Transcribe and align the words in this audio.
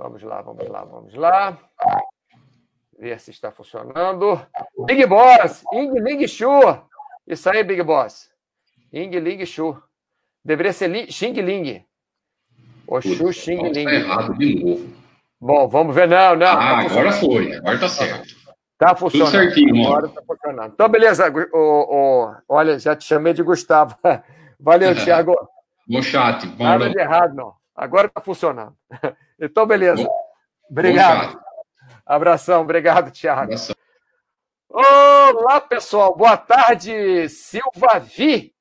Vamos 0.00 0.22
lá, 0.22 0.40
vamos 0.40 0.66
lá, 0.66 0.82
vamos 0.82 1.14
lá. 1.14 1.58
Ver 2.98 3.20
se 3.20 3.32
está 3.32 3.52
funcionando. 3.52 4.40
Big 4.86 5.04
Boss, 5.04 5.62
Ing 5.74 5.92
Ling 6.00 6.26
Shu. 6.26 6.48
Isso 7.26 7.50
aí, 7.50 7.62
Big 7.62 7.82
Boss. 7.82 8.30
Ing 8.90 9.10
Ling 9.20 9.44
Shu. 9.44 9.76
Deveria 10.42 10.72
ser 10.72 11.12
Xing 11.12 11.34
Ling. 11.42 11.84
O 12.86 12.98
Shu 13.02 13.30
Xing 13.30 13.62
Ling. 13.68 13.86
Está 13.86 13.92
errado 13.92 14.38
de 14.38 14.64
novo. 14.64 14.88
Bom, 15.38 15.68
vamos 15.68 15.94
ver. 15.94 16.08
Não, 16.08 16.34
não. 16.34 16.46
Ah, 16.46 16.82
tá 16.82 16.90
agora 16.90 17.12
foi. 17.12 17.52
Agora 17.52 17.74
está 17.74 17.88
certo. 17.90 18.34
Tá 18.78 18.96
funcionando. 18.96 19.32
Tudo 19.32 19.42
certinho, 19.42 19.86
Agora 19.86 20.08
tá 20.08 20.22
funcionando. 20.26 20.72
Então, 20.72 20.88
beleza. 20.88 21.30
O, 21.52 21.58
o, 21.58 22.34
olha, 22.48 22.78
já 22.78 22.96
te 22.96 23.04
chamei 23.04 23.34
de 23.34 23.42
Gustavo. 23.42 23.98
Valeu, 24.58 24.94
Thiago. 25.04 25.36
Bom 25.86 26.00
chat. 26.00 26.46
Bom 26.46 26.64
Nada 26.64 26.88
de 26.88 26.98
errado, 26.98 27.34
não. 27.34 27.52
Agora 27.76 28.06
está 28.06 28.22
funcionando. 28.22 28.74
Então, 29.40 29.66
beleza. 29.66 30.06
Obrigado. 30.68 31.40
Abração. 32.04 32.60
Obrigado, 32.60 33.10
Thiago. 33.10 33.44
Abração. 33.44 33.74
Olá, 34.68 35.60
pessoal. 35.62 36.14
Boa 36.14 36.36
tarde, 36.36 37.26
Silva 37.30 37.98
Vi. 37.98 38.54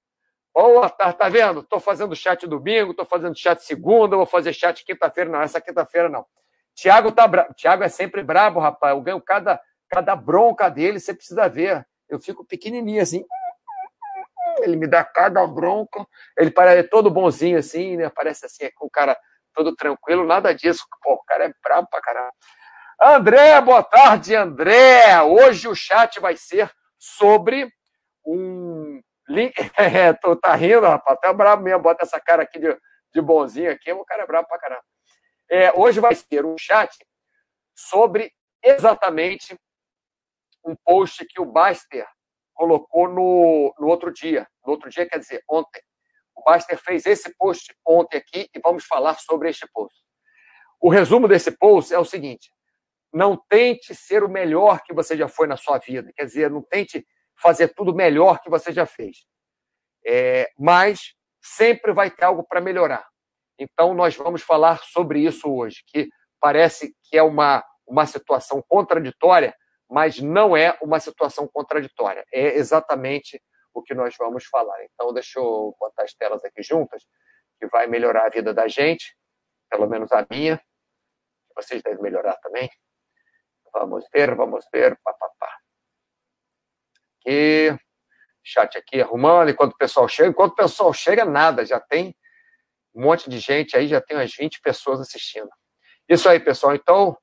Boa 0.53 0.89
tarde, 0.89 1.17
tá 1.17 1.27
vendo? 1.27 1.59
Estou 1.59 1.79
fazendo 1.81 2.15
chat 2.15 2.47
domingo, 2.47 2.91
estou 2.91 3.05
fazendo 3.05 3.37
chat 3.37 3.61
segunda, 3.63 4.15
vou 4.15 4.25
fazer 4.25 4.53
chat 4.53 4.85
quinta-feira. 4.85 5.29
Não, 5.29 5.41
essa 5.41 5.59
quinta-feira 5.59 6.07
não. 6.07 6.25
Tiago 6.73 7.11
tá 7.11 7.27
bra... 7.27 7.47
Tiago 7.53 7.83
é 7.83 7.89
sempre 7.89 8.23
brabo, 8.23 8.61
rapaz. 8.61 8.95
Eu 8.95 9.01
ganho 9.01 9.21
cada, 9.21 9.61
cada 9.89 10.15
bronca 10.15 10.69
dele, 10.69 10.99
você 10.99 11.13
precisa 11.13 11.49
ver. 11.49 11.85
Eu 12.07 12.19
fico 12.21 12.45
pequenininho 12.45 13.01
assim. 13.01 13.25
Ele 14.59 14.77
me 14.77 14.87
dá 14.87 15.03
cada 15.03 15.45
bronca. 15.45 16.05
Ele 16.37 16.51
parece 16.51 16.87
todo 16.87 17.11
bonzinho 17.11 17.59
assim, 17.59 17.97
né? 17.97 18.09
Parece 18.09 18.45
assim, 18.45 18.63
é 18.63 18.71
o 18.79 18.89
cara 18.89 19.17
todo 19.59 19.75
tranquilo, 19.75 20.25
nada 20.25 20.55
disso. 20.55 20.85
Pô, 21.03 21.15
o 21.15 21.23
cara 21.25 21.45
é 21.45 21.53
brabo 21.61 21.87
pra 21.89 21.99
caramba. 21.99 22.31
André, 23.01 23.59
boa 23.59 23.83
tarde, 23.83 24.33
André. 24.33 25.21
Hoje 25.21 25.67
o 25.67 25.75
chat 25.75 26.17
vai 26.19 26.37
ser 26.37 26.71
sobre 26.97 27.69
um. 28.25 29.01
É, 29.77 30.11
tô, 30.13 30.35
tá 30.35 30.55
rindo, 30.55 30.87
rapaz. 30.87 31.17
Até 31.17 31.31
brabo 31.31 31.61
mesmo, 31.61 31.83
bota 31.83 32.03
essa 32.03 32.19
cara 32.19 32.41
aqui 32.41 32.57
de, 32.57 32.75
de 33.13 33.21
bonzinho 33.21 33.71
aqui. 33.71 33.91
O 33.91 34.03
cara 34.03 34.23
é 34.23 34.25
brabo 34.25 34.47
pra 34.47 34.57
caramba. 34.57 34.81
É, 35.51 35.71
hoje 35.73 35.99
vai 35.99 36.15
ser 36.15 36.45
um 36.45 36.55
chat 36.57 36.89
sobre 37.75 38.31
exatamente 38.63 39.55
um 40.65 40.75
post 40.83 41.23
que 41.27 41.39
o 41.39 41.45
Baster 41.45 42.07
colocou 42.53 43.07
no, 43.07 43.73
no 43.77 43.87
outro 43.87 44.11
dia. 44.11 44.47
No 44.65 44.71
outro 44.71 44.89
dia, 44.89 45.07
quer 45.07 45.19
dizer, 45.19 45.43
ontem. 45.47 45.81
O 46.39 46.43
Baster 46.43 46.77
fez 46.77 47.05
esse 47.05 47.35
post 47.37 47.75
ontem 47.85 48.17
aqui 48.17 48.49
e 48.55 48.59
vamos 48.63 48.85
falar 48.85 49.15
sobre 49.15 49.49
este 49.49 49.67
post. 49.73 49.99
O 50.79 50.89
resumo 50.89 51.27
desse 51.27 51.51
post 51.51 51.93
é 51.93 51.99
o 51.99 52.05
seguinte: 52.05 52.51
não 53.13 53.35
tente 53.49 53.93
ser 53.93 54.23
o 54.23 54.29
melhor 54.29 54.81
que 54.83 54.93
você 54.93 55.17
já 55.17 55.27
foi 55.27 55.47
na 55.47 55.57
sua 55.57 55.77
vida. 55.77 56.11
Quer 56.15 56.25
dizer, 56.25 56.49
não 56.49 56.61
tente 56.61 57.05
fazer 57.41 57.69
tudo 57.69 57.93
melhor 57.93 58.39
que 58.39 58.49
você 58.49 58.71
já 58.71 58.85
fez. 58.85 59.17
É, 60.05 60.49
mas 60.57 61.13
sempre 61.41 61.91
vai 61.91 62.09
ter 62.09 62.23
algo 62.23 62.43
para 62.43 62.61
melhorar. 62.61 63.05
Então, 63.59 63.93
nós 63.93 64.15
vamos 64.15 64.41
falar 64.41 64.81
sobre 64.83 65.19
isso 65.19 65.53
hoje, 65.53 65.83
que 65.87 66.07
parece 66.39 66.95
que 67.03 67.17
é 67.17 67.23
uma, 67.23 67.65
uma 67.85 68.05
situação 68.05 68.63
contraditória, 68.65 69.53
mas 69.89 70.19
não 70.19 70.55
é 70.55 70.77
uma 70.81 71.01
situação 71.01 71.49
contraditória. 71.51 72.23
É 72.31 72.55
exatamente 72.55 73.41
o 73.79 73.83
que 73.83 73.93
nós 73.93 74.15
vamos 74.17 74.45
falar. 74.45 74.83
Então, 74.83 75.13
deixa 75.13 75.39
eu 75.39 75.75
botar 75.79 76.03
as 76.03 76.13
telas 76.13 76.43
aqui 76.43 76.61
juntas, 76.61 77.03
que 77.59 77.67
vai 77.67 77.87
melhorar 77.87 78.25
a 78.25 78.29
vida 78.29 78.53
da 78.53 78.67
gente, 78.67 79.15
pelo 79.69 79.87
menos 79.87 80.11
a 80.11 80.25
minha. 80.29 80.61
Vocês 81.55 81.81
devem 81.81 82.01
melhorar 82.01 82.35
também. 82.37 82.69
Vamos 83.73 84.05
ver, 84.13 84.35
vamos 84.35 84.65
ver. 84.71 84.97
Pá, 85.03 85.13
pá, 85.13 85.29
pá. 85.39 85.57
Aqui. 87.19 87.77
Chat 88.43 88.77
aqui 88.77 89.01
arrumando. 89.01 89.49
Enquanto 89.49 89.73
o 89.73 89.77
pessoal 89.77 90.07
chega, 90.07 90.29
enquanto 90.29 90.53
o 90.53 90.55
pessoal 90.55 90.93
chega, 90.93 91.25
nada. 91.25 91.65
Já 91.65 91.79
tem 91.79 92.15
um 92.95 93.03
monte 93.03 93.29
de 93.29 93.39
gente 93.39 93.77
aí, 93.77 93.87
já 93.87 94.01
tem 94.01 94.17
umas 94.17 94.33
20 94.33 94.61
pessoas 94.61 94.99
assistindo. 94.99 95.49
Isso 96.07 96.27
aí, 96.27 96.39
pessoal. 96.39 96.73
Então, 96.73 97.17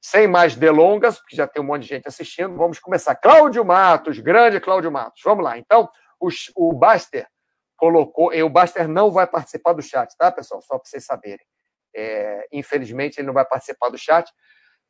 sem 0.00 0.26
mais 0.26 0.56
delongas, 0.56 1.18
porque 1.18 1.36
já 1.36 1.46
tem 1.46 1.62
um 1.62 1.66
monte 1.66 1.82
de 1.82 1.88
gente 1.88 2.08
assistindo, 2.08 2.56
vamos 2.56 2.78
começar. 2.78 3.14
Cláudio 3.14 3.64
Matos, 3.64 4.18
grande 4.18 4.58
Cláudio 4.58 4.90
Matos. 4.90 5.20
Vamos 5.22 5.44
lá. 5.44 5.58
Então, 5.58 5.90
o, 6.20 6.28
o 6.56 6.72
Baster 6.72 7.26
colocou, 7.76 8.32
e 8.32 8.42
o 8.42 8.50
Baster 8.50 8.86
não 8.86 9.10
vai 9.10 9.26
participar 9.26 9.72
do 9.72 9.82
chat, 9.82 10.14
tá, 10.16 10.30
pessoal? 10.30 10.60
Só 10.60 10.78
para 10.78 10.88
vocês 10.88 11.04
saberem. 11.04 11.44
É, 11.96 12.46
infelizmente, 12.52 13.18
ele 13.18 13.26
não 13.26 13.34
vai 13.34 13.44
participar 13.44 13.88
do 13.88 13.98
chat, 13.98 14.30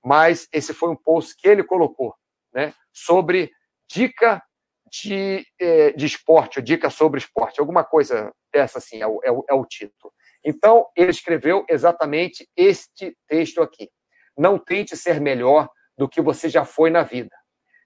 mas 0.04 0.48
esse 0.52 0.74
foi 0.74 0.90
um 0.90 0.96
post 0.96 1.36
que 1.36 1.48
ele 1.48 1.62
colocou, 1.62 2.14
né? 2.52 2.74
Sobre 2.92 3.50
dica 3.88 4.42
de, 4.90 5.46
é, 5.58 5.92
de 5.92 6.04
esporte, 6.04 6.60
dica 6.60 6.90
sobre 6.90 7.20
esporte, 7.20 7.60
alguma 7.60 7.84
coisa 7.84 8.32
dessa 8.52 8.78
assim, 8.78 9.00
é 9.00 9.06
o, 9.06 9.20
é 9.22 9.30
o, 9.30 9.44
é 9.48 9.54
o 9.54 9.64
título. 9.64 10.12
Então, 10.44 10.86
ele 10.96 11.10
escreveu 11.10 11.64
exatamente 11.68 12.48
este 12.56 13.16
texto 13.28 13.62
aqui. 13.62 13.88
Não 14.36 14.58
tente 14.58 14.96
ser 14.96 15.20
melhor 15.20 15.68
do 15.96 16.08
que 16.08 16.20
você 16.20 16.48
já 16.48 16.64
foi 16.64 16.90
na 16.90 17.02
vida. 17.02 17.36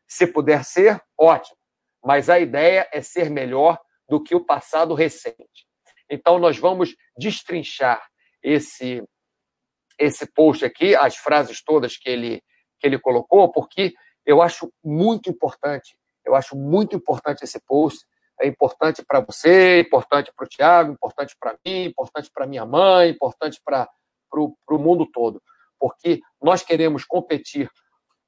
Se 0.07 0.27
puder 0.27 0.65
ser, 0.65 1.01
ótimo. 1.19 1.57
Mas 2.05 2.29
a 2.29 2.39
ideia 2.39 2.89
é 2.93 3.01
ser 3.01 3.31
melhor 3.31 3.79
do 4.09 4.23
que 4.23 4.35
o 4.35 4.45
passado 4.45 4.95
recente. 4.95 5.67
Então, 6.11 6.39
nós 6.39 6.59
vamos 6.59 6.95
destrinchar 7.17 8.05
esse 8.43 9.03
esse 9.97 10.27
post 10.27 10.65
aqui, 10.65 10.97
as 10.97 11.17
frases 11.17 11.63
todas 11.63 11.97
que 11.97 12.11
ele, 12.11 12.43
que 12.81 12.87
ele 12.89 12.99
colocou, 12.99 13.49
porque 13.53 13.95
eu 14.27 14.43
acho 14.43 14.69
muito 14.83 15.31
importante, 15.31 15.97
eu 16.25 16.35
acho 16.35 16.57
muito 16.57 16.97
importante 16.97 17.45
esse 17.45 17.61
post, 17.65 18.05
é 18.41 18.49
importante 18.49 19.05
para 19.07 19.21
você, 19.21 19.79
importante 19.79 20.33
para 20.35 20.45
o 20.45 20.49
Tiago, 20.49 20.91
importante 20.91 21.37
para 21.39 21.57
mim, 21.65 21.85
importante 21.85 22.29
para 22.35 22.45
minha 22.45 22.67
mãe, 22.67 23.11
importante 23.11 23.61
para 23.65 23.89
o 24.33 24.79
mundo 24.79 25.07
todo 25.07 25.41
porque 25.85 26.21
nós 26.43 26.63
queremos 26.63 27.05
competir. 27.05 27.69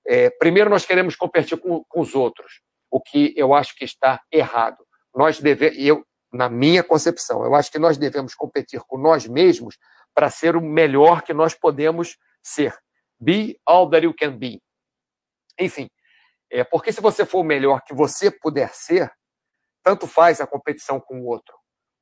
É, 0.06 0.28
primeiro, 0.28 0.68
nós 0.68 0.84
queremos 0.84 1.16
competir 1.16 1.58
com, 1.58 1.82
com, 1.88 2.00
os 2.00 2.14
outros, 2.14 2.60
o 2.90 3.00
que 3.00 3.34
eu 3.36 3.54
acho 3.54 3.74
que 3.76 3.84
está 3.84 4.20
errado. 4.32 4.86
Nós 5.14 5.40
devemos, 5.40 5.78
eu, 5.78 6.04
na 6.32 6.48
minha 6.48 6.82
concepção, 6.82 7.44
eu 7.44 7.54
acho 7.54 7.70
que 7.70 7.78
nós 7.78 7.96
devemos 7.96 8.34
competir 8.34 8.80
com 8.86 8.98
nós 8.98 9.26
mesmos 9.26 9.76
para 10.14 10.30
ser 10.30 10.56
o 10.56 10.60
melhor 10.60 11.22
que 11.22 11.34
nós 11.34 11.54
podemos 11.54 12.16
ser. 12.42 12.76
Be 13.18 13.58
all 13.66 13.88
that 13.90 14.04
you 14.04 14.14
can 14.14 14.36
be. 14.36 14.62
Enfim, 15.58 15.88
é, 16.50 16.64
porque 16.64 16.92
se 16.92 17.00
você 17.00 17.24
for 17.24 17.40
o 17.40 17.44
melhor 17.44 17.82
que 17.82 17.94
você 17.94 18.30
puder 18.30 18.72
ser, 18.74 19.10
tanto 19.82 20.06
faz 20.06 20.40
a 20.40 20.46
competição 20.46 21.00
com 21.00 21.20
o 21.20 21.26
outro. 21.26 21.54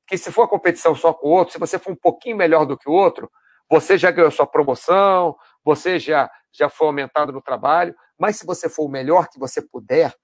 Porque 0.05 0.19
se 0.19 0.31
for 0.31 0.43
a 0.43 0.49
competição 0.49 0.95
só 0.95 1.15
com 1.15 1.29
o 1.29 1.31
outro, 1.31 1.53
se 1.53 1.59
você 1.59 1.79
for 1.79 1.93
um 1.93 1.97
pouquinho 1.97 2.37
melhor 2.37 2.67
do 2.67 2.77
que 2.77 2.89
o 2.89 2.93
outro, 2.93 3.31
você 3.71 3.97
já 3.97 4.11
ganhou 4.11 4.31
sua 4.31 4.47
promoção, 4.47 5.35
você 5.65 5.99
já, 5.99 6.31
já 6.53 6.69
foi 6.69 6.89
aumentado 6.89 7.33
no 7.33 7.41
trabalho, 7.41 7.95
mas 8.19 8.37
se 8.37 8.47
você 8.47 8.69
for 8.69 8.85
o 8.85 8.89
melhor 8.89 9.29
que 9.29 9.39
você 9.39 9.63
puder 9.63 10.15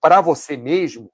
para 0.00 0.20
você 0.20 0.56
mesmo, 0.56 1.12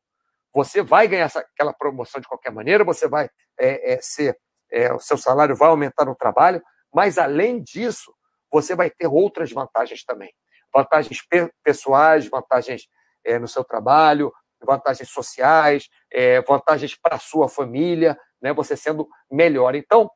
você 0.52 0.82
vai 0.82 1.06
ganhar 1.06 1.26
essa, 1.26 1.40
aquela 1.40 1.72
promoção 1.72 2.20
de 2.20 2.26
qualquer 2.26 2.50
maneira, 2.50 2.84
você 2.84 3.06
vai 3.06 3.28
é, 3.58 3.94
é, 3.94 3.98
ser, 4.00 4.38
é, 4.70 4.92
o 4.92 4.98
seu 4.98 5.18
salário 5.18 5.56
vai 5.56 5.68
aumentar 5.68 6.04
no 6.04 6.14
trabalho, 6.14 6.62
mas 6.94 7.18
além 7.18 7.62
disso, 7.62 8.14
você 8.50 8.74
vai 8.74 8.90
ter 8.90 9.06
outras 9.06 9.52
vantagens 9.52 10.04
também. 10.04 10.32
Vantagens 10.72 11.20
pe 11.26 11.52
pessoais, 11.62 12.28
vantagens 12.28 12.88
é, 13.24 13.38
no 13.38 13.48
seu 13.48 13.64
trabalho, 13.64 14.32
vantagens 14.62 15.10
sociais, 15.10 15.88
é, 16.10 16.40
vantagens 16.42 16.94
para 16.94 17.16
a 17.16 17.20
sua 17.20 17.48
família, 17.48 18.18
né, 18.40 18.52
você 18.52 18.76
sendo 18.76 19.08
melhor. 19.30 19.74
Então, 19.74 20.10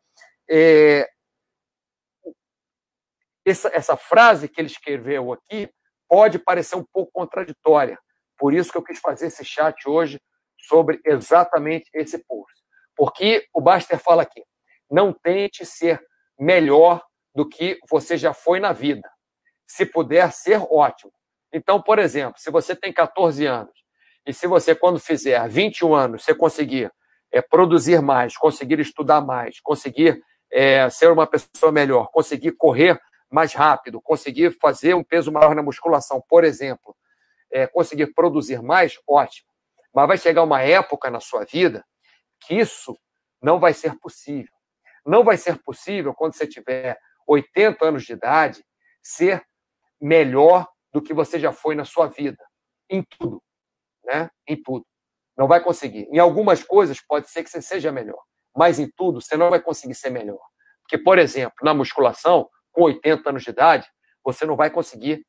é, 0.49 1.09
essa, 3.45 3.69
essa 3.75 3.97
frase 3.97 4.49
que 4.49 4.61
ele 4.61 4.69
escreveu 4.69 5.33
aqui 5.33 5.71
pode 6.09 6.39
parecer 6.39 6.77
um 6.77 6.85
pouco 6.93 7.13
contraditória. 7.13 7.99
Por 8.41 8.55
isso 8.55 8.73
que 8.73 8.79
eu 8.79 8.83
quis 8.83 8.99
fazer 8.99 9.27
esse 9.27 9.45
chat 9.45 9.87
hoje 9.87 10.19
sobre 10.57 10.99
exatamente 11.05 11.91
esse 11.93 12.19
post. 12.25 12.55
Porque 12.97 13.47
o 13.53 13.61
Baster 13.61 13.99
fala 13.99 14.23
aqui: 14.23 14.43
não 14.91 15.13
tente 15.13 15.67
ser 15.67 16.03
melhor 16.39 17.03
do 17.35 17.47
que 17.47 17.79
você 17.89 18.17
já 18.17 18.33
foi 18.33 18.59
na 18.59 18.73
vida. 18.73 19.09
Se 19.67 19.85
puder 19.85 20.33
ser, 20.33 20.59
ótimo. 20.71 21.13
Então, 21.53 21.83
por 21.83 21.99
exemplo, 21.99 22.41
se 22.41 22.51
você 22.51 22.75
tem 22.75 22.91
14 22.93 23.45
anos 23.45 23.75
e 24.27 24.33
se 24.33 24.47
você, 24.47 24.75
quando 24.75 24.99
fizer 24.99 25.47
21 25.47 25.95
anos, 25.95 26.25
você 26.25 26.35
conseguir 26.35 26.91
é, 27.31 27.43
produzir 27.43 28.01
mais, 28.01 28.39
conseguir 28.39 28.81
estudar 28.81 29.21
mais, 29.21 29.61
conseguir 29.61 30.23
é, 30.51 30.89
ser 30.89 31.13
uma 31.13 31.27
pessoa 31.27 31.71
melhor, 31.71 32.09
conseguir 32.11 32.53
correr 32.53 32.99
mais 33.31 33.53
rápido, 33.53 34.01
conseguir 34.01 34.57
fazer 34.59 34.95
um 34.95 35.05
peso 35.05 35.31
maior 35.31 35.55
na 35.55 35.63
musculação, 35.63 36.23
por 36.27 36.43
exemplo, 36.43 36.97
é, 37.53 37.67
conseguir 37.67 38.13
produzir 38.15 38.63
mais, 38.63 38.99
ótimo. 39.09 39.49
Mas 39.95 40.07
vai 40.07 40.19
chegar 40.19 40.43
uma 40.43 40.63
época 40.63 41.11
na 41.11 41.21
sua 41.21 41.45
vida 41.45 41.85
que 42.41 42.55
isso 42.55 42.97
não 43.43 43.59
vai 43.59 43.73
ser 43.73 43.99
possível. 43.99 44.53
Não 45.05 45.25
vai 45.25 45.37
ser 45.37 45.63
possível 45.63 46.15
quando 46.15 46.35
você 46.35 46.47
tiver 46.47 46.99
80 47.27 47.85
anos 47.85 48.05
de 48.05 48.13
idade, 48.13 48.65
ser 49.03 49.43
melhor 50.01 50.67
do 50.93 51.03
que 51.03 51.15
você 51.15 51.39
já 51.39 51.53
foi 51.53 51.75
na 51.75 51.85
sua 51.85 52.07
vida. 52.07 52.45
Em 52.89 53.03
tudo. 53.03 53.43
Né? 54.05 54.31
Em 54.47 54.61
tudo. 54.61 54.85
Não 55.37 55.47
vai 55.47 55.63
conseguir. 55.63 56.07
Em 56.11 56.19
algumas 56.19 56.63
coisas 56.63 57.01
pode 57.01 57.31
ser 57.31 57.43
que 57.43 57.51
você 57.51 57.63
seja 57.63 57.93
melhor, 57.93 58.21
mas 58.55 58.79
em 58.79 58.91
tudo 58.97 59.21
você 59.21 59.37
não 59.37 59.51
vai 59.51 59.61
conseguir 59.61 59.95
ser 59.95 60.11
melhor. 60.11 60.41
Porque, 60.83 60.99
por 60.99 61.19
exemplo, 61.19 61.55
na 61.63 61.73
musculação, 61.73 62.49
com 62.73 62.83
80 62.83 63.31
anos 63.31 63.43
de 63.43 63.51
idade, 63.51 63.89
você 64.25 64.45
não 64.45 64.57
vai 64.57 64.71
conseguir 64.71 65.25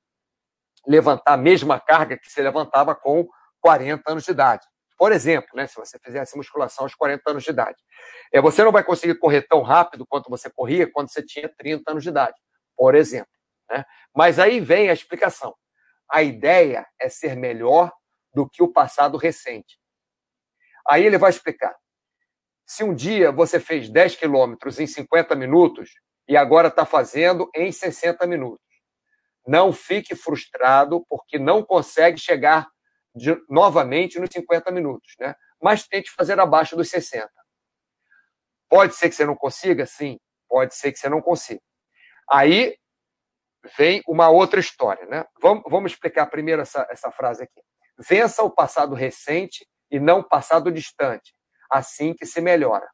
levantar 0.87 1.33
a 1.33 1.37
mesma 1.37 1.79
carga 1.79 2.17
que 2.17 2.29
você 2.29 2.41
levantava 2.41 2.95
com 2.95 3.27
40 3.61 4.11
anos 4.11 4.23
de 4.23 4.31
idade. 4.31 4.65
Por 4.97 5.11
exemplo, 5.11 5.49
né, 5.55 5.65
se 5.65 5.75
você 5.75 5.97
fizesse 5.99 6.37
musculação 6.37 6.85
aos 6.85 6.93
40 6.93 7.31
anos 7.31 7.43
de 7.43 7.49
idade. 7.49 7.77
É, 8.31 8.39
você 8.39 8.63
não 8.63 8.71
vai 8.71 8.83
conseguir 8.83 9.15
correr 9.15 9.41
tão 9.43 9.61
rápido 9.61 10.05
quanto 10.05 10.29
você 10.29 10.49
corria 10.49 10.91
quando 10.91 11.11
você 11.11 11.23
tinha 11.23 11.49
30 11.57 11.91
anos 11.91 12.03
de 12.03 12.09
idade, 12.09 12.37
por 12.77 12.93
exemplo. 12.93 13.31
Né? 13.69 13.83
Mas 14.15 14.37
aí 14.37 14.59
vem 14.59 14.89
a 14.89 14.93
explicação. 14.93 15.55
A 16.09 16.21
ideia 16.21 16.85
é 16.99 17.09
ser 17.09 17.35
melhor 17.35 17.91
do 18.33 18.47
que 18.47 18.61
o 18.61 18.71
passado 18.71 19.17
recente. 19.17 19.79
Aí 20.87 21.05
ele 21.05 21.17
vai 21.17 21.29
explicar. 21.29 21.75
Se 22.65 22.83
um 22.83 22.93
dia 22.93 23.31
você 23.31 23.59
fez 23.59 23.89
10 23.89 24.15
quilômetros 24.15 24.79
em 24.79 24.87
50 24.87 25.35
minutos 25.35 25.89
e 26.27 26.37
agora 26.37 26.67
está 26.67 26.85
fazendo 26.85 27.49
em 27.55 27.71
60 27.71 28.25
minutos, 28.27 28.70
não 29.45 29.73
fique 29.73 30.15
frustrado 30.15 31.05
porque 31.09 31.39
não 31.39 31.63
consegue 31.63 32.17
chegar 32.17 32.69
de, 33.15 33.35
novamente 33.49 34.19
nos 34.19 34.29
50 34.31 34.71
minutos, 34.71 35.15
né? 35.19 35.35
mas 35.61 35.87
tente 35.87 36.11
fazer 36.11 36.39
abaixo 36.39 36.75
dos 36.75 36.89
60. 36.89 37.29
Pode 38.69 38.95
ser 38.95 39.09
que 39.09 39.15
você 39.15 39.25
não 39.25 39.35
consiga? 39.35 39.85
Sim, 39.85 40.17
pode 40.47 40.75
ser 40.75 40.91
que 40.91 40.99
você 40.99 41.09
não 41.09 41.21
consiga. 41.21 41.61
Aí 42.29 42.77
vem 43.77 44.01
uma 44.07 44.29
outra 44.29 44.59
história. 44.59 45.05
Né? 45.07 45.25
Vamos, 45.41 45.63
vamos 45.67 45.91
explicar 45.91 46.27
primeiro 46.27 46.61
essa, 46.61 46.87
essa 46.89 47.11
frase 47.11 47.43
aqui. 47.43 47.61
Vença 47.97 48.43
o 48.43 48.49
passado 48.49 48.95
recente 48.95 49.67
e 49.91 49.99
não 49.99 50.19
o 50.19 50.23
passado 50.23 50.71
distante, 50.71 51.35
assim 51.69 52.13
que 52.13 52.25
se 52.25 52.39
melhora. 52.39 52.89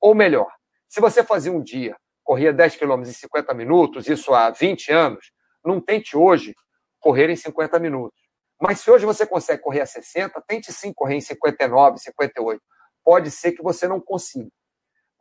Ou 0.00 0.14
melhor, 0.14 0.50
se 0.88 1.00
você 1.00 1.24
fazia 1.24 1.52
um 1.52 1.62
dia, 1.62 1.96
corria 2.22 2.52
10 2.52 2.76
quilômetros 2.76 3.14
em 3.14 3.18
50 3.18 3.52
minutos, 3.54 4.08
isso 4.08 4.32
há 4.32 4.50
20 4.50 4.92
anos, 4.92 5.32
não 5.64 5.80
tente 5.80 6.16
hoje 6.16 6.54
correr 7.00 7.30
em 7.30 7.36
50 7.36 7.78
minutos. 7.78 8.18
Mas 8.60 8.80
se 8.80 8.90
hoje 8.90 9.06
você 9.06 9.26
consegue 9.26 9.62
correr 9.62 9.80
a 9.82 9.86
60, 9.86 10.40
tente 10.46 10.72
sim 10.72 10.92
correr 10.92 11.16
em 11.16 11.20
59, 11.20 11.98
58. 11.98 12.60
Pode 13.04 13.30
ser 13.30 13.52
que 13.52 13.62
você 13.62 13.86
não 13.86 14.00
consiga. 14.00 14.50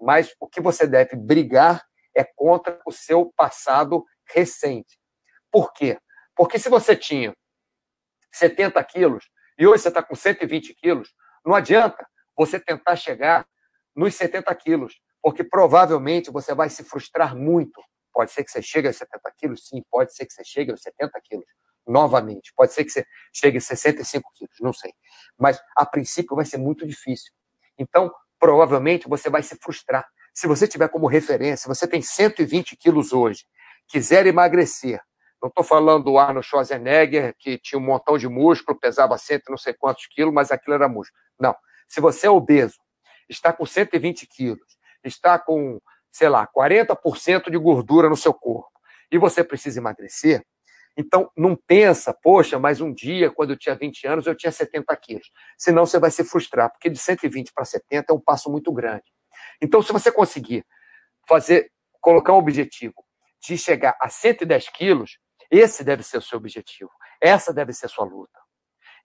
Mas 0.01 0.36
o 0.39 0.48
que 0.48 0.60
você 0.60 0.88
deve 0.88 1.16
brigar 1.16 1.86
é 2.16 2.24
contra 2.24 2.80
o 2.86 2.92
seu 2.92 3.31
passado 3.36 4.04
recente. 4.34 4.98
Por 5.51 5.72
quê? 5.74 6.00
Porque 6.36 6.60
se 6.60 6.69
você 6.69 6.95
tinha 6.95 7.36
70 8.31 8.84
quilos 8.84 9.30
e 9.57 9.66
hoje 9.66 9.84
você 9.84 9.88
está 9.88 10.04
com 10.04 10.16
120 10.16 10.74
quilos, 10.75 11.13
não 11.45 11.56
adianta 11.56 12.07
você 12.36 12.60
tentar 12.60 12.95
chegar 12.95 13.48
nos 13.95 14.13
70 14.16 14.54
quilos, 14.56 15.00
porque 15.22 15.44
provavelmente 15.44 16.30
você 16.30 16.54
vai 16.54 16.69
se 16.69 16.84
frustrar 16.84 17.36
muito. 17.36 17.81
Pode 18.17 18.31
ser 18.31 18.43
que 18.43 18.49
você 18.49 18.63
chegue 18.63 18.87
aos 18.87 18.97
70 18.97 19.31
quilos, 19.37 19.67
sim, 19.67 19.83
pode 19.91 20.11
ser 20.11 20.25
que 20.25 20.33
você 20.33 20.43
chegue 20.43 20.71
aos 20.71 20.81
70 20.81 21.21
quilos 21.21 21.45
novamente. 21.87 22.51
Pode 22.55 22.73
ser 22.73 22.83
que 22.83 22.89
você 22.89 23.05
chegue 23.31 23.59
a 23.59 23.61
65 23.61 24.31
quilos, 24.33 24.55
não 24.59 24.73
sei. 24.73 24.91
Mas, 25.37 25.61
a 25.75 25.85
princípio, 25.85 26.35
vai 26.35 26.43
ser 26.43 26.57
muito 26.57 26.83
difícil. 26.87 27.31
Então, 27.77 28.11
provavelmente, 28.39 29.07
você 29.07 29.29
vai 29.29 29.43
se 29.43 29.55
frustrar. 29.57 30.03
Se 30.33 30.47
você 30.47 30.67
tiver 30.67 30.87
como 30.89 31.05
referência, 31.05 31.67
você 31.67 31.87
tem 31.87 32.01
120 32.01 32.75
quilos 32.77 33.13
hoje, 33.13 33.45
quiser 33.87 34.25
emagrecer, 34.25 34.99
não 35.39 35.49
estou 35.49 35.63
falando 35.63 36.05
do 36.05 36.17
Arnold 36.17 36.47
Schwarzenegger, 36.47 37.35
que 37.37 37.59
tinha 37.59 37.77
um 37.77 37.85
montão 37.85 38.17
de 38.17 38.27
músculo, 38.27 38.79
pesava 38.79 39.15
cento 39.19 39.51
não 39.51 39.59
sei 39.59 39.75
quantos 39.75 40.07
quilos, 40.07 40.33
mas 40.33 40.49
aquilo 40.49 40.73
era 40.73 40.89
músculo. 40.89 41.21
Não. 41.39 41.55
Se 41.87 42.01
você 42.01 42.25
é 42.25 42.31
obeso, 42.31 42.79
está 43.29 43.53
com 43.53 43.63
120 43.63 44.25
quilos, 44.25 44.79
está 45.03 45.37
com, 45.37 45.79
sei 46.17 46.29
lá, 46.29 46.47
40% 46.47 47.51
de 47.51 47.57
gordura 47.59 48.09
no 48.09 48.17
seu 48.17 48.33
corpo, 48.33 48.71
e 49.11 49.19
você 49.19 49.43
precisa 49.43 49.79
emagrecer, 49.79 50.43
então, 50.99 51.31
não 51.37 51.55
pensa, 51.55 52.11
poxa, 52.11 52.57
mas 52.57 52.81
um 52.81 52.91
dia, 52.91 53.29
quando 53.29 53.51
eu 53.51 53.57
tinha 53.57 53.75
20 53.75 54.07
anos, 54.07 54.25
eu 54.25 54.33
tinha 54.33 54.51
70 54.51 54.97
quilos. 54.97 55.29
Senão 55.55 55.85
você 55.85 55.99
vai 55.99 56.09
se 56.09 56.23
frustrar, 56.23 56.71
porque 56.71 56.89
de 56.89 56.97
120 56.97 57.53
para 57.53 57.63
70 57.63 58.11
é 58.11 58.15
um 58.15 58.19
passo 58.19 58.49
muito 58.49 58.73
grande. 58.73 59.03
Então, 59.61 59.79
se 59.83 59.93
você 59.93 60.11
conseguir 60.11 60.65
fazer, 61.29 61.71
colocar 62.01 62.33
um 62.33 62.37
objetivo 62.37 62.95
de 63.39 63.59
chegar 63.59 63.95
a 64.01 64.09
110 64.09 64.69
quilos, 64.69 65.19
esse 65.51 65.83
deve 65.83 66.01
ser 66.01 66.17
o 66.17 66.21
seu 66.21 66.39
objetivo. 66.39 66.89
Essa 67.21 67.53
deve 67.53 67.73
ser 67.73 67.85
a 67.85 67.89
sua 67.89 68.05
luta. 68.05 68.39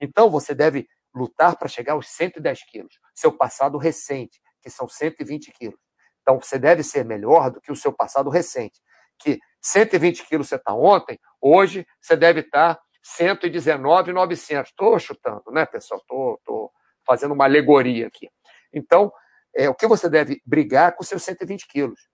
Então, 0.00 0.30
você 0.30 0.54
deve 0.54 0.88
lutar 1.14 1.58
para 1.58 1.68
chegar 1.68 1.92
aos 1.92 2.08
110 2.08 2.64
quilos. 2.70 2.98
Seu 3.14 3.36
passado 3.36 3.76
recente, 3.76 4.40
que 4.62 4.70
são 4.70 4.88
120 4.88 5.52
quilos. 5.52 5.78
Então, 6.22 6.40
você 6.40 6.58
deve 6.58 6.82
ser 6.82 7.04
melhor 7.04 7.50
do 7.50 7.60
que 7.60 7.72
o 7.72 7.76
seu 7.76 7.92
passado 7.92 8.30
recente, 8.30 8.80
que 9.18 9.38
120 9.60 10.26
quilos 10.26 10.48
você 10.48 10.56
está 10.56 10.72
ontem, 10.74 11.18
hoje 11.40 11.86
você 12.00 12.16
deve 12.16 12.40
estar 12.40 12.76
tá 12.76 12.82
119,900. 13.02 14.70
Estou 14.70 14.98
chutando, 14.98 15.44
né, 15.50 15.66
pessoal? 15.66 16.00
Estou 16.00 16.72
fazendo 17.04 17.34
uma 17.34 17.44
alegoria 17.44 18.06
aqui. 18.06 18.30
Então, 18.72 19.12
é, 19.54 19.68
o 19.68 19.74
que 19.74 19.86
você 19.86 20.08
deve 20.08 20.40
brigar 20.46 20.94
com 20.94 21.02
seus 21.02 21.22
120 21.22 21.66
quilos? 21.66 22.08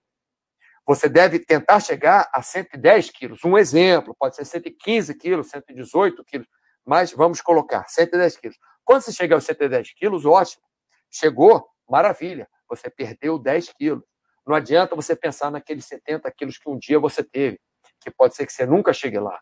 Você 0.86 1.08
deve 1.08 1.38
tentar 1.38 1.80
chegar 1.80 2.28
a 2.32 2.40
110 2.40 3.10
quilos. 3.10 3.44
Um 3.44 3.58
exemplo, 3.58 4.16
pode 4.18 4.36
ser 4.36 4.46
115 4.46 5.14
quilos, 5.16 5.50
118 5.50 6.24
quilos, 6.24 6.48
mas 6.84 7.12
vamos 7.12 7.42
colocar 7.42 7.86
110 7.86 8.38
quilos. 8.38 8.56
Quando 8.84 9.02
você 9.02 9.12
chegar 9.12 9.36
aos 9.36 9.44
110 9.44 9.92
quilos, 9.92 10.24
ótimo. 10.24 10.62
Chegou, 11.10 11.68
maravilha. 11.86 12.48
Você 12.68 12.90
perdeu 12.90 13.38
10 13.38 13.72
quilos. 13.72 14.04
Não 14.46 14.54
adianta 14.54 14.96
você 14.96 15.14
pensar 15.14 15.50
naqueles 15.50 15.84
70 15.86 16.30
quilos 16.32 16.58
que 16.58 16.68
um 16.70 16.78
dia 16.78 16.98
você 16.98 17.22
teve, 17.22 17.60
que 18.00 18.10
pode 18.10 18.34
ser 18.34 18.46
que 18.46 18.52
você 18.52 18.64
nunca 18.64 18.92
chegue 18.92 19.18
lá. 19.18 19.38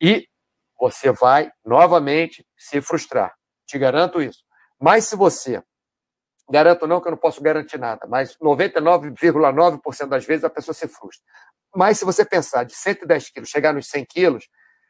E 0.00 0.28
você 0.78 1.10
vai 1.10 1.50
novamente 1.64 2.46
se 2.56 2.80
frustrar. 2.80 3.34
Te 3.66 3.78
garanto 3.78 4.22
isso. 4.22 4.44
Mas 4.80 5.06
se 5.06 5.16
você, 5.16 5.62
garanto 6.48 6.86
não 6.86 7.00
que 7.00 7.08
eu 7.08 7.12
não 7.12 7.18
posso 7.18 7.42
garantir 7.42 7.78
nada, 7.78 8.06
mas 8.06 8.36
99,9% 8.36 10.08
das 10.08 10.24
vezes 10.24 10.44
a 10.44 10.50
pessoa 10.50 10.74
se 10.74 10.86
frustra. 10.86 11.24
Mas 11.74 11.98
se 11.98 12.04
você 12.04 12.24
pensar 12.24 12.64
de 12.64 12.74
110 12.74 13.30
quilos, 13.30 13.48
chegar 13.48 13.72
nos 13.72 13.88
100 13.88 14.04
quilos, 14.04 14.48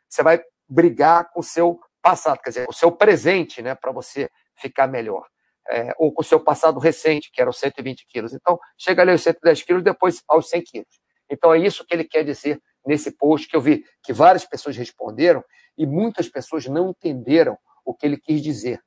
você 0.08 0.22
vai 0.22 0.42
brigar 0.68 1.30
com 1.30 1.40
o 1.40 1.44
seu 1.44 1.80
passado, 2.02 2.40
quer 2.40 2.50
dizer, 2.50 2.66
o 2.68 2.72
seu 2.72 2.92
presente, 2.92 3.62
né, 3.62 3.74
para 3.74 3.90
você 3.90 4.30
ficar 4.56 4.86
melhor 4.86 5.26
é, 5.70 5.92
ou 5.98 6.12
com 6.12 6.22
o 6.22 6.24
seu 6.24 6.40
passado 6.40 6.78
recente, 6.78 7.30
que 7.32 7.40
era 7.40 7.50
os 7.50 7.58
120 7.58 8.06
quilos. 8.06 8.32
Então, 8.32 8.58
chega 8.76 9.02
ali 9.02 9.12
aos 9.12 9.22
110 9.22 9.62
quilos, 9.62 9.82
depois 9.82 10.22
aos 10.28 10.48
100 10.48 10.62
quilos. 10.62 11.00
Então, 11.30 11.52
é 11.52 11.58
isso 11.58 11.84
que 11.84 11.94
ele 11.94 12.04
quer 12.04 12.24
dizer 12.24 12.60
nesse 12.86 13.10
post 13.10 13.46
que 13.46 13.54
eu 13.54 13.60
vi 13.60 13.84
que 14.02 14.12
várias 14.12 14.46
pessoas 14.46 14.76
responderam 14.76 15.44
e 15.76 15.86
muitas 15.86 16.28
pessoas 16.28 16.66
não 16.66 16.90
entenderam 16.90 17.56
o 17.84 17.94
que 17.94 18.06
ele 18.06 18.16
quis 18.16 18.42
dizer. 18.42 18.80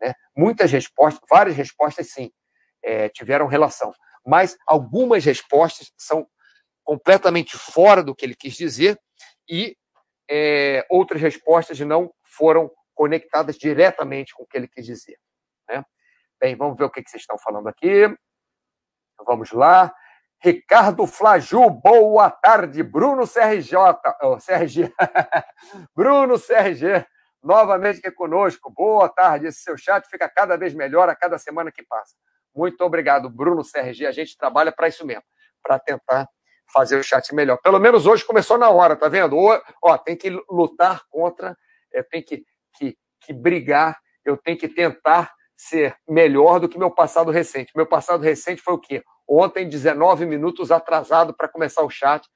Né? 0.00 0.12
Muitas 0.36 0.70
respostas, 0.70 1.22
várias 1.28 1.56
respostas, 1.56 2.10
sim, 2.10 2.30
é, 2.82 3.08
tiveram 3.08 3.46
relação, 3.46 3.92
mas 4.24 4.56
algumas 4.66 5.24
respostas 5.24 5.90
são 5.96 6.26
completamente 6.84 7.56
fora 7.56 8.02
do 8.02 8.14
que 8.14 8.24
ele 8.24 8.34
quis 8.34 8.54
dizer 8.54 8.98
e 9.48 9.76
é, 10.30 10.86
outras 10.90 11.20
respostas 11.20 11.80
não 11.80 12.12
foram 12.22 12.70
conectadas 12.94 13.56
diretamente 13.56 14.34
com 14.34 14.44
o 14.44 14.46
que 14.46 14.56
ele 14.56 14.68
quis 14.68 14.84
dizer. 14.84 15.18
Né? 15.68 15.84
Bem, 16.38 16.54
vamos 16.54 16.76
ver 16.76 16.84
o 16.84 16.90
que, 16.90 17.00
vocês 17.00 17.22
estão 17.22 17.38
falando 17.38 17.66
aqui. 17.66 18.14
Vamos 19.24 19.52
lá. 19.52 19.94
Ricardo 20.44 21.06
Flaju, 21.06 21.70
boa 21.70 22.30
tarde. 22.30 22.82
Bruno 22.82 23.26
CRJ, 23.26 23.74
oh, 24.22 24.36
CRG. 24.36 24.92
Bruno 25.96 26.38
CRG, 26.38 27.06
novamente 27.42 28.00
aqui 28.00 28.10
conosco. 28.10 28.70
Boa 28.70 29.08
tarde. 29.08 29.46
Esse 29.46 29.60
seu 29.60 29.78
chat 29.78 30.06
fica 30.10 30.28
cada 30.28 30.58
vez 30.58 30.74
melhor 30.74 31.08
a 31.08 31.16
cada 31.16 31.38
semana 31.38 31.72
que 31.72 31.82
passa. 31.82 32.14
Muito 32.54 32.82
obrigado, 32.84 33.30
Bruno 33.30 33.62
CRG. 33.62 34.04
A 34.04 34.12
gente 34.12 34.36
trabalha 34.36 34.70
para 34.70 34.88
isso 34.88 35.06
mesmo, 35.06 35.24
para 35.62 35.78
tentar 35.78 36.28
fazer 36.70 36.98
o 36.98 37.02
chat 37.02 37.34
melhor. 37.34 37.56
Pelo 37.62 37.78
menos 37.78 38.06
hoje 38.06 38.26
começou 38.26 38.58
na 38.58 38.68
hora, 38.68 38.94
tá 38.94 39.08
vendo? 39.08 39.38
Ó, 39.38 39.58
ó 39.82 39.96
tem 39.96 40.14
que 40.14 40.28
lutar 40.50 41.00
contra, 41.08 41.56
é, 41.94 42.02
tem 42.02 42.22
que, 42.22 42.44
que, 42.74 42.94
que 43.22 43.32
brigar, 43.32 43.98
eu 44.22 44.36
tenho 44.36 44.58
que 44.58 44.68
tentar 44.68 45.34
ser 45.56 45.96
melhor 46.08 46.60
do 46.60 46.68
que 46.68 46.78
meu 46.78 46.90
passado 46.90 47.30
recente. 47.30 47.72
Meu 47.74 47.86
passado 47.86 48.22
recente 48.22 48.60
foi 48.60 48.74
o 48.74 48.78
quê? 48.78 49.02
Ontem, 49.28 49.68
19 49.68 50.26
minutos 50.26 50.70
atrasado 50.70 51.34
para 51.34 51.48
começar 51.48 51.82
o 51.82 51.90
chat, 51.90 52.26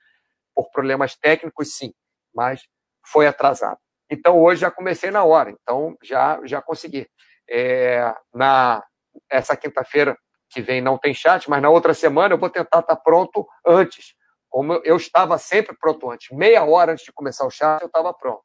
por 0.54 0.70
problemas 0.70 1.14
técnicos, 1.16 1.76
sim, 1.76 1.92
mas 2.34 2.62
foi 3.06 3.26
atrasado. 3.26 3.78
Então, 4.10 4.40
hoje 4.40 4.62
já 4.62 4.70
comecei 4.70 5.10
na 5.10 5.24
hora, 5.24 5.50
então 5.50 5.96
já, 6.02 6.40
já 6.44 6.60
consegui. 6.60 7.08
É, 7.48 8.12
na 8.32 8.82
essa 9.28 9.56
quinta-feira 9.56 10.16
que 10.50 10.60
vem 10.60 10.80
não 10.80 10.98
tem 10.98 11.14
chat, 11.14 11.48
mas 11.48 11.62
na 11.62 11.70
outra 11.70 11.94
semana 11.94 12.34
eu 12.34 12.38
vou 12.38 12.50
tentar 12.50 12.80
estar 12.80 12.96
pronto 12.96 13.46
antes, 13.66 14.14
Como 14.48 14.74
eu 14.84 14.96
estava 14.96 15.38
sempre 15.38 15.76
pronto 15.78 16.10
antes, 16.10 16.36
meia 16.36 16.64
hora 16.64 16.92
antes 16.92 17.04
de 17.04 17.12
começar 17.12 17.46
o 17.46 17.50
chat, 17.50 17.80
eu 17.82 17.86
estava 17.86 18.12
pronto. 18.12 18.42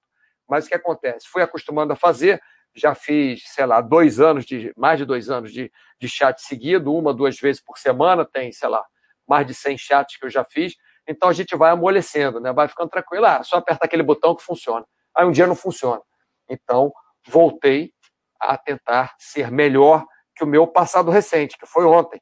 Mas 0.47 0.65
o 0.65 0.69
que 0.69 0.75
acontece? 0.75 1.27
Fui 1.27 1.41
acostumando 1.41 1.93
a 1.93 1.95
fazer, 1.95 2.39
já 2.75 2.93
fiz, 2.93 3.43
sei 3.47 3.65
lá, 3.65 3.79
dois 3.79 4.19
anos, 4.19 4.45
de 4.45 4.73
mais 4.75 4.99
de 4.99 5.05
dois 5.05 5.29
anos 5.29 5.51
de, 5.51 5.71
de 5.99 6.09
chat 6.09 6.41
seguido, 6.41 6.93
uma, 6.93 7.13
duas 7.13 7.39
vezes 7.39 7.61
por 7.61 7.77
semana, 7.77 8.25
tem, 8.25 8.51
sei 8.51 8.67
lá, 8.67 8.85
mais 9.27 9.47
de 9.47 9.53
100 9.53 9.77
chats 9.77 10.17
que 10.17 10.25
eu 10.25 10.29
já 10.29 10.43
fiz. 10.43 10.75
Então 11.07 11.29
a 11.29 11.33
gente 11.33 11.55
vai 11.55 11.71
amolecendo, 11.71 12.39
né? 12.39 12.51
vai 12.51 12.67
ficando 12.67 12.89
tranquilo. 12.89 13.25
Ah, 13.25 13.43
só 13.43 13.57
aperta 13.57 13.85
aquele 13.85 14.03
botão 14.03 14.35
que 14.35 14.43
funciona. 14.43 14.85
Aí 15.15 15.25
um 15.25 15.31
dia 15.31 15.47
não 15.47 15.55
funciona. 15.55 16.01
Então 16.49 16.91
voltei 17.27 17.91
a 18.39 18.57
tentar 18.57 19.15
ser 19.17 19.49
melhor 19.49 20.05
que 20.35 20.43
o 20.43 20.47
meu 20.47 20.67
passado 20.67 21.09
recente, 21.09 21.57
que 21.57 21.65
foi 21.65 21.85
ontem. 21.85 22.21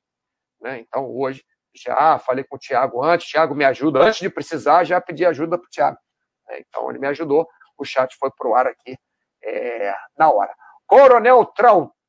Né? 0.61 0.79
Então 0.79 1.09
hoje 1.09 1.43
já 1.75 2.19
falei 2.19 2.43
com 2.43 2.55
o 2.55 2.59
Tiago 2.59 3.03
antes, 3.03 3.27
Tiago 3.27 3.55
me 3.55 3.65
ajuda. 3.65 4.03
Antes 4.03 4.19
de 4.19 4.29
precisar, 4.29 4.83
já 4.83 5.01
pedi 5.01 5.25
ajuda 5.25 5.57
para 5.57 5.65
o 5.65 5.69
Tiago. 5.69 5.97
Né? 6.47 6.59
Então 6.59 6.89
ele 6.89 6.99
me 6.99 7.07
ajudou. 7.07 7.47
O 7.77 7.83
chat 7.83 8.15
foi 8.19 8.29
para 8.37 8.47
o 8.47 8.53
ar 8.53 8.67
aqui 8.67 8.95
é, 9.43 9.95
na 10.17 10.31
hora. 10.31 10.53
Coronel 10.87 11.45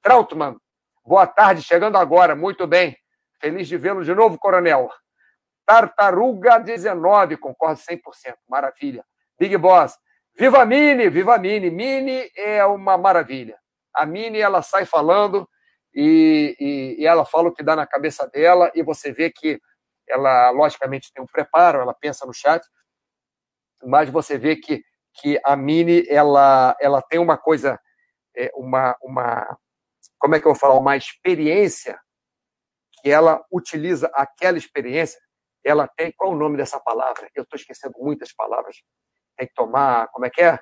Trautmann, 0.02 0.56
boa 1.04 1.26
tarde, 1.26 1.62
chegando 1.62 1.96
agora. 1.96 2.34
Muito 2.34 2.66
bem. 2.66 2.96
Feliz 3.40 3.68
de 3.68 3.76
vê-lo 3.76 4.04
de 4.04 4.14
novo, 4.14 4.38
Coronel. 4.38 4.90
Tartaruga 5.66 6.58
19, 6.58 7.36
concordo 7.36 7.80
100%. 7.80 8.00
Maravilha. 8.48 9.04
Big 9.38 9.56
Boss. 9.56 9.98
Viva 10.36 10.62
a 10.62 10.66
Mini, 10.66 11.08
viva 11.08 11.34
a 11.36 11.38
Mini. 11.38 11.70
Mini 11.70 12.30
é 12.36 12.64
uma 12.64 12.98
maravilha. 12.98 13.58
A 13.94 14.04
Mini, 14.04 14.40
ela 14.40 14.62
sai 14.62 14.84
falando 14.84 15.48
e, 15.94 16.56
e, 16.58 17.02
e, 17.02 17.06
ela 17.06 17.24
fala 17.24 17.48
o 17.48 17.52
que 17.52 17.62
dá 17.62 17.76
na 17.76 17.86
cabeça 17.86 18.26
dela 18.28 18.70
e 18.74 18.82
você 18.82 19.12
vê 19.12 19.30
que 19.30 19.60
ela, 20.08 20.50
logicamente, 20.50 21.12
tem 21.12 21.22
um 21.22 21.26
preparo, 21.26 21.80
ela 21.80 21.94
pensa 21.94 22.26
no 22.26 22.34
chat, 22.34 22.66
mas 23.84 24.10
você 24.10 24.36
vê 24.36 24.56
que, 24.56 24.82
que 25.14 25.40
a 25.44 25.56
Mini, 25.56 26.04
ela, 26.08 26.76
ela 26.80 27.02
tem 27.02 27.18
uma 27.18 27.38
coisa, 27.38 27.80
é, 28.36 28.50
uma, 28.54 28.96
uma, 29.02 29.58
como 30.18 30.34
é 30.34 30.40
que 30.40 30.46
eu 30.46 30.52
vou 30.52 30.60
falar, 30.60 30.78
uma 30.78 30.96
experiência 30.96 31.98
que 33.02 33.10
ela 33.10 33.44
utiliza 33.52 34.10
aquela 34.14 34.58
experiência 34.58 35.18
ela 35.64 35.88
tem. 35.88 36.12
Qual 36.12 36.32
o 36.32 36.36
nome 36.36 36.56
dessa 36.56 36.78
palavra? 36.78 37.28
Eu 37.34 37.42
estou 37.42 37.56
esquecendo 37.56 37.94
muitas 37.98 38.32
palavras. 38.32 38.76
Tem 39.36 39.48
que 39.48 39.54
tomar. 39.54 40.08
Como 40.08 40.26
é 40.26 40.30
que 40.30 40.42
é? 40.42 40.58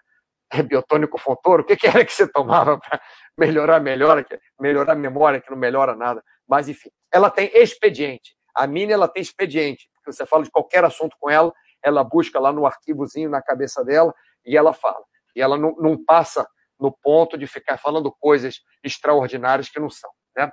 é 0.53 0.63
biotônico 0.63 1.19
Fontoro? 1.19 1.63
O 1.63 1.67
que, 1.67 1.77
que 1.77 1.87
era 1.89 2.05
que 2.05 2.13
você 2.13 2.27
tomava 2.27 2.79
para 2.79 3.01
melhorar, 3.37 3.81
melhora, 3.81 4.25
melhorar 4.61 4.93
a 4.93 4.97
memória, 4.97 5.41
que 5.41 5.51
não 5.51 5.59
melhora 5.59 5.97
nada? 5.97 6.23
Mas, 6.47 6.69
enfim, 6.69 6.91
ela 7.13 7.31
tem 7.31 7.51
expediente. 7.55 8.37
A 8.55 8.67
Mini, 8.67 8.93
ela 8.93 9.09
tem 9.09 9.23
expediente. 9.23 9.89
Você 10.07 10.25
fala 10.25 10.45
de 10.45 10.51
qualquer 10.51 10.85
assunto 10.85 11.17
com 11.19 11.29
ela, 11.29 11.53
ela 11.83 12.05
busca 12.05 12.39
lá 12.39 12.53
no 12.53 12.67
arquivozinho 12.67 13.29
na 13.29 13.43
cabeça 13.43 13.85
dela 13.85 14.15
e 14.45 14.57
ela 14.57 14.73
fala. 14.73 15.05
E 15.35 15.41
ela 15.41 15.57
não, 15.57 15.75
não 15.77 16.03
passa 16.03 16.47
no 16.79 16.93
ponto 16.93 17.39
de 17.39 17.47
ficar 17.47 17.79
falando 17.79 18.15
coisas 18.19 18.61
extraordinárias 18.83 19.69
que 19.69 19.79
não 19.79 19.91
são. 19.91 20.11
Né? 20.37 20.51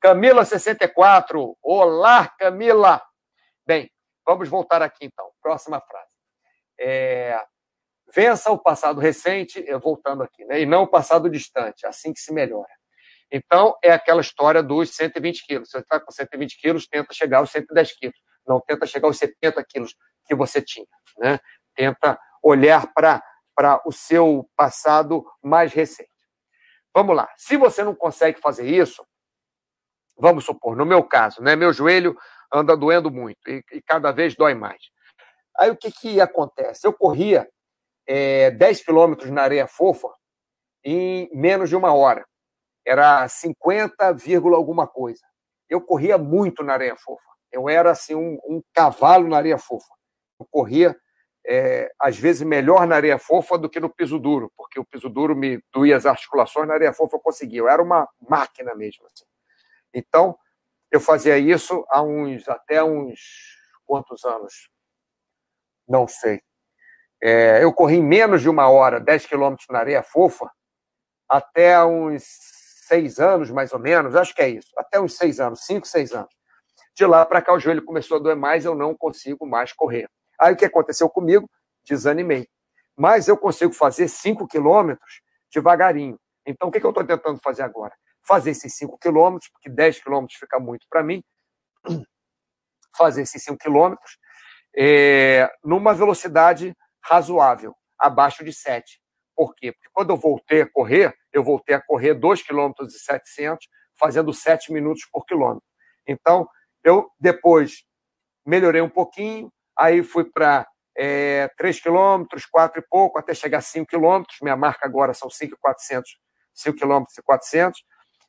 Camila 0.00 0.44
64, 0.44 1.56
olá 1.62 2.28
Camila, 2.38 3.02
Bem, 3.64 3.88
vamos 4.26 4.48
voltar 4.48 4.82
aqui 4.82 5.04
então. 5.04 5.30
Próxima 5.40 5.80
frase. 5.80 6.10
É, 6.78 7.40
vença 8.14 8.50
o 8.50 8.58
passado 8.58 9.00
recente, 9.00 9.62
voltando 9.80 10.22
aqui, 10.22 10.44
né? 10.44 10.60
e 10.60 10.66
não 10.66 10.82
o 10.82 10.88
passado 10.88 11.30
distante, 11.30 11.86
assim 11.86 12.12
que 12.12 12.20
se 12.20 12.32
melhora. 12.32 12.68
Então, 13.30 13.76
é 13.82 13.92
aquela 13.92 14.20
história 14.20 14.62
dos 14.62 14.90
120 14.90 15.46
quilos. 15.46 15.70
Você 15.70 15.78
está 15.78 15.98
com 15.98 16.10
120 16.10 16.60
quilos, 16.60 16.86
tenta 16.86 17.14
chegar 17.14 17.38
aos 17.38 17.50
110 17.50 17.96
quilos. 17.96 18.16
Não 18.46 18.60
tenta 18.60 18.84
chegar 18.84 19.06
aos 19.06 19.16
70 19.16 19.64
quilos 19.64 19.94
que 20.26 20.34
você 20.34 20.60
tinha. 20.60 20.86
Né? 21.16 21.38
Tenta 21.74 22.18
olhar 22.42 22.92
para 22.92 23.22
o 23.84 23.92
seu 23.92 24.48
passado 24.56 25.24
mais 25.42 25.72
recente. 25.72 26.10
Vamos 26.94 27.16
lá. 27.16 27.28
Se 27.36 27.56
você 27.56 27.82
não 27.82 27.94
consegue 27.94 28.40
fazer 28.40 28.66
isso, 28.66 29.06
vamos 30.18 30.44
supor, 30.44 30.76
no 30.76 30.84
meu 30.84 31.02
caso, 31.02 31.42
né, 31.42 31.56
meu 31.56 31.72
joelho 31.72 32.16
anda 32.52 32.76
doendo 32.76 33.10
muito 33.10 33.48
e, 33.48 33.64
e 33.72 33.82
cada 33.82 34.12
vez 34.12 34.34
dói 34.34 34.54
mais. 34.54 34.82
Aí 35.58 35.70
o 35.70 35.76
que, 35.76 35.90
que 35.90 36.20
acontece? 36.20 36.86
Eu 36.86 36.92
corria 36.92 37.48
é, 38.06 38.50
10 38.50 38.84
quilômetros 38.84 39.30
na 39.30 39.42
areia 39.42 39.66
fofa 39.66 40.08
em 40.84 41.30
menos 41.32 41.68
de 41.68 41.76
uma 41.76 41.94
hora. 41.94 42.26
Era 42.86 43.26
50, 43.28 44.16
alguma 44.54 44.86
coisa. 44.86 45.22
Eu 45.68 45.80
corria 45.80 46.18
muito 46.18 46.62
na 46.62 46.74
areia 46.74 46.96
fofa. 46.96 47.22
Eu 47.50 47.68
era 47.68 47.90
assim 47.90 48.14
um, 48.14 48.38
um 48.46 48.62
cavalo 48.74 49.28
na 49.28 49.36
areia 49.36 49.58
fofa. 49.58 49.94
Eu 50.40 50.46
corria 50.50 50.96
é, 51.46 51.90
às 52.00 52.16
vezes 52.16 52.42
melhor 52.42 52.86
na 52.86 52.96
areia 52.96 53.18
fofa 53.18 53.58
do 53.58 53.68
que 53.68 53.80
no 53.80 53.90
piso 53.90 54.18
duro, 54.18 54.52
porque 54.56 54.78
o 54.78 54.84
piso 54.84 55.08
duro 55.08 55.34
me 55.34 55.62
doía 55.72 55.96
as 55.96 56.06
articulações, 56.06 56.68
na 56.68 56.74
areia 56.74 56.92
fofa 56.92 57.16
eu 57.16 57.20
conseguia. 57.20 57.60
Eu 57.60 57.68
era 57.68 57.82
uma 57.82 58.08
máquina 58.28 58.74
mesmo. 58.74 59.04
Assim. 59.06 59.24
Então, 59.92 60.38
eu 60.90 61.00
fazia 61.00 61.38
isso 61.38 61.84
há 61.90 62.02
uns, 62.02 62.48
até 62.48 62.82
uns 62.82 63.18
quantos 63.84 64.24
anos? 64.24 64.70
Não 65.88 66.06
sei. 66.06 66.40
É, 67.20 67.62
eu 67.62 67.72
corri 67.72 68.00
menos 68.00 68.42
de 68.42 68.48
uma 68.48 68.68
hora, 68.68 69.00
10 69.00 69.26
quilômetros 69.26 69.68
na 69.70 69.78
areia 69.78 70.02
fofa, 70.02 70.50
até 71.28 71.82
uns 71.84 72.24
seis 72.86 73.18
anos, 73.18 73.50
mais 73.50 73.72
ou 73.72 73.78
menos, 73.78 74.14
acho 74.14 74.34
que 74.34 74.42
é 74.42 74.48
isso, 74.48 74.72
até 74.76 75.00
uns 75.00 75.16
seis 75.16 75.40
anos, 75.40 75.64
cinco, 75.64 75.86
seis 75.86 76.12
anos. 76.12 76.34
De 76.94 77.06
lá 77.06 77.24
para 77.24 77.40
cá 77.40 77.54
o 77.54 77.60
joelho 77.60 77.84
começou 77.84 78.18
a 78.18 78.20
doer 78.20 78.36
mais, 78.36 78.64
eu 78.64 78.74
não 78.74 78.94
consigo 78.94 79.46
mais 79.46 79.72
correr. 79.72 80.10
Aí 80.42 80.54
o 80.54 80.56
que 80.56 80.64
aconteceu 80.64 81.08
comigo? 81.08 81.48
Desanimei. 81.84 82.48
Mas 82.96 83.28
eu 83.28 83.36
consigo 83.36 83.72
fazer 83.72 84.08
cinco 84.08 84.46
quilômetros 84.46 85.22
devagarinho. 85.52 86.18
Então 86.46 86.68
o 86.68 86.72
que, 86.72 86.80
que 86.80 86.86
eu 86.86 86.90
estou 86.90 87.04
tentando 87.04 87.38
fazer 87.42 87.62
agora? 87.62 87.94
fazer 88.26 88.50
esses 88.50 88.74
5 88.76 88.98
quilômetros, 88.98 89.50
porque 89.50 89.68
10 89.68 90.02
quilômetros 90.02 90.38
fica 90.38 90.58
muito 90.58 90.86
para 90.88 91.02
mim, 91.02 91.22
fazer 92.96 93.22
esses 93.22 93.42
5 93.42 93.58
quilômetros 93.58 94.18
é, 94.76 95.50
numa 95.62 95.92
velocidade 95.92 96.74
razoável, 97.02 97.74
abaixo 97.98 98.44
de 98.44 98.52
7. 98.52 99.00
Por 99.34 99.54
quê? 99.54 99.72
Porque 99.72 99.88
quando 99.92 100.10
eu 100.10 100.16
voltei 100.16 100.62
a 100.62 100.70
correr, 100.70 101.14
eu 101.32 101.42
voltei 101.42 101.74
a 101.74 101.80
correr 101.80 102.14
2 102.14 102.42
km 102.42 102.72
e 102.82 102.90
700, 102.90 103.66
fazendo 103.98 104.32
7 104.32 104.72
minutos 104.72 105.06
por 105.10 105.24
quilômetro. 105.24 105.64
Então, 106.06 106.48
eu 106.84 107.10
depois 107.18 107.84
melhorei 108.44 108.80
um 108.80 108.90
pouquinho, 108.90 109.52
aí 109.78 110.02
fui 110.02 110.24
para 110.24 110.66
é, 110.96 111.48
3 111.56 111.80
quilômetros, 111.80 112.46
4 112.46 112.80
e 112.80 112.84
pouco, 112.88 113.18
até 113.18 113.34
chegar 113.34 113.58
a 113.58 113.62
5 113.62 113.86
quilômetros. 113.86 114.38
Minha 114.42 114.56
marca 114.56 114.86
agora 114.86 115.14
são 115.14 115.30
5,400, 115.30 116.18
5 116.54 116.78
quilômetros 116.78 117.16
e 117.16 117.22
400 117.22 117.82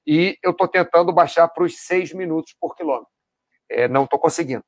e 0.06 0.38
eu 0.44 0.52
estou 0.52 0.68
tentando 0.68 1.14
baixar 1.14 1.48
para 1.48 1.64
os 1.64 1.78
seis 1.80 2.14
minutos 2.14 2.54
por 2.60 2.76
quilômetro. 2.76 3.10
É, 3.70 3.88
não 3.88 4.04
estou 4.04 4.20
conseguindo, 4.20 4.64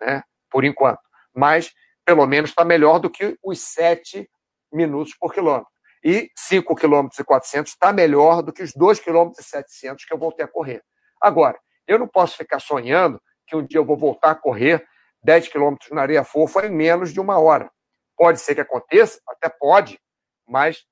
né, 0.00 0.22
por 0.50 0.64
enquanto. 0.64 1.00
Mas, 1.34 1.72
pelo 2.04 2.26
menos, 2.26 2.50
está 2.50 2.64
melhor 2.64 2.98
do 2.98 3.10
que 3.10 3.36
os 3.42 3.60
sete 3.60 4.28
minutos 4.72 5.14
por 5.18 5.32
quilômetro. 5.32 5.68
E 6.04 6.30
5 6.36 6.74
km 6.76 7.08
e 7.18 7.24
400 7.24 7.72
está 7.72 7.92
melhor 7.92 8.40
do 8.42 8.52
que 8.52 8.62
os 8.62 8.72
2 8.72 9.00
km 9.00 9.32
e 9.38 9.42
700 9.42 10.04
que 10.04 10.12
eu 10.12 10.18
voltei 10.18 10.44
a 10.44 10.48
correr. 10.48 10.82
Agora, 11.20 11.58
eu 11.86 11.98
não 11.98 12.06
posso 12.06 12.36
ficar 12.36 12.60
sonhando 12.60 13.20
que 13.46 13.56
um 13.56 13.66
dia 13.66 13.78
eu 13.78 13.84
vou 13.84 13.96
voltar 13.96 14.30
a 14.30 14.34
correr 14.34 14.86
10 15.28 15.48
km 15.48 15.76
na 15.90 16.00
areia 16.00 16.24
fofa 16.24 16.64
em 16.66 16.70
menos 16.70 17.12
de 17.12 17.20
uma 17.20 17.38
hora. 17.38 17.70
Pode 18.16 18.40
ser 18.40 18.54
que 18.54 18.62
aconteça, 18.62 19.20
até 19.28 19.50
pode, 19.50 20.00
mas 20.48 20.86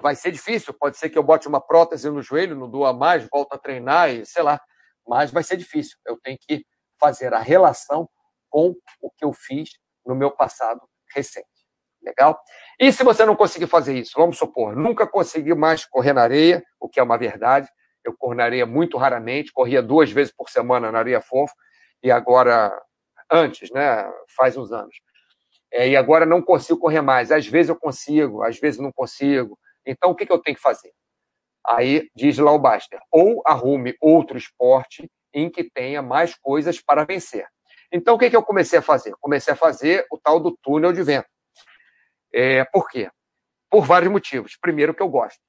vai 0.00 0.16
ser 0.16 0.32
difícil. 0.32 0.72
Pode 0.72 0.96
ser 0.96 1.10
que 1.10 1.18
eu 1.18 1.22
bote 1.22 1.46
uma 1.46 1.60
prótese 1.60 2.08
no 2.08 2.22
joelho, 2.22 2.56
não 2.56 2.70
doa 2.70 2.94
mais, 2.94 3.28
volto 3.30 3.52
a 3.52 3.58
treinar 3.58 4.08
e 4.08 4.24
sei 4.24 4.42
lá. 4.42 4.58
Mas 5.06 5.30
vai 5.30 5.42
ser 5.42 5.58
difícil. 5.58 5.98
Eu 6.06 6.18
tenho 6.18 6.38
que 6.40 6.64
fazer 6.98 7.34
a 7.34 7.38
relação 7.38 8.08
com 8.48 8.74
o 9.02 9.10
que 9.10 9.26
eu 9.26 9.34
fiz 9.34 9.68
no 10.06 10.14
meu 10.14 10.30
passado 10.30 10.80
recente. 11.14 11.46
Legal? 12.02 12.40
E 12.80 12.90
se 12.90 13.04
você 13.04 13.26
não 13.26 13.36
conseguir 13.36 13.66
fazer 13.66 13.98
isso, 13.98 14.12
vamos 14.16 14.38
supor, 14.38 14.74
nunca 14.74 15.06
consegui 15.06 15.54
mais 15.54 15.84
correr 15.84 16.14
na 16.14 16.22
areia, 16.22 16.64
o 16.80 16.88
que 16.88 16.98
é 16.98 17.02
uma 17.02 17.18
verdade. 17.18 17.68
Eu 18.02 18.16
corro 18.16 18.32
na 18.32 18.44
areia 18.44 18.64
muito 18.64 18.96
raramente, 18.96 19.52
corria 19.52 19.82
duas 19.82 20.10
vezes 20.10 20.32
por 20.32 20.48
semana 20.48 20.90
na 20.90 21.00
areia 21.00 21.20
fofa, 21.20 21.52
e 22.02 22.10
agora, 22.10 22.72
antes, 23.30 23.70
né? 23.70 24.10
Faz 24.36 24.56
uns 24.56 24.72
anos. 24.72 24.96
É, 25.72 25.88
e 25.88 25.96
agora 25.96 26.24
não 26.24 26.42
consigo 26.42 26.78
correr 26.78 27.00
mais. 27.00 27.30
Às 27.30 27.46
vezes 27.46 27.68
eu 27.68 27.76
consigo, 27.76 28.42
às 28.42 28.58
vezes 28.58 28.80
não 28.80 28.92
consigo. 28.92 29.58
Então, 29.84 30.10
o 30.10 30.14
que, 30.14 30.26
que 30.26 30.32
eu 30.32 30.38
tenho 30.38 30.56
que 30.56 30.62
fazer? 30.62 30.92
Aí 31.66 32.08
diz 32.14 32.38
lá 32.38 32.52
o 32.52 32.58
Baster, 32.58 33.00
ou 33.10 33.42
arrume 33.44 33.96
outro 34.00 34.38
esporte 34.38 35.10
em 35.34 35.50
que 35.50 35.64
tenha 35.64 36.00
mais 36.00 36.34
coisas 36.36 36.80
para 36.80 37.04
vencer. 37.04 37.46
Então, 37.92 38.14
o 38.14 38.18
que, 38.18 38.30
que 38.30 38.36
eu 38.36 38.42
comecei 38.42 38.78
a 38.78 38.82
fazer? 38.82 39.14
Comecei 39.20 39.52
a 39.52 39.56
fazer 39.56 40.06
o 40.10 40.18
tal 40.18 40.40
do 40.40 40.56
túnel 40.62 40.92
de 40.92 41.02
vento. 41.02 41.28
É, 42.32 42.64
por 42.64 42.88
quê? 42.88 43.10
Por 43.70 43.84
vários 43.84 44.10
motivos. 44.10 44.56
Primeiro, 44.60 44.94
que 44.94 45.02
eu 45.02 45.08
gosto. 45.08 45.40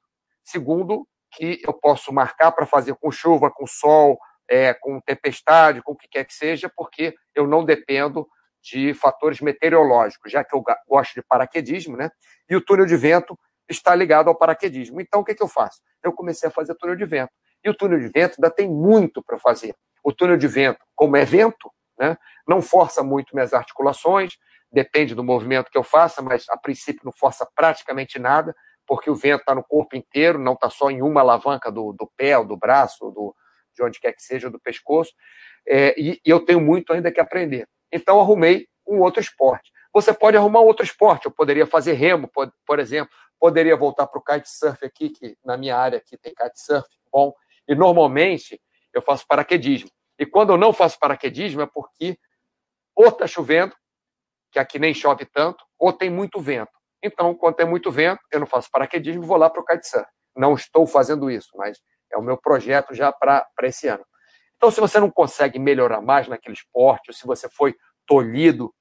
Segundo, 0.44 1.08
que 1.32 1.62
eu 1.64 1.74
posso 1.74 2.12
marcar 2.14 2.52
para 2.52 2.66
fazer 2.66 2.96
com 2.96 3.12
chuva, 3.12 3.52
com 3.52 3.68
sol, 3.68 4.18
é, 4.50 4.74
com 4.74 5.00
tempestade, 5.01 5.82
com 5.82 5.94
o 5.94 5.96
que 5.96 6.08
quer 6.08 6.25
que 6.25 6.34
seja, 6.34 6.72
porque 6.75 7.16
eu 7.36 7.48
não 7.48 7.63
dependo 7.66 8.27
de 8.62 8.94
fatores 8.94 9.39
meteorológicos, 9.39 10.32
já 10.32 10.44
que 10.44 10.56
eu 10.56 10.63
gosto 10.88 11.13
de 11.13 11.22
paraquedismo, 11.22 11.96
né? 11.96 12.10
E 12.50 12.56
o 12.56 12.62
túnel 12.62 12.86
de 12.86 12.98
vento 12.98 13.38
está 13.70 13.94
ligado 13.94 14.30
ao 14.30 14.36
paraquedismo. 14.36 15.00
Então, 15.00 15.22
o 15.22 15.24
que, 15.24 15.36
que 15.36 15.44
eu 15.44 15.48
faço? 15.48 15.82
Eu 16.04 16.13
comecei 16.13 16.50
a 16.50 16.51
fazer 16.51 16.75
túnel 16.75 16.96
de 16.96 17.06
vento. 17.06 17.32
E 17.63 17.70
o 17.70 17.74
túnel 17.74 18.00
de 18.00 18.08
vento 18.08 18.36
ainda 18.38 18.50
tem 18.50 18.70
muito 18.70 19.22
para 19.24 19.38
fazer. 19.38 19.75
O 20.04 20.13
túnel 20.13 20.38
de 20.38 20.48
vento, 20.48 20.80
como 20.96 21.18
é 21.18 21.25
vento, 21.25 21.72
né, 22.00 22.18
não 22.48 22.62
força 22.62 23.04
muito 23.04 23.34
minhas 23.34 23.54
articulações, 23.54 24.38
depende 24.72 25.16
do 25.16 25.24
movimento 25.24 25.72
que 25.72 25.77
eu 25.77 25.84
faça, 25.84 26.22
mas 26.22 26.46
a 26.50 26.58
princípio 26.58 27.01
não 27.04 27.12
força 27.12 27.48
praticamente 27.56 28.20
nada, 28.20 28.56
porque 28.86 29.10
o 29.10 29.16
vento 29.16 29.42
está 29.42 29.56
no 29.56 29.63
corpo 29.63 29.96
inteiro, 29.96 30.39
não 30.39 30.54
está 30.54 30.70
só 30.70 30.89
em 30.89 31.01
uma 31.01 31.22
alavanca 31.22 31.72
do, 31.72 31.94
do 31.94 32.10
pé, 32.16 32.38
ou 32.38 32.46
do 32.46 32.56
braço, 32.56 33.06
ou 33.06 33.12
do, 33.12 33.36
de 33.78 33.84
onde 33.84 34.00
quer 34.00 34.12
que 34.12 34.22
seja, 34.22 34.50
do 34.50 34.60
pescoço. 34.60 35.14
É, 35.66 35.94
e, 36.00 36.20
e 36.26 36.30
eu 36.30 36.40
tenho 36.40 36.60
muito 36.60 36.92
ainda 36.92 37.12
que 37.12 37.20
aprender. 37.20 37.68
Então, 37.92 38.20
arrumei 38.20 38.68
um 38.88 39.00
outro 39.00 39.22
esporte. 39.22 39.72
Você 39.94 40.14
pode 40.14 40.36
arrumar 40.36 40.62
outro 40.62 40.84
esporte. 40.84 41.26
Eu 41.26 41.32
poderia 41.32 41.66
fazer 41.66 41.94
remo, 41.94 42.28
por, 42.28 42.52
por 42.66 42.80
exemplo. 42.80 43.14
Poderia 43.40 43.76
voltar 43.76 44.08
para 44.08 44.20
o 44.20 44.24
kitesurf 44.24 44.84
aqui, 44.84 45.10
que 45.10 45.38
na 45.46 45.56
minha 45.56 45.78
área 45.78 46.00
aqui 46.00 46.18
tem 46.18 46.34
kitesurf, 46.34 46.88
bom. 47.12 47.34
E 47.68 47.76
normalmente 47.76 48.60
eu 48.94 49.02
faço 49.02 49.26
paraquedismo. 49.28 49.90
E 50.20 50.26
quando 50.26 50.52
eu 50.52 50.58
não 50.58 50.74
faço 50.74 50.98
paraquedismo 51.00 51.62
é 51.62 51.68
porque 51.68 52.18
ou 52.96 53.10
está 53.10 53.28
chovendo, 53.28 53.76
que 54.52 54.58
aqui 54.58 54.80
nem 54.80 54.92
chove 54.92 55.24
tanto, 55.26 55.64
ou 55.78 55.94
tem 55.94 56.10
muito 56.10 56.42
vento. 56.42 56.72
Então, 57.04 57.36
quando 57.36 57.56
tem 57.56 57.68
muito 57.68 57.92
vento, 57.92 58.20
eu 58.32 58.40
não 58.40 58.48
faço 58.48 58.70
paraquedismo, 58.72 59.22
vou 59.22 59.38
lá 59.38 59.52
para 59.52 59.62
o 59.62 59.66
kitesurf. 59.66 60.08
Não 60.36 60.56
estou 60.56 60.88
fazendo 60.88 61.30
isso, 61.30 61.50
mas 61.56 61.80
é 62.12 62.18
o 62.18 62.22
meu 62.22 62.38
projeto 62.38 62.94
já 62.94 63.12
para 63.12 63.46
esse 63.64 63.88
ano. 63.88 64.06
Então, 64.56 64.72
se 64.72 64.80
você 64.80 65.00
não 65.00 65.12
consegue 65.12 65.60
melhorar 65.60 66.02
mais 66.02 66.28
naquele 66.28 66.56
esporte, 66.56 67.10
ou 67.10 67.14
se 67.14 67.26
você 67.26 67.48
foi 67.50 67.76
tolhido 68.06 68.74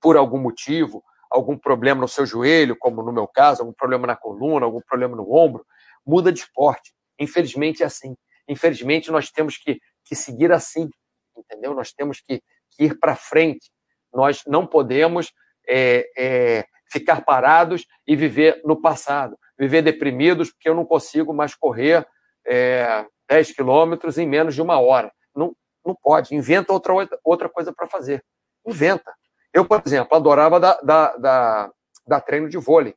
por 0.00 0.16
algum 0.16 0.38
motivo, 0.38 1.02
algum 1.30 1.56
problema 1.56 2.00
no 2.00 2.08
seu 2.08 2.26
joelho, 2.26 2.76
como 2.76 3.02
no 3.02 3.12
meu 3.12 3.28
caso, 3.28 3.62
algum 3.62 3.72
problema 3.72 4.06
na 4.06 4.16
coluna, 4.16 4.66
algum 4.66 4.80
problema 4.80 5.16
no 5.16 5.32
ombro, 5.32 5.64
muda 6.04 6.32
de 6.32 6.40
esporte. 6.40 6.92
Infelizmente 7.18 7.82
é 7.82 7.86
assim. 7.86 8.16
Infelizmente 8.48 9.10
nós 9.10 9.30
temos 9.30 9.56
que, 9.56 9.80
que 10.04 10.16
seguir 10.16 10.52
assim, 10.52 10.90
entendeu? 11.36 11.74
Nós 11.74 11.92
temos 11.92 12.20
que, 12.20 12.42
que 12.70 12.84
ir 12.84 12.98
para 12.98 13.14
frente. 13.14 13.70
Nós 14.12 14.42
não 14.46 14.66
podemos 14.66 15.32
é, 15.66 16.10
é, 16.18 16.66
ficar 16.90 17.24
parados 17.24 17.86
e 18.06 18.16
viver 18.16 18.60
no 18.64 18.80
passado, 18.80 19.38
viver 19.58 19.82
deprimidos 19.82 20.50
porque 20.50 20.68
eu 20.68 20.74
não 20.74 20.84
consigo 20.84 21.32
mais 21.32 21.54
correr 21.54 22.06
é, 22.46 23.06
10 23.28 23.52
quilômetros 23.52 24.18
em 24.18 24.26
menos 24.26 24.54
de 24.54 24.62
uma 24.62 24.78
hora. 24.80 25.12
Não, 25.34 25.54
não 25.84 25.94
pode. 25.94 26.34
Inventa 26.34 26.72
outra, 26.72 26.92
outra 27.24 27.48
coisa 27.48 27.72
para 27.72 27.86
fazer. 27.86 28.24
Inventa. 28.66 29.12
Eu, 29.52 29.64
por 29.64 29.82
exemplo, 29.84 30.16
adorava 30.16 30.58
dar, 30.58 30.78
dar, 30.82 31.70
dar 32.06 32.20
treino 32.20 32.48
de 32.48 32.58
vôlei. 32.58 32.94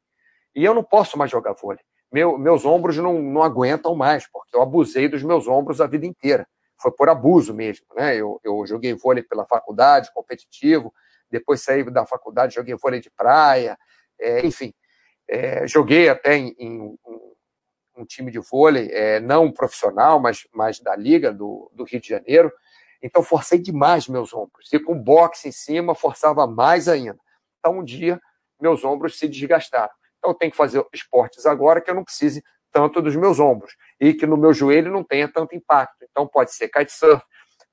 E 0.55 0.63
eu 0.63 0.73
não 0.73 0.83
posso 0.83 1.17
mais 1.17 1.29
jogar 1.29 1.53
vôlei. 1.53 1.83
Meu, 2.11 2.37
meus 2.37 2.65
ombros 2.65 2.97
não, 2.97 3.21
não 3.21 3.43
aguentam 3.43 3.95
mais, 3.95 4.25
porque 4.31 4.55
eu 4.55 4.61
abusei 4.61 5.07
dos 5.07 5.21
meus 5.21 5.47
ombros 5.47 5.81
a 5.81 5.87
vida 5.87 6.05
inteira. 6.05 6.47
Foi 6.81 6.91
por 6.91 7.09
abuso 7.09 7.53
mesmo. 7.53 7.85
Né? 7.95 8.15
Eu, 8.15 8.39
eu 8.43 8.65
joguei 8.65 8.93
vôlei 8.93 9.23
pela 9.23 9.45
faculdade, 9.45 10.13
competitivo, 10.13 10.93
depois 11.29 11.61
saí 11.61 11.83
da 11.89 12.05
faculdade, 12.05 12.55
joguei 12.55 12.75
vôlei 12.75 12.99
de 12.99 13.09
praia, 13.09 13.77
é, 14.19 14.45
enfim. 14.45 14.73
É, 15.27 15.67
joguei 15.67 16.07
até 16.07 16.37
em, 16.37 16.55
em 16.59 16.79
um, 16.79 16.97
um, 17.97 18.05
time 18.05 18.31
de 18.31 18.39
vôlei, 18.39 18.89
é, 18.91 19.19
não 19.19 19.51
profissional, 19.51 20.19
mas, 20.19 20.47
mas 20.53 20.79
da 20.79 20.95
Liga 20.95 21.33
do, 21.33 21.69
do 21.73 21.83
Rio 21.83 21.99
de 21.99 22.09
Janeiro. 22.09 22.51
Então, 23.01 23.21
forcei 23.21 23.59
demais 23.59 24.07
meus 24.07 24.33
ombros. 24.33 24.71
E 24.73 24.79
com 24.79 24.97
boxe 24.97 25.49
em 25.49 25.51
cima, 25.51 25.93
forçava 25.93 26.47
mais 26.47 26.87
ainda. 26.87 27.19
Então, 27.59 27.79
um 27.79 27.83
dia, 27.83 28.19
meus 28.59 28.83
ombros 28.83 29.17
se 29.17 29.27
desgastaram. 29.27 29.93
Então, 30.17 30.31
eu 30.31 30.35
tenho 30.35 30.51
que 30.51 30.57
fazer 30.57 30.83
esportes 30.93 31.45
agora 31.45 31.81
que 31.81 31.89
eu 31.89 31.95
não 31.95 32.03
precise 32.03 32.43
tanto 32.71 33.01
dos 33.01 33.15
meus 33.15 33.39
ombros 33.39 33.75
e 33.99 34.13
que 34.13 34.25
no 34.25 34.35
meu 34.35 34.53
joelho 34.53 34.91
não 34.91 35.03
tenha 35.03 35.27
tanto 35.27 35.55
impacto. 35.55 36.03
Então, 36.09 36.27
pode 36.27 36.53
ser 36.53 36.67
kitesurf, 36.67 37.23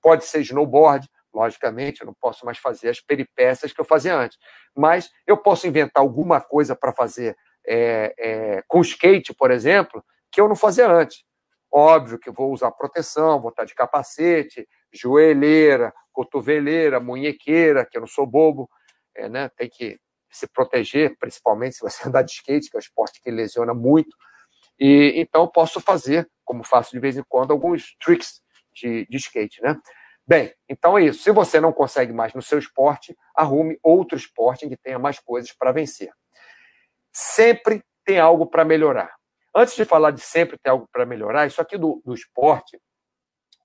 pode 0.00 0.24
ser 0.24 0.40
snowboard. 0.40 1.08
Logicamente, 1.34 2.02
eu 2.02 2.06
não 2.06 2.14
posso 2.14 2.44
mais 2.44 2.58
fazer 2.58 2.90
as 2.90 3.00
peripécias 3.00 3.72
que 3.72 3.80
eu 3.80 3.84
fazia 3.84 4.14
antes. 4.14 4.36
Mas 4.76 5.10
eu 5.26 5.36
posso 5.36 5.66
inventar 5.66 6.02
alguma 6.02 6.40
coisa 6.40 6.76
para 6.76 6.92
fazer 6.92 7.36
é, 7.66 8.14
é, 8.18 8.62
com 8.68 8.80
skate, 8.80 9.32
por 9.34 9.50
exemplo, 9.50 10.04
que 10.32 10.40
eu 10.40 10.48
não 10.48 10.56
fazia 10.56 10.90
antes. 10.90 11.24
Óbvio 11.70 12.18
que 12.18 12.30
vou 12.30 12.52
usar 12.52 12.70
proteção, 12.72 13.40
vou 13.40 13.50
estar 13.50 13.64
de 13.64 13.74
capacete, 13.74 14.68
joelheira, 14.92 15.92
cotoveleira, 16.12 16.98
munhequeira, 16.98 17.86
que 17.86 17.96
eu 17.96 18.00
não 18.00 18.08
sou 18.08 18.26
bobo, 18.26 18.68
é, 19.14 19.28
né? 19.28 19.48
tem 19.56 19.68
que 19.68 19.98
se 20.30 20.46
proteger, 20.46 21.16
principalmente 21.18 21.76
se 21.76 21.82
você 21.82 22.02
andar 22.08 22.22
de 22.22 22.32
skate, 22.32 22.70
que 22.70 22.76
é 22.76 22.78
um 22.78 22.80
esporte 22.80 23.20
que 23.22 23.30
lesiona 23.30 23.74
muito. 23.74 24.16
E 24.78 25.12
então 25.16 25.46
posso 25.46 25.80
fazer, 25.80 26.28
como 26.44 26.64
faço 26.64 26.90
de 26.92 26.98
vez 26.98 27.16
em 27.16 27.22
quando, 27.28 27.52
alguns 27.52 27.94
tricks 28.00 28.42
de, 28.72 29.06
de 29.08 29.16
skate, 29.18 29.62
né? 29.62 29.78
Bem, 30.26 30.54
então 30.68 30.96
é 30.96 31.04
isso. 31.04 31.22
Se 31.22 31.30
você 31.30 31.60
não 31.60 31.72
consegue 31.72 32.12
mais 32.12 32.32
no 32.32 32.40
seu 32.40 32.58
esporte, 32.58 33.16
arrume 33.34 33.78
outro 33.82 34.16
esporte 34.16 34.64
em 34.64 34.68
que 34.68 34.76
tenha 34.76 34.98
mais 34.98 35.18
coisas 35.18 35.52
para 35.52 35.72
vencer. 35.72 36.10
Sempre 37.12 37.84
tem 38.04 38.18
algo 38.18 38.46
para 38.46 38.64
melhorar. 38.64 39.14
Antes 39.54 39.74
de 39.74 39.84
falar 39.84 40.10
de 40.10 40.20
sempre 40.20 40.58
ter 40.58 40.70
algo 40.70 40.88
para 40.90 41.04
melhorar, 41.04 41.46
isso 41.46 41.60
aqui 41.60 41.76
do, 41.76 42.00
do 42.04 42.14
esporte 42.14 42.78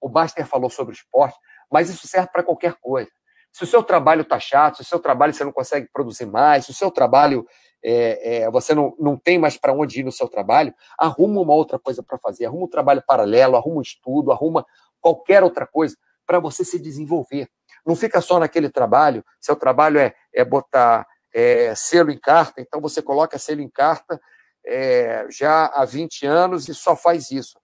o 0.02 0.10
Baster 0.10 0.46
falou 0.46 0.70
sobre 0.70 0.94
o 0.94 0.96
esporte, 0.96 1.38
mas 1.72 1.90
isso 1.90 2.08
serve 2.08 2.30
para 2.32 2.44
qualquer 2.44 2.76
coisa. 2.76 3.10
Se 3.52 3.64
o 3.64 3.68
seu 3.68 3.82
trabalho 3.82 4.22
está 4.22 4.40
chato, 4.40 4.78
se 4.78 4.82
o 4.84 4.86
seu 4.86 5.00
trabalho 5.00 5.34
você 5.34 5.44
não 5.44 5.52
consegue 5.52 5.90
produzir 5.92 6.26
mais, 6.26 6.66
se 6.66 6.72
o 6.72 6.74
seu 6.74 6.92
trabalho 6.92 7.46
é, 7.84 8.42
é, 8.44 8.52
você 8.52 8.76
não, 8.76 8.96
não 9.00 9.18
tem 9.18 9.40
mais 9.40 9.58
para 9.58 9.74
onde 9.74 10.00
ir 10.00 10.04
no 10.04 10.12
seu 10.12 10.28
trabalho, 10.28 10.74
arruma 11.00 11.42
uma 11.42 11.54
outra 11.54 11.80
coisa 11.80 12.04
para 12.04 12.18
fazer, 12.18 12.46
arruma 12.46 12.66
um 12.66 12.70
trabalho 12.70 13.04
paralelo, 13.06 13.56
arruma 13.56 13.78
um 13.78 13.82
estudo, 13.82 14.32
arruma 14.32 14.66
qualquer 15.02 15.44
outra 15.44 15.66
coisa 15.66 15.96
para 16.26 16.40
você 16.40 16.64
se 16.64 16.80
desenvolver. 16.80 17.50
Não 17.86 17.96
fica 17.96 18.22
só 18.22 18.40
naquele 18.40 18.70
trabalho, 18.70 19.24
seu 19.40 19.56
trabalho 19.56 20.00
é, 20.00 20.14
é 20.34 20.44
botar 20.44 21.08
é, 21.34 21.74
selo 21.76 22.12
em 22.12 22.20
carta, 22.20 22.62
então 22.62 22.82
você 22.82 23.02
coloca 23.02 23.40
selo 23.40 23.62
em 23.62 23.70
carta 23.70 24.20
é, 24.68 25.26
já 25.30 25.66
há 25.68 25.86
20 25.86 26.26
anos 26.26 26.68
e 26.68 26.76
só 26.76 26.96
faz 26.96 27.32
isso 27.32 27.58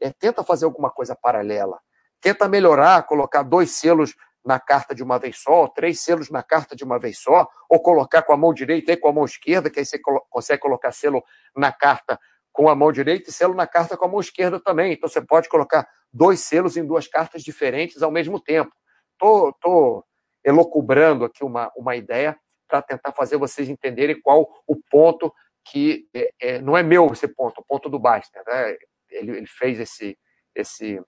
é, 0.00 0.10
tenta 0.10 0.44
fazer 0.44 0.64
alguma 0.64 0.90
coisa 0.90 1.16
paralela. 1.16 1.78
Tenta 2.20 2.48
melhorar, 2.48 3.02
colocar 3.04 3.42
dois 3.42 3.72
selos 3.72 4.14
na 4.44 4.58
carta 4.58 4.94
de 4.94 5.02
uma 5.02 5.18
vez 5.18 5.38
só, 5.38 5.68
três 5.68 6.00
selos 6.00 6.30
na 6.30 6.42
carta 6.42 6.74
de 6.74 6.84
uma 6.84 6.98
vez 6.98 7.18
só, 7.18 7.46
ou 7.68 7.80
colocar 7.80 8.22
com 8.22 8.32
a 8.32 8.36
mão 8.36 8.54
direita 8.54 8.92
e 8.92 8.96
com 8.96 9.08
a 9.08 9.12
mão 9.12 9.24
esquerda, 9.24 9.68
que 9.68 9.78
aí 9.78 9.84
você 9.84 9.98
consegue 10.30 10.62
colocar 10.62 10.92
selo 10.92 11.22
na 11.56 11.70
carta 11.72 12.18
com 12.52 12.68
a 12.68 12.74
mão 12.74 12.90
direita 12.90 13.30
e 13.30 13.32
selo 13.32 13.54
na 13.54 13.66
carta 13.66 13.96
com 13.96 14.04
a 14.04 14.08
mão 14.08 14.20
esquerda 14.20 14.58
também. 14.58 14.92
Então 14.92 15.08
você 15.08 15.20
pode 15.20 15.48
colocar 15.48 15.86
dois 16.12 16.40
selos 16.40 16.76
em 16.76 16.86
duas 16.86 17.06
cartas 17.06 17.42
diferentes 17.42 18.02
ao 18.02 18.10
mesmo 18.10 18.40
tempo. 18.40 18.72
Estou 19.12 19.52
tô, 19.52 19.58
tô 19.60 20.04
elocubrando 20.44 21.24
aqui 21.24 21.44
uma, 21.44 21.70
uma 21.76 21.94
ideia 21.94 22.36
para 22.66 22.82
tentar 22.82 23.12
fazer 23.12 23.36
vocês 23.36 23.68
entenderem 23.68 24.20
qual 24.20 24.48
o 24.66 24.76
ponto 24.90 25.32
que 25.70 26.08
é, 26.14 26.30
é, 26.40 26.60
não 26.60 26.76
é 26.76 26.82
meu 26.82 27.12
esse 27.12 27.28
ponto, 27.28 27.60
o 27.60 27.64
ponto 27.64 27.88
do 27.88 27.98
Baster. 27.98 28.42
Né? 28.46 28.76
ele, 29.10 29.36
ele 29.38 29.46
fez 29.46 29.78
esse, 29.80 30.18
esse, 30.54 31.00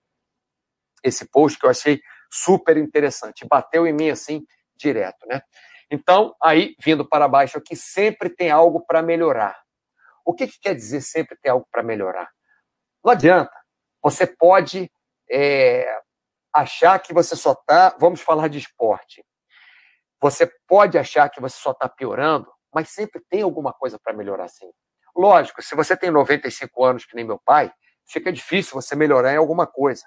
esse 1.02 1.28
post 1.28 1.58
que 1.58 1.66
eu 1.66 1.70
achei 1.70 2.00
super 2.30 2.76
interessante. 2.76 3.46
Bateu 3.46 3.86
em 3.86 3.92
mim 3.92 4.10
assim, 4.10 4.44
direto, 4.76 5.26
né? 5.26 5.42
Então, 5.90 6.34
aí, 6.42 6.76
vindo 6.80 7.06
para 7.08 7.26
baixo 7.26 7.58
aqui, 7.58 7.74
sempre 7.74 8.30
tem 8.30 8.50
algo 8.50 8.84
para 8.86 9.02
melhorar. 9.02 9.60
O 10.24 10.32
que, 10.32 10.46
que, 10.46 10.60
quer 10.60 10.74
dizer 10.74 11.00
sempre 11.00 11.36
tem 11.36 11.50
algo 11.50 11.66
para 11.70 11.82
melhorar? 11.82 12.30
Não 13.04 13.12
adianta. 13.12 13.52
Você 14.02 14.26
pode 14.26 14.90
é, 15.28 15.92
achar 16.54 16.98
que 17.00 17.12
você 17.12 17.34
só 17.34 17.52
está. 17.52 17.96
Vamos 17.98 18.20
falar 18.20 18.48
de 18.48 18.58
esporte. 18.58 19.24
Você 20.20 20.46
pode 20.68 20.96
achar 20.96 21.28
que 21.28 21.40
você 21.40 21.56
só 21.56 21.72
está 21.72 21.88
piorando, 21.88 22.52
mas 22.74 22.90
sempre 22.90 23.22
tem 23.28 23.42
alguma 23.42 23.72
coisa 23.72 23.98
para 23.98 24.12
melhorar 24.12 24.48
sim. 24.48 24.70
Lógico, 25.16 25.62
se 25.62 25.74
você 25.74 25.96
tem 25.96 26.10
95 26.10 26.84
anos, 26.84 27.04
que 27.04 27.16
nem 27.16 27.24
meu 27.24 27.38
pai, 27.38 27.72
fica 28.06 28.32
difícil 28.32 28.74
você 28.74 28.94
melhorar 28.94 29.32
em 29.32 29.36
alguma 29.36 29.66
coisa. 29.66 30.04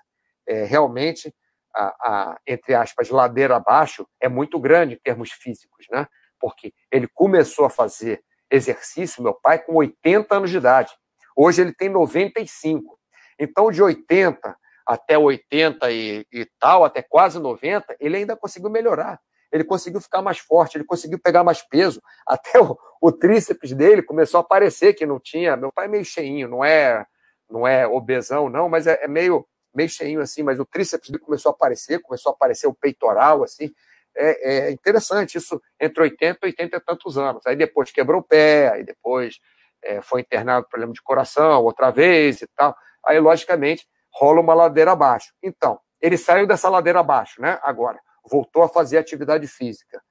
É, 0.48 0.64
realmente, 0.64 1.34
a, 1.76 1.86
a, 1.86 2.40
entre 2.48 2.74
aspas, 2.74 3.10
ladeira 3.10 3.56
abaixo 3.56 4.08
é 4.22 4.30
muito 4.30 4.60
grande 4.60 4.96
em 4.96 5.00
termos 5.00 5.32
físicos, 5.32 5.86
né? 5.92 6.08
Porque 6.40 6.74
ele 6.92 7.08
começou 7.08 7.66
a 7.66 7.70
fazer 7.70 8.24
exercício, 8.52 9.24
meu 9.24 9.34
pai, 9.34 9.60
com 9.60 9.76
80 9.76 10.36
anos 10.36 10.50
de 10.50 10.58
idade. 10.58 10.94
Hoje 11.36 11.62
ele 11.62 11.74
tem 11.74 11.90
95. 11.90 13.00
Então, 13.40 13.72
de 13.72 13.82
80 13.82 14.56
até 14.86 15.18
80 15.18 15.92
e, 15.92 16.26
e 16.32 16.46
tal, 16.60 16.84
até 16.84 17.02
quase 17.02 17.40
90, 17.40 17.96
ele 18.00 18.18
ainda 18.18 18.36
conseguiu 18.36 18.70
melhorar. 18.70 19.20
Ele 19.54 19.64
conseguiu 19.64 20.02
ficar 20.02 20.22
mais 20.22 20.40
forte, 20.40 20.78
ele 20.78 20.84
conseguiu 20.84 21.20
pegar 21.20 21.44
mais 21.44 21.62
peso. 21.62 22.02
Até 22.28 22.60
o, 22.60 22.78
o 23.02 23.12
tríceps 23.12 23.72
dele 23.74 24.02
começou 24.02 24.40
a 24.40 24.42
aparecer, 24.42 24.94
que 24.94 25.06
não 25.06 25.20
tinha. 25.20 25.56
Meu 25.56 25.72
pai 25.72 25.86
é 25.86 25.90
meio 25.90 26.04
cheinho, 26.04 26.50
não 26.50 26.66
é 26.66 27.06
não 27.50 27.68
é 27.68 27.86
obesão, 27.86 28.50
não, 28.50 28.68
mas 28.68 28.88
é, 28.88 29.04
é 29.04 29.08
meio, 29.08 29.46
meio 29.76 29.88
cheinho 29.88 30.22
assim, 30.22 30.42
mas 30.42 30.60
o 30.60 30.66
tríceps 30.66 31.10
dele 31.10 31.24
começou 31.24 31.52
a 31.52 31.54
aparecer, 31.54 32.02
começou 32.02 32.32
a 32.32 32.36
aparecer 32.36 32.68
o 32.68 32.74
peitoral, 32.74 33.44
assim, 33.44 33.72
É, 34.16 34.70
é, 34.70 34.72
interessante, 34.72 35.38
isso 35.38 35.60
entre 35.80 36.04
80 36.04 36.40
e 36.44 36.46
80 36.48 36.78
e 36.78 36.80
tantos 36.82 37.18
anos. 37.18 37.46
Aí 37.48 37.56
depois 37.56 37.92
quebrou 37.92 38.22
o 38.22 38.24
pé, 38.24 38.70
aí 38.70 38.84
depois 38.84 39.40
é, 39.84 40.02
foi 40.02 40.22
internado 40.22 40.64
com 40.66 40.70
problema 40.70 40.94
de 40.94 41.02
coração 41.02 41.64
outra 41.64 41.92
vez 41.92 42.42
e 42.42 42.48
tal. 42.56 42.76
Aí, 43.06 43.20
logicamente, 43.20 43.88
rola 44.12 44.40
uma 44.40 44.54
ladeira 44.54 44.92
abaixo. 44.92 45.34
Então, 45.42 45.80
ele 46.02 46.18
saiu 46.18 46.46
dessa 46.48 46.70
ladeira 46.70 47.00
abaixo, 47.00 47.42
né? 47.42 47.60
Agora, 47.64 48.00
voltou 48.30 48.64
a 48.64 48.70
fazer 48.70 48.98
atividade 48.98 49.48
física. 49.48 50.02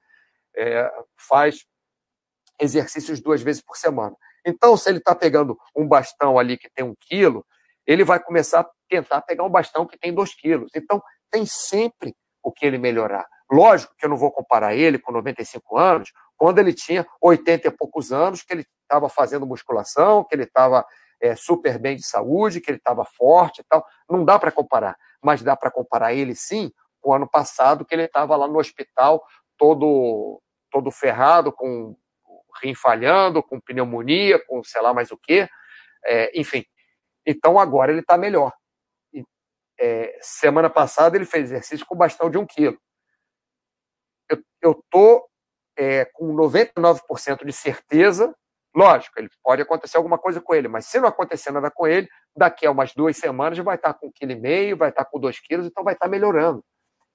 É, 0.55 0.91
faz 1.17 1.65
exercícios 2.59 3.19
duas 3.21 3.41
vezes 3.41 3.61
por 3.61 3.77
semana. 3.77 4.15
Então, 4.45 4.75
se 4.77 4.89
ele 4.89 4.99
está 4.99 5.15
pegando 5.15 5.57
um 5.75 5.87
bastão 5.87 6.37
ali 6.37 6.57
que 6.57 6.69
tem 6.69 6.83
um 6.83 6.95
quilo, 6.99 7.45
ele 7.85 8.03
vai 8.03 8.19
começar 8.19 8.61
a 8.61 8.69
tentar 8.89 9.21
pegar 9.21 9.43
um 9.43 9.49
bastão 9.49 9.85
que 9.85 9.97
tem 9.97 10.13
dois 10.13 10.35
quilos. 10.35 10.71
Então, 10.75 11.01
tem 11.31 11.45
sempre 11.45 12.15
o 12.41 12.51
que 12.51 12.65
ele 12.65 12.77
melhorar. 12.77 13.25
Lógico 13.51 13.95
que 13.97 14.05
eu 14.05 14.09
não 14.09 14.17
vou 14.17 14.31
comparar 14.31 14.75
ele 14.75 14.99
com 14.99 15.11
95 15.11 15.77
anos, 15.77 16.11
quando 16.37 16.59
ele 16.59 16.73
tinha 16.73 17.05
80 17.21 17.67
e 17.67 17.71
poucos 17.71 18.11
anos, 18.11 18.41
que 18.43 18.53
ele 18.53 18.65
estava 18.81 19.09
fazendo 19.09 19.45
musculação, 19.45 20.23
que 20.23 20.35
ele 20.35 20.43
estava 20.43 20.85
é, 21.21 21.35
super 21.35 21.79
bem 21.79 21.95
de 21.95 22.05
saúde, 22.05 22.59
que 22.59 22.69
ele 22.69 22.77
estava 22.77 23.05
forte 23.05 23.61
e 23.61 23.63
tal. 23.63 23.85
Não 24.09 24.25
dá 24.25 24.37
para 24.37 24.51
comparar, 24.51 24.97
mas 25.21 25.41
dá 25.41 25.55
para 25.55 25.71
comparar 25.71 26.13
ele 26.13 26.35
sim 26.35 26.71
o 27.09 27.13
ano 27.13 27.29
passado, 27.29 27.85
que 27.85 27.93
ele 27.93 28.03
estava 28.03 28.35
lá 28.35 28.47
no 28.47 28.59
hospital 28.59 29.23
todo, 29.57 30.41
todo 30.71 30.91
ferrado, 30.91 31.51
com 31.51 31.95
rim 32.61 32.75
falhando, 32.75 33.41
com 33.43 33.59
pneumonia, 33.59 34.43
com 34.45 34.63
sei 34.63 34.81
lá 34.81 34.93
mais 34.93 35.11
o 35.11 35.17
quê. 35.17 35.47
É, 36.05 36.39
enfim, 36.39 36.65
então 37.25 37.59
agora 37.59 37.91
ele 37.91 38.01
está 38.01 38.17
melhor. 38.17 38.53
É, 39.79 40.17
semana 40.21 40.69
passada 40.69 41.17
ele 41.17 41.25
fez 41.25 41.45
exercício 41.45 41.85
com 41.85 41.95
bastão 41.95 42.29
de 42.29 42.37
um 42.37 42.45
quilo. 42.45 42.77
Eu 44.61 44.71
estou 44.71 45.27
é, 45.77 46.05
com 46.05 46.33
99% 46.35 47.45
de 47.45 47.51
certeza, 47.51 48.33
lógico, 48.75 49.19
ele 49.19 49.29
pode 49.43 49.61
acontecer 49.61 49.97
alguma 49.97 50.17
coisa 50.17 50.39
com 50.39 50.53
ele, 50.55 50.67
mas 50.67 50.85
se 50.85 50.99
não 50.99 51.07
acontecer 51.07 51.51
nada 51.51 51.69
com 51.69 51.87
ele, 51.87 52.07
daqui 52.35 52.65
a 52.65 52.71
umas 52.71 52.93
duas 52.93 53.17
semanas 53.17 53.57
vai 53.59 53.75
estar 53.75 53.93
com 53.93 54.07
um 54.07 54.11
quilo 54.11 54.31
e 54.31 54.39
meio, 54.39 54.77
vai 54.77 54.89
estar 54.89 55.05
com 55.05 55.19
dois 55.19 55.39
quilos, 55.39 55.67
então 55.67 55.83
vai 55.83 55.93
estar 55.93 56.07
melhorando. 56.07 56.63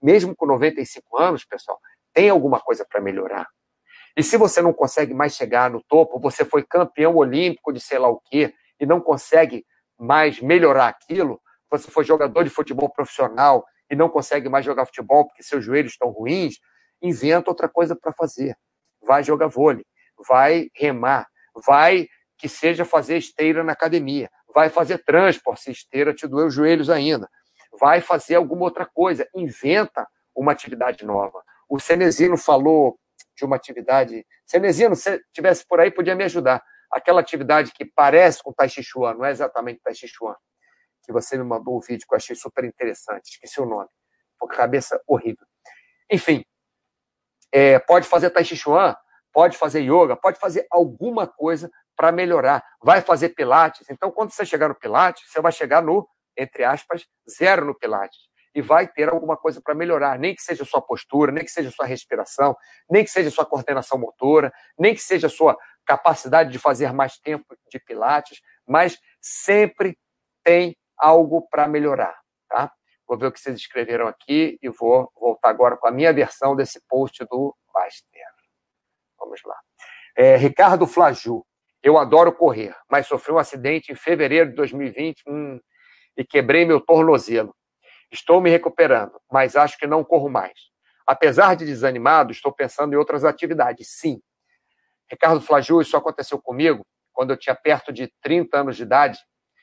Mesmo 0.01 0.35
com 0.35 0.47
95 0.47 1.19
anos, 1.19 1.45
pessoal, 1.45 1.79
tem 2.13 2.31
alguma 2.31 2.61
coisa 2.61 2.85
para 2.89 3.01
melhorar. 3.01 3.49
E 4.17 4.23
se 4.23 4.37
você 4.37 4.61
não 4.61 4.73
consegue 4.73 5.15
mais 5.15 5.35
chegar 5.35 5.71
no 5.71 5.83
topo, 5.83 6.19
você 6.19 6.45
foi 6.45 6.65
campeão 6.65 7.17
olímpico 7.17 7.73
de 7.73 7.81
sei 7.81 7.99
lá 7.99 8.09
o 8.09 8.21
quê, 8.21 8.53
e 8.81 8.87
não 8.87 9.01
consegue 9.01 9.65
mais 9.99 10.41
melhorar 10.41 10.89
aquilo, 10.89 11.41
você 11.71 11.91
foi 11.91 12.05
jogador 12.05 12.45
de 12.45 12.51
futebol 12.51 12.89
profissional 12.89 13.65
e 13.91 13.97
não 13.97 14.09
consegue 14.09 14.49
mais 14.49 14.65
jogar 14.65 14.87
futebol 14.87 15.27
porque 15.27 15.43
seus 15.43 15.65
joelhos 15.65 15.93
estão 15.93 16.11
ruins, 16.11 16.57
inventa 17.03 17.51
outra 17.51 17.69
coisa 17.69 17.97
para 17.97 18.13
fazer. 18.13 18.57
Vai 19.03 19.23
jogar 19.23 19.49
vôlei, 19.49 19.85
vai 20.29 20.69
remar, 20.75 21.27
vai 21.67 22.09
que 22.37 22.49
seja 22.49 22.85
fazer 22.85 23.19
esteira 23.19 23.65
na 23.65 23.73
academia, 23.73 24.31
vai 24.55 24.69
fazer 24.69 24.99
transporte, 25.05 25.63
se 25.63 25.71
esteira 25.73 26.15
te 26.15 26.27
doer 26.27 26.47
os 26.47 26.55
joelhos 26.55 26.89
ainda, 26.89 27.29
vai 27.79 28.01
fazer 28.01 28.35
alguma 28.35 28.65
outra 28.65 28.87
coisa, 28.87 29.29
inventa 29.35 30.07
uma 30.35 30.53
atividade 30.53 31.05
nova. 31.05 31.43
O 31.69 31.79
Cenezino 31.79 32.37
falou 32.37 32.99
de 33.37 33.45
uma 33.45 33.57
atividade. 33.57 34.27
Cenezino, 34.47 34.97
se 34.97 35.23
tivesse 35.33 35.67
por 35.67 35.81
aí, 35.81 35.91
podia 35.91 36.15
me 36.15 36.25
ajudar. 36.25 36.63
Aquela 36.91 37.21
atividade 37.21 37.73
que 37.73 37.85
parece 37.85 38.43
com 38.43 38.53
Tai 38.53 38.69
Chi 38.69 38.83
Chuan, 38.83 39.15
não 39.15 39.25
é 39.25 39.31
exatamente 39.31 39.81
Tai 39.83 39.95
Chi 39.95 40.09
Chuan, 40.09 40.35
que 41.05 41.13
você 41.13 41.37
me 41.37 41.45
mandou 41.45 41.77
um 41.77 41.81
vídeo 41.81 42.07
que 42.09 42.15
eu 42.15 42.17
achei 42.17 42.35
super 42.35 42.65
interessante, 42.65 43.31
esqueci 43.31 43.61
o 43.61 43.67
nome, 43.67 43.89
porque 44.39 44.57
cabeça 44.57 45.01
horrível. 45.07 45.47
Enfim, 46.11 46.45
é, 47.53 47.79
pode 47.79 48.07
fazer 48.09 48.31
Tai 48.31 48.45
Chi 48.45 48.57
Chuan, 48.57 48.97
pode 49.33 49.57
fazer 49.57 49.81
yoga, 49.81 50.17
pode 50.17 50.39
fazer 50.39 50.67
alguma 50.71 51.27
coisa 51.27 51.71
para 51.95 52.11
melhorar. 52.13 52.65
Vai 52.81 53.01
fazer 53.01 53.31
pilates. 53.31 53.91
Então, 53.91 54.11
quando 54.11 54.31
você 54.31 54.47
chegar 54.47 54.69
no 54.69 54.75
pilates, 54.75 55.31
você 55.31 55.41
vai 55.41 55.53
chegar 55.53 55.83
no, 55.83 56.09
entre 56.39 56.65
aspas, 56.65 57.05
zero 57.29 57.67
no 57.67 57.75
pilates. 57.75 58.29
E 58.55 58.63
vai 58.63 58.89
ter 58.89 59.09
alguma 59.09 59.37
coisa 59.37 59.61
para 59.63 59.75
melhorar, 59.75 60.19
nem 60.19 60.35
que 60.35 60.43
seja 60.43 60.65
sua 60.65 60.81
postura, 60.81 61.31
nem 61.31 61.45
que 61.45 61.51
seja 61.51 61.71
sua 61.71 61.85
respiração, 61.85 62.57
nem 62.91 63.05
que 63.05 63.11
seja 63.11 63.31
sua 63.31 63.45
coordenação 63.45 63.99
motora, 63.99 64.53
nem 64.79 64.95
que 64.95 65.03
seja 65.03 65.29
sua 65.29 65.57
capacidade 65.85 66.51
de 66.51 66.59
fazer 66.59 66.93
mais 66.93 67.19
tempo 67.19 67.57
de 67.71 67.79
pilates, 67.79 68.41
mas 68.67 68.99
sempre 69.21 69.99
tem 70.43 70.77
algo 70.97 71.47
para 71.49 71.69
melhorar, 71.69 72.19
tá? 72.49 72.73
Vou 73.07 73.17
ver 73.17 73.27
o 73.27 73.33
que 73.33 73.41
vocês 73.41 73.57
escreveram 73.57 74.07
aqui 74.07 74.59
e 74.63 74.69
vou 74.69 75.11
voltar 75.15 75.49
agora 75.49 75.77
com 75.77 75.89
a 75.89 75.91
minha 75.91 76.13
versão 76.13 76.55
desse 76.55 76.81
post 76.87 77.25
do 77.31 77.57
Baster. 77.73 78.23
Vamos 79.19 79.41
lá. 79.45 79.59
É, 80.17 80.37
Ricardo 80.37 80.87
Flaju. 80.87 81.45
Eu 81.83 81.97
adoro 81.97 82.33
correr, 82.33 82.75
mas 82.91 83.07
sofri 83.07 83.33
um 83.33 83.39
acidente 83.39 83.93
em 83.93 83.95
fevereiro 83.95 84.51
de 84.51 84.57
2020 84.57 85.23
hum, 85.29 85.61
e 86.19 86.25
quebrei 86.25 86.67
meu 86.67 86.81
tornozelo. 86.81 87.57
Estou 88.13 88.41
me 88.41 88.51
recuperando, 88.51 89.19
mas 89.33 89.57
acho 89.57 89.79
que 89.79 89.87
não 89.87 90.05
corro 90.05 90.29
mais. 90.29 90.59
Apesar 91.07 91.55
de 91.55 91.65
desanimado, 91.65 92.33
estou 92.33 92.53
pensando 92.53 92.93
em 92.93 92.97
outras 92.97 93.25
atividades, 93.25 93.89
sim. 93.89 94.21
Ricardo 95.11 95.41
Flaju, 95.41 95.81
isso 95.81 95.97
aconteceu 95.97 96.39
comigo 96.39 96.85
quando 97.15 97.31
eu 97.31 97.37
tinha 97.39 97.55
perto 97.55 97.91
de 97.91 98.13
30 98.21 98.59
anos 98.59 98.77
de 98.77 98.83
idade. 98.83 99.19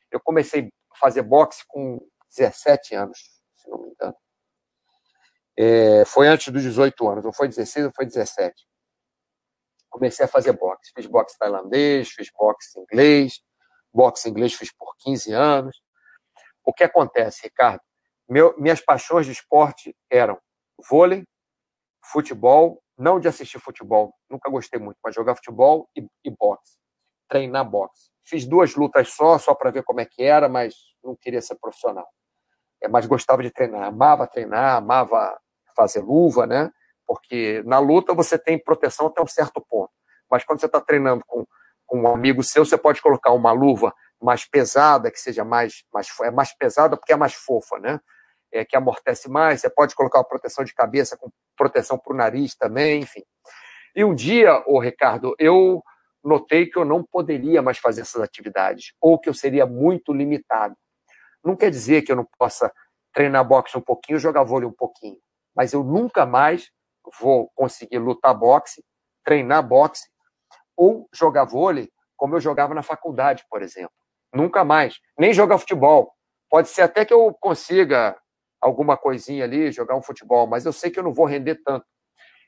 Eu 0.10 0.20
comecei 0.20 0.72
a 0.92 0.98
fazer 0.98 1.22
boxe 1.22 1.64
com 1.68 2.00
17 2.36 2.96
anos 2.96 3.36
se 3.66 3.70
não 3.70 3.82
me 3.82 3.90
engano. 3.90 4.16
É, 5.58 6.06
foi 6.06 6.28
antes 6.28 6.52
dos 6.52 6.62
18 6.62 7.08
anos, 7.08 7.24
não 7.24 7.34
foi 7.34 7.48
16, 7.48 7.86
não 7.86 7.94
foi 7.94 8.06
17. 8.06 8.68
Comecei 9.90 10.26
a 10.26 10.28
fazer 10.28 10.54
boxe. 10.54 10.92
Fiz 10.94 11.06
boxe 11.06 11.38
tailandês, 11.38 12.10
fiz 12.10 12.30
boxe 12.30 12.80
inglês, 12.80 13.42
boxe 13.94 14.30
inglês 14.30 14.54
fiz 14.54 14.72
por 14.72 14.94
15 15.00 15.32
anos. 15.32 15.82
O 16.66 16.74
que 16.74 16.84
acontece, 16.84 17.44
Ricardo? 17.44 17.82
Meu, 18.28 18.56
minhas 18.58 18.82
paixões 18.82 19.26
de 19.26 19.32
esporte 19.32 19.96
eram 20.10 20.40
vôlei, 20.90 21.24
futebol, 22.04 22.82
não 22.98 23.20
de 23.20 23.28
assistir 23.28 23.60
futebol, 23.60 24.14
nunca 24.30 24.50
gostei 24.50 24.80
muito, 24.80 24.98
mas 25.04 25.14
jogar 25.14 25.36
futebol 25.36 25.88
e, 25.96 26.08
e 26.24 26.32
boxe, 26.32 26.78
treinar 27.30 27.70
boxe. 27.70 28.10
Fiz 28.24 28.46
duas 28.46 28.76
lutas 28.76 29.10
só, 29.10 29.38
só 29.38 29.54
para 29.54 29.70
ver 29.70 29.84
como 29.84 30.00
é 30.00 30.06
que 30.06 30.24
era, 30.24 30.50
mas 30.50 30.74
não 31.04 31.16
queria 31.16 31.42
ser 31.42 31.56
profissional. 31.56 32.08
É, 32.82 32.88
mas 32.88 33.06
gostava 33.06 33.44
de 33.44 33.52
treinar, 33.52 33.84
amava 33.84 34.28
treinar, 34.28 34.78
amava 34.78 35.40
fazer 35.76 36.02
luva, 36.02 36.48
né? 36.48 36.72
Porque 37.06 37.62
na 37.66 37.78
luta 37.78 38.14
você 38.14 38.40
tem 38.40 38.58
proteção 38.58 39.08
até 39.08 39.22
um 39.22 39.28
certo 39.28 39.64
ponto. 39.70 39.92
Mas 40.30 40.44
quando 40.44 40.60
você 40.60 40.66
está 40.66 40.82
treinando 40.82 41.24
com, 41.28 41.46
com 41.86 42.02
um 42.02 42.08
amigo 42.08 42.42
seu, 42.42 42.66
você 42.66 42.78
pode 42.78 43.02
colocar 43.02 43.32
uma 43.32 43.52
luva 43.52 43.94
mais 44.26 44.46
pesada, 44.46 45.12
que 45.12 45.20
seja 45.20 45.46
mais, 45.46 45.84
mais 45.94 46.08
é 46.24 46.32
mais 46.32 46.56
pesada 46.58 46.98
porque 46.98 47.14
é 47.14 47.16
mais 47.16 47.34
fofa, 47.34 47.80
né? 47.80 48.00
É, 48.52 48.66
que 48.66 48.76
amortece 48.76 49.30
mais. 49.30 49.62
Você 49.62 49.70
pode 49.70 49.96
colocar 49.96 50.20
uma 50.20 50.28
proteção 50.28 50.64
de 50.64 50.74
cabeça 50.74 51.18
com 51.18 51.30
proteção 51.58 51.98
para 51.98 52.14
o 52.14 52.16
nariz 52.16 52.56
também, 52.56 53.02
enfim. 53.02 53.24
E 53.96 54.04
um 54.04 54.16
dia, 54.16 54.64
o 54.68 54.80
Ricardo, 54.80 55.36
eu 55.40 55.82
notei 56.24 56.66
que 56.66 56.78
eu 56.78 56.84
não 56.84 57.04
poderia 57.04 57.62
mais 57.62 57.78
fazer 57.78 58.02
essas 58.02 58.22
atividades, 58.22 58.94
ou 59.00 59.20
que 59.20 59.30
eu 59.30 59.34
seria 59.34 59.66
muito 59.66 60.12
limitado. 60.12 60.76
Não 61.44 61.56
quer 61.56 61.70
dizer 61.70 62.02
que 62.02 62.12
eu 62.12 62.16
não 62.16 62.28
possa 62.38 62.72
treinar 63.14 63.48
boxe 63.48 63.78
um 63.78 63.82
pouquinho, 63.82 64.20
jogar 64.20 64.44
vôlei 64.44 64.68
um 64.68 64.74
pouquinho, 64.74 65.18
mas 65.56 65.72
eu 65.72 65.84
nunca 65.84 66.26
mais 66.26 66.72
vou 67.20 67.52
conseguir 67.56 68.00
lutar 68.00 68.34
boxe, 68.34 68.84
treinar 69.24 69.66
boxe 69.66 70.10
ou 70.76 71.08
jogar 71.14 71.46
vôlei 71.46 71.90
como 72.18 72.36
eu 72.36 72.42
jogava 72.42 72.74
na 72.74 72.82
faculdade, 72.82 73.46
por 73.50 73.62
exemplo. 73.62 73.96
Nunca 74.36 74.66
mais. 74.66 75.00
Nem 75.18 75.34
jogar 75.34 75.58
futebol. 75.58 76.14
Pode 76.50 76.68
ser 76.68 76.82
até 76.82 77.06
que 77.06 77.14
eu 77.14 77.34
consiga 77.40 78.18
alguma 78.62 78.98
coisinha 78.98 79.46
ali, 79.46 79.72
jogar 79.72 79.96
um 79.96 80.02
futebol, 80.02 80.46
mas 80.46 80.66
eu 80.66 80.74
sei 80.74 80.92
que 80.92 81.00
eu 81.00 81.04
não 81.04 81.14
vou 81.14 81.26
render 81.26 81.62
tanto. 81.64 81.86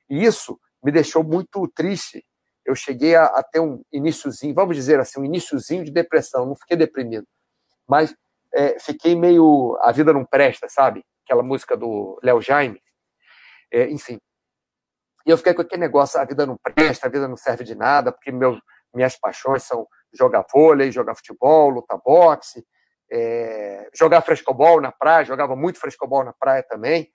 E 0.09 0.23
isso 0.23 0.59
me 0.83 0.91
deixou 0.91 1.23
muito 1.23 1.67
triste. 1.69 2.23
Eu 2.65 2.75
cheguei 2.75 3.15
a, 3.15 3.25
a 3.25 3.43
ter 3.43 3.61
um 3.61 3.81
iníciozinho, 3.91 4.53
vamos 4.53 4.75
dizer 4.75 4.99
assim, 4.99 5.21
um 5.21 5.25
iníciozinho 5.25 5.85
de 5.85 5.91
depressão. 5.91 6.45
Não 6.45 6.55
fiquei 6.55 6.75
deprimido, 6.75 7.25
mas 7.87 8.13
é, 8.53 8.77
fiquei 8.79 9.15
meio. 9.15 9.77
A 9.81 9.91
vida 9.91 10.11
não 10.11 10.25
presta, 10.25 10.67
sabe? 10.67 11.03
Aquela 11.23 11.43
música 11.43 11.77
do 11.77 12.19
Léo 12.21 12.41
Jaime. 12.41 12.81
É, 13.71 13.89
enfim. 13.89 14.19
E 15.25 15.29
eu 15.29 15.37
fiquei 15.37 15.53
com 15.53 15.61
aquele 15.61 15.81
negócio: 15.81 16.19
a 16.19 16.25
vida 16.25 16.45
não 16.45 16.57
presta, 16.57 17.07
a 17.07 17.09
vida 17.09 17.27
não 17.27 17.37
serve 17.37 17.63
de 17.63 17.75
nada, 17.75 18.11
porque 18.11 18.31
meu, 18.31 18.59
minhas 18.93 19.17
paixões 19.17 19.63
são 19.63 19.87
jogar 20.13 20.45
vôlei, 20.51 20.91
jogar 20.91 21.15
futebol, 21.15 21.69
lutar 21.69 21.99
boxe, 22.03 22.65
é, 23.11 23.89
jogar 23.93 24.21
frescobol 24.21 24.81
na 24.81 24.91
praia, 24.91 25.25
jogava 25.25 25.55
muito 25.55 25.79
frescobol 25.79 26.23
na 26.23 26.33
praia 26.33 26.63
também. 26.63 27.11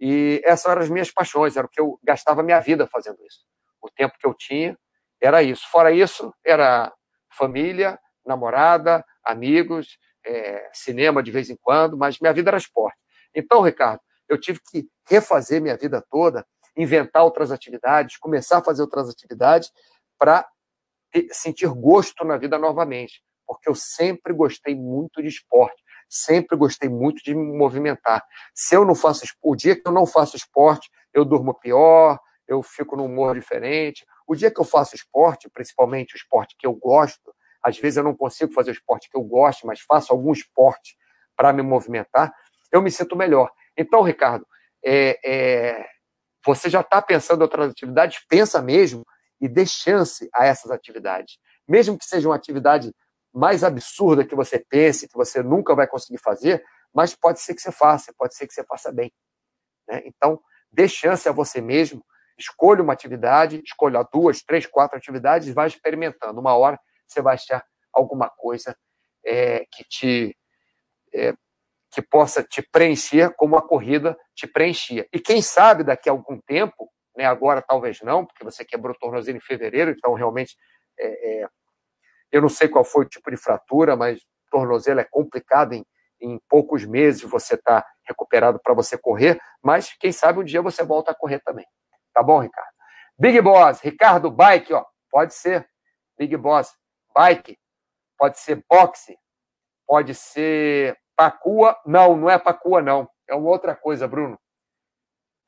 E 0.00 0.40
essas 0.44 0.70
eram 0.70 0.82
as 0.82 0.90
minhas 0.90 1.10
paixões, 1.10 1.56
era 1.56 1.66
o 1.66 1.70
que 1.70 1.80
eu 1.80 1.98
gastava 2.02 2.42
minha 2.42 2.60
vida 2.60 2.86
fazendo 2.86 3.18
isso. 3.26 3.44
O 3.80 3.90
tempo 3.90 4.14
que 4.18 4.26
eu 4.26 4.34
tinha 4.34 4.76
era 5.20 5.42
isso. 5.42 5.66
Fora 5.70 5.90
isso, 5.90 6.32
era 6.44 6.92
família, 7.30 7.98
namorada, 8.24 9.04
amigos, 9.24 9.98
é, 10.24 10.68
cinema 10.72 11.22
de 11.22 11.30
vez 11.30 11.48
em 11.48 11.56
quando, 11.56 11.96
mas 11.96 12.18
minha 12.18 12.32
vida 12.32 12.50
era 12.50 12.58
esporte. 12.58 12.98
Então, 13.34 13.62
Ricardo, 13.62 14.00
eu 14.28 14.38
tive 14.38 14.60
que 14.70 14.88
refazer 15.08 15.62
minha 15.62 15.76
vida 15.76 16.04
toda 16.10 16.44
inventar 16.76 17.24
outras 17.24 17.50
atividades, 17.50 18.18
começar 18.18 18.58
a 18.58 18.62
fazer 18.62 18.82
outras 18.82 19.08
atividades 19.08 19.72
para 20.18 20.46
sentir 21.32 21.68
gosto 21.68 22.24
na 22.24 22.36
vida 22.36 22.58
novamente. 22.58 23.22
Porque 23.46 23.68
eu 23.68 23.74
sempre 23.74 24.32
gostei 24.32 24.74
muito 24.74 25.22
de 25.22 25.28
esporte, 25.28 25.80
sempre 26.08 26.56
gostei 26.56 26.88
muito 26.88 27.22
de 27.22 27.34
me 27.34 27.56
movimentar. 27.56 28.24
Se 28.54 28.74
eu 28.74 28.84
não 28.84 28.94
faço 28.94 29.24
o 29.42 29.54
dia 29.54 29.76
que 29.76 29.86
eu 29.86 29.92
não 29.92 30.06
faço 30.06 30.36
esporte, 30.36 30.90
eu 31.14 31.24
durmo 31.24 31.54
pior, 31.54 32.18
eu 32.48 32.62
fico 32.62 32.96
num 32.96 33.06
humor 33.06 33.34
diferente. 33.34 34.04
O 34.26 34.34
dia 34.34 34.50
que 34.50 34.60
eu 34.60 34.64
faço 34.64 34.96
esporte, 34.96 35.48
principalmente 35.50 36.14
o 36.14 36.16
esporte 36.16 36.56
que 36.58 36.66
eu 36.66 36.74
gosto, 36.74 37.34
às 37.62 37.78
vezes 37.78 37.96
eu 37.96 38.04
não 38.04 38.14
consigo 38.14 38.52
fazer 38.52 38.70
o 38.70 38.72
esporte 38.72 39.08
que 39.10 39.16
eu 39.16 39.22
gosto, 39.22 39.66
mas 39.66 39.80
faço 39.80 40.12
algum 40.12 40.32
esporte 40.32 40.96
para 41.36 41.52
me 41.52 41.62
movimentar, 41.62 42.32
eu 42.72 42.80
me 42.80 42.90
sinto 42.90 43.16
melhor. 43.16 43.50
Então, 43.76 44.02
Ricardo, 44.02 44.46
é, 44.84 45.18
é, 45.24 45.86
você 46.44 46.70
já 46.70 46.80
está 46.80 47.02
pensando 47.02 47.40
em 47.40 47.42
outras 47.42 47.70
atividades, 47.70 48.20
pensa 48.28 48.62
mesmo 48.62 49.04
e 49.40 49.48
dê 49.48 49.66
chance 49.66 50.28
a 50.34 50.44
essas 50.44 50.70
atividades. 50.70 51.38
Mesmo 51.68 51.98
que 51.98 52.04
seja 52.04 52.28
uma 52.28 52.36
atividade 52.36 52.92
mais 53.32 53.62
absurda 53.62 54.24
que 54.24 54.34
você 54.34 54.58
pense, 54.58 55.08
que 55.08 55.16
você 55.16 55.42
nunca 55.42 55.74
vai 55.74 55.86
conseguir 55.86 56.18
fazer, 56.18 56.64
mas 56.94 57.14
pode 57.14 57.40
ser 57.40 57.54
que 57.54 57.60
você 57.60 57.70
faça, 57.70 58.14
pode 58.16 58.34
ser 58.34 58.46
que 58.46 58.54
você 58.54 58.64
faça 58.64 58.90
bem. 58.90 59.12
Né? 59.88 60.02
Então, 60.06 60.40
dê 60.72 60.88
chance 60.88 61.28
a 61.28 61.32
você 61.32 61.60
mesmo, 61.60 62.04
escolha 62.38 62.82
uma 62.82 62.92
atividade, 62.92 63.60
escolha 63.64 64.06
duas, 64.12 64.42
três, 64.42 64.66
quatro 64.66 64.96
atividades 64.96 65.52
vai 65.52 65.68
experimentando. 65.68 66.40
Uma 66.40 66.56
hora 66.56 66.78
você 67.06 67.20
vai 67.20 67.34
achar 67.34 67.64
alguma 67.92 68.28
coisa 68.28 68.76
é, 69.24 69.64
que 69.70 69.84
te 69.84 70.36
é, 71.14 71.34
que 71.90 72.02
possa 72.02 72.42
te 72.42 72.60
preencher 72.60 73.32
como 73.36 73.56
a 73.56 73.66
corrida 73.66 74.18
te 74.34 74.46
preenchia. 74.46 75.08
E 75.12 75.18
quem 75.18 75.40
sabe 75.40 75.82
daqui 75.82 76.10
a 76.10 76.12
algum 76.12 76.38
tempo, 76.46 76.90
né, 77.16 77.24
agora 77.24 77.62
talvez 77.62 78.00
não, 78.02 78.24
porque 78.24 78.44
você 78.44 78.64
quebrou 78.64 78.94
o 78.94 78.98
tornozelo 78.98 79.38
em 79.38 79.40
fevereiro, 79.40 79.90
então 79.90 80.12
realmente 80.14 80.56
é, 80.98 81.42
é, 81.42 81.48
eu 82.30 82.42
não 82.42 82.48
sei 82.48 82.68
qual 82.68 82.84
foi 82.84 83.04
o 83.04 83.08
tipo 83.08 83.30
de 83.30 83.36
fratura, 83.36 83.96
mas 83.96 84.20
tornozelo 84.50 85.00
é 85.00 85.04
complicado 85.04 85.72
em, 85.72 85.84
em 86.20 86.40
poucos 86.48 86.84
meses 86.84 87.22
você 87.22 87.54
está 87.54 87.84
recuperado 88.06 88.60
para 88.62 88.74
você 88.74 88.96
correr, 88.96 89.40
mas 89.62 89.92
quem 89.98 90.12
sabe 90.12 90.40
um 90.40 90.44
dia 90.44 90.62
você 90.62 90.84
volta 90.84 91.10
a 91.10 91.14
correr 91.14 91.40
também. 91.40 91.66
Tá 92.12 92.22
bom, 92.22 92.40
Ricardo? 92.40 92.70
Big 93.18 93.40
Boss, 93.40 93.80
Ricardo 93.80 94.30
Bike, 94.30 94.72
ó, 94.72 94.84
pode 95.10 95.34
ser. 95.34 95.68
Big 96.18 96.36
Boss, 96.36 96.74
Bike, 97.14 97.58
pode 98.16 98.38
ser 98.38 98.64
boxe, 98.68 99.18
pode 99.86 100.14
ser 100.14 100.98
pacua. 101.14 101.78
Não, 101.86 102.16
não 102.16 102.30
é 102.30 102.38
pacua, 102.38 102.82
não. 102.82 103.08
É 103.28 103.34
uma 103.34 103.48
outra 103.48 103.74
coisa, 103.74 104.06
Bruno. 104.06 104.38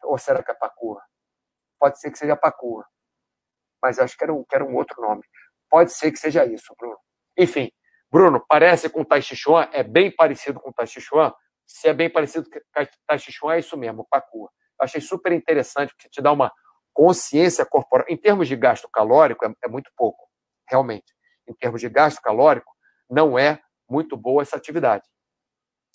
Ou 0.02 0.18
será 0.18 0.42
que 0.42 0.50
é 0.50 0.54
pacua? 0.54 1.02
Pode 1.78 2.00
ser 2.00 2.10
que 2.10 2.18
seja 2.18 2.36
pacua. 2.36 2.84
Mas 3.82 3.98
acho 3.98 4.16
que 4.16 4.24
era 4.24 4.32
um, 4.34 4.44
que 4.44 4.54
era 4.54 4.64
um 4.64 4.74
outro 4.74 5.00
nome. 5.00 5.22
Pode 5.70 5.92
ser 5.92 6.10
que 6.10 6.18
seja 6.18 6.44
isso, 6.44 6.74
Bruno. 6.78 6.98
Enfim, 7.36 7.70
Bruno, 8.10 8.44
parece 8.48 8.88
com 8.88 9.02
o 9.02 9.04
Tai 9.04 9.20
Chi 9.22 9.36
Chuan, 9.36 9.68
é 9.72 9.82
bem 9.82 10.10
parecido 10.10 10.58
com 10.60 10.70
o 10.70 10.72
Tai 10.72 10.86
Chi 10.86 11.00
Chuan. 11.00 11.32
Se 11.66 11.88
é 11.88 11.94
bem 11.94 12.10
parecido 12.10 12.48
com 12.50 12.58
o 12.58 12.86
Tai 13.06 13.18
Chi 13.18 13.30
Chuan, 13.30 13.54
é 13.54 13.58
isso 13.58 13.76
mesmo, 13.76 14.06
pacua. 14.10 14.50
Eu 14.80 14.84
achei 14.84 15.00
super 15.00 15.32
interessante, 15.32 15.94
porque 15.94 16.08
te 16.08 16.22
dá 16.22 16.32
uma 16.32 16.52
consciência 16.92 17.66
corporal. 17.66 18.06
Em 18.08 18.16
termos 18.16 18.48
de 18.48 18.56
gasto 18.56 18.88
calórico, 18.88 19.44
é, 19.44 19.52
é 19.64 19.68
muito 19.68 19.90
pouco, 19.96 20.28
realmente. 20.68 21.12
Em 21.46 21.54
termos 21.54 21.80
de 21.80 21.88
gasto 21.88 22.20
calórico, 22.20 22.72
não 23.10 23.38
é 23.38 23.60
muito 23.88 24.16
boa 24.16 24.42
essa 24.42 24.56
atividade. 24.56 25.04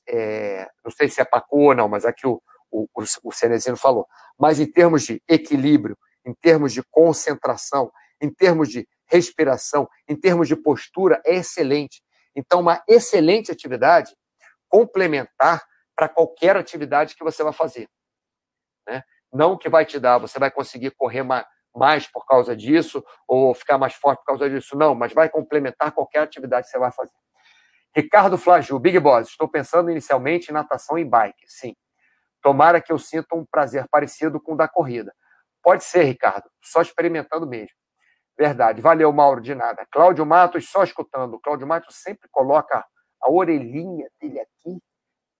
É, 0.07 0.69
não 0.83 0.91
sei 0.91 1.07
se 1.07 1.21
é 1.21 1.25
pacua 1.25 1.69
ou 1.69 1.75
não, 1.75 1.87
mas 1.87 2.05
aqui 2.05 2.27
o, 2.27 2.41
o, 2.73 3.03
o 3.23 3.31
Cenezino 3.31 3.77
falou. 3.77 4.07
Mas 4.37 4.59
em 4.59 4.65
termos 4.65 5.03
de 5.03 5.21
equilíbrio, 5.27 5.97
em 6.25 6.33
termos 6.33 6.73
de 6.73 6.81
concentração, 6.83 7.91
em 8.21 8.29
termos 8.29 8.69
de 8.69 8.87
respiração, 9.05 9.87
em 10.07 10.15
termos 10.15 10.47
de 10.47 10.55
postura, 10.55 11.21
é 11.25 11.35
excelente. 11.35 12.01
Então, 12.35 12.61
uma 12.61 12.83
excelente 12.87 13.51
atividade 13.51 14.15
complementar 14.67 15.63
para 15.95 16.09
qualquer 16.09 16.57
atividade 16.57 17.15
que 17.15 17.23
você 17.23 17.43
vai 17.43 17.53
fazer. 17.53 17.87
Né? 18.87 19.03
Não 19.31 19.57
que 19.57 19.69
vai 19.69 19.85
te 19.85 19.99
dar, 19.99 20.17
você 20.17 20.39
vai 20.39 20.49
conseguir 20.49 20.91
correr 20.91 21.23
mais 21.75 22.07
por 22.07 22.25
causa 22.25 22.55
disso, 22.55 23.03
ou 23.27 23.53
ficar 23.53 23.77
mais 23.77 23.93
forte 23.93 24.19
por 24.19 24.25
causa 24.25 24.49
disso, 24.49 24.75
não, 24.75 24.95
mas 24.95 25.13
vai 25.13 25.29
complementar 25.29 25.91
qualquer 25.91 26.19
atividade 26.19 26.65
que 26.65 26.71
você 26.71 26.79
vai 26.79 26.91
fazer. 26.91 27.13
Ricardo 27.95 28.37
Flaju, 28.37 28.79
Big 28.79 28.99
Boss, 28.99 29.29
estou 29.29 29.47
pensando 29.47 29.91
inicialmente 29.91 30.49
em 30.49 30.53
natação 30.53 30.97
e 30.97 31.05
bike, 31.05 31.45
sim. 31.45 31.75
Tomara 32.43 32.81
que 32.81 32.91
eu 32.91 32.99
sinta 32.99 33.35
um 33.35 33.45
prazer 33.45 33.87
parecido 33.89 34.39
com 34.39 34.53
o 34.53 34.57
da 34.57 34.67
corrida. 34.67 35.15
Pode 35.63 35.85
ser, 35.85 36.03
Ricardo, 36.03 36.51
só 36.61 36.81
experimentando 36.81 37.47
mesmo. 37.47 37.75
Verdade. 38.37 38.81
Valeu, 38.81 39.11
Mauro, 39.13 39.39
de 39.39 39.55
nada. 39.55 39.87
Cláudio 39.89 40.25
Matos, 40.25 40.69
só 40.69 40.83
escutando. 40.83 41.39
Cláudio 41.39 41.65
Matos 41.65 41.95
sempre 41.95 42.27
coloca 42.29 42.85
a 43.21 43.31
orelhinha 43.31 44.09
dele 44.19 44.41
aqui 44.41 44.77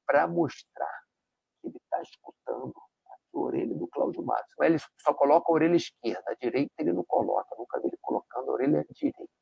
para 0.08 0.26
mostrar 0.28 1.02
que 1.62 1.68
ele 1.68 1.78
está 1.78 2.02
escutando 2.02 2.74
a 3.36 3.38
orelha 3.38 3.76
do 3.76 3.88
Cláudio 3.88 4.24
Matos. 4.24 4.54
Mas 4.58 4.70
ele 4.70 4.80
só 5.02 5.14
coloca 5.14 5.52
a 5.52 5.54
orelha 5.54 5.76
esquerda, 5.76 6.24
a 6.28 6.36
direita 6.36 6.72
ele 6.80 6.94
não 6.94 7.04
coloca. 7.04 7.54
Nunca 7.58 7.82
vi 7.82 7.88
ele 7.88 7.98
colocando 8.02 8.50
a 8.50 8.54
orelha 8.54 8.86
direita. 8.92 9.34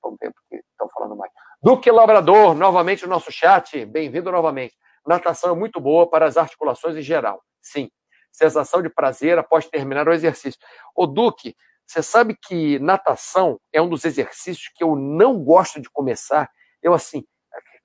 Vamos 0.00 0.18
ver 0.20 0.32
porque 0.32 0.56
estão 0.70 0.88
falando 0.90 1.16
mais. 1.16 1.32
Duque 1.60 1.90
Labrador, 1.90 2.54
novamente 2.54 3.02
no 3.02 3.10
nosso 3.10 3.32
chat. 3.32 3.84
Bem-vindo 3.86 4.30
novamente. 4.30 4.76
Natação 5.06 5.50
é 5.50 5.58
muito 5.58 5.80
boa 5.80 6.08
para 6.08 6.26
as 6.26 6.36
articulações 6.36 6.96
em 6.96 7.02
geral. 7.02 7.42
Sim. 7.60 7.90
Sensação 8.30 8.80
de 8.80 8.88
prazer 8.88 9.38
após 9.38 9.66
terminar 9.66 10.08
o 10.08 10.12
exercício. 10.12 10.58
O 10.94 11.06
Duque, 11.06 11.54
você 11.86 12.02
sabe 12.02 12.36
que 12.40 12.78
natação 12.78 13.60
é 13.72 13.82
um 13.82 13.88
dos 13.88 14.04
exercícios 14.04 14.70
que 14.74 14.82
eu 14.82 14.96
não 14.96 15.42
gosto 15.42 15.80
de 15.80 15.90
começar. 15.90 16.50
Eu, 16.82 16.94
assim, 16.94 17.24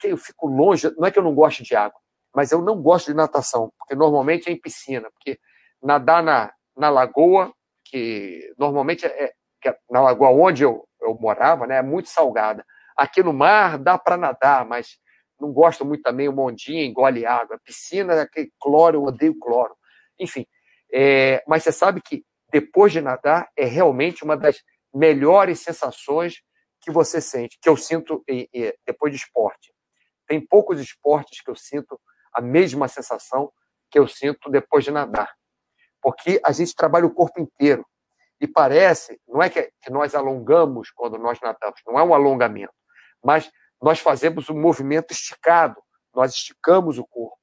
eu 0.03 0.17
fico 0.17 0.47
longe, 0.47 0.89
não 0.97 1.07
é 1.07 1.11
que 1.11 1.19
eu 1.19 1.23
não 1.23 1.33
gosto 1.33 1.63
de 1.63 1.75
água, 1.75 1.99
mas 2.33 2.51
eu 2.51 2.61
não 2.61 2.81
gosto 2.81 3.07
de 3.07 3.13
natação, 3.13 3.71
porque 3.77 3.95
normalmente 3.95 4.49
é 4.49 4.51
em 4.51 4.59
piscina, 4.59 5.09
porque 5.11 5.39
nadar 5.81 6.23
na, 6.23 6.53
na 6.75 6.89
lagoa, 6.89 7.51
que 7.83 8.53
normalmente 8.57 9.05
é, 9.05 9.33
que 9.61 9.69
é 9.69 9.77
na 9.89 10.01
lagoa 10.01 10.29
onde 10.29 10.63
eu, 10.63 10.87
eu 11.01 11.15
morava, 11.19 11.65
né, 11.65 11.77
é 11.77 11.81
muito 11.81 12.09
salgada. 12.09 12.65
Aqui 12.95 13.21
no 13.21 13.33
mar 13.33 13.77
dá 13.77 13.97
para 13.97 14.17
nadar, 14.17 14.65
mas 14.65 14.97
não 15.39 15.51
gosto 15.51 15.85
muito 15.85 16.01
também, 16.01 16.27
o 16.27 16.39
ondinha 16.39 16.85
engole 16.85 17.25
água. 17.25 17.59
Piscina, 17.63 18.13
é 18.13 18.21
aquele 18.21 18.51
cloro, 18.59 18.97
eu 18.97 19.03
odeio 19.03 19.37
cloro. 19.37 19.75
Enfim, 20.19 20.45
é, 20.91 21.43
mas 21.47 21.63
você 21.63 21.71
sabe 21.71 22.01
que 22.01 22.23
depois 22.51 22.91
de 22.91 23.01
nadar 23.01 23.49
é 23.55 23.65
realmente 23.65 24.23
uma 24.23 24.37
das 24.37 24.61
melhores 24.93 25.59
sensações 25.59 26.41
que 26.81 26.91
você 26.91 27.19
sente, 27.19 27.57
que 27.61 27.69
eu 27.69 27.75
sinto 27.75 28.23
depois 28.85 29.11
de 29.11 29.19
esporte. 29.19 29.73
Tem 30.25 30.39
poucos 30.45 30.79
esportes 30.79 31.41
que 31.41 31.49
eu 31.49 31.55
sinto 31.55 31.99
a 32.33 32.41
mesma 32.41 32.87
sensação 32.87 33.51
que 33.89 33.99
eu 33.99 34.07
sinto 34.07 34.49
depois 34.49 34.83
de 34.83 34.91
nadar. 34.91 35.33
Porque 36.01 36.39
a 36.43 36.51
gente 36.51 36.75
trabalha 36.75 37.05
o 37.05 37.13
corpo 37.13 37.39
inteiro. 37.39 37.85
E 38.39 38.47
parece, 38.47 39.19
não 39.27 39.41
é 39.41 39.49
que, 39.49 39.71
nós 39.89 40.13
alongamos 40.13 40.91
quando 40.91 41.17
nós 41.17 41.39
nadamos, 41.41 41.81
não 41.85 41.99
é 41.99 42.03
um 42.03 42.13
alongamento, 42.13 42.73
mas 43.23 43.49
nós 43.81 43.99
fazemos 43.99 44.49
um 44.49 44.59
movimento 44.59 45.11
esticado, 45.11 45.81
nós 46.13 46.33
esticamos 46.33 46.97
o 46.97 47.05
corpo. 47.05 47.37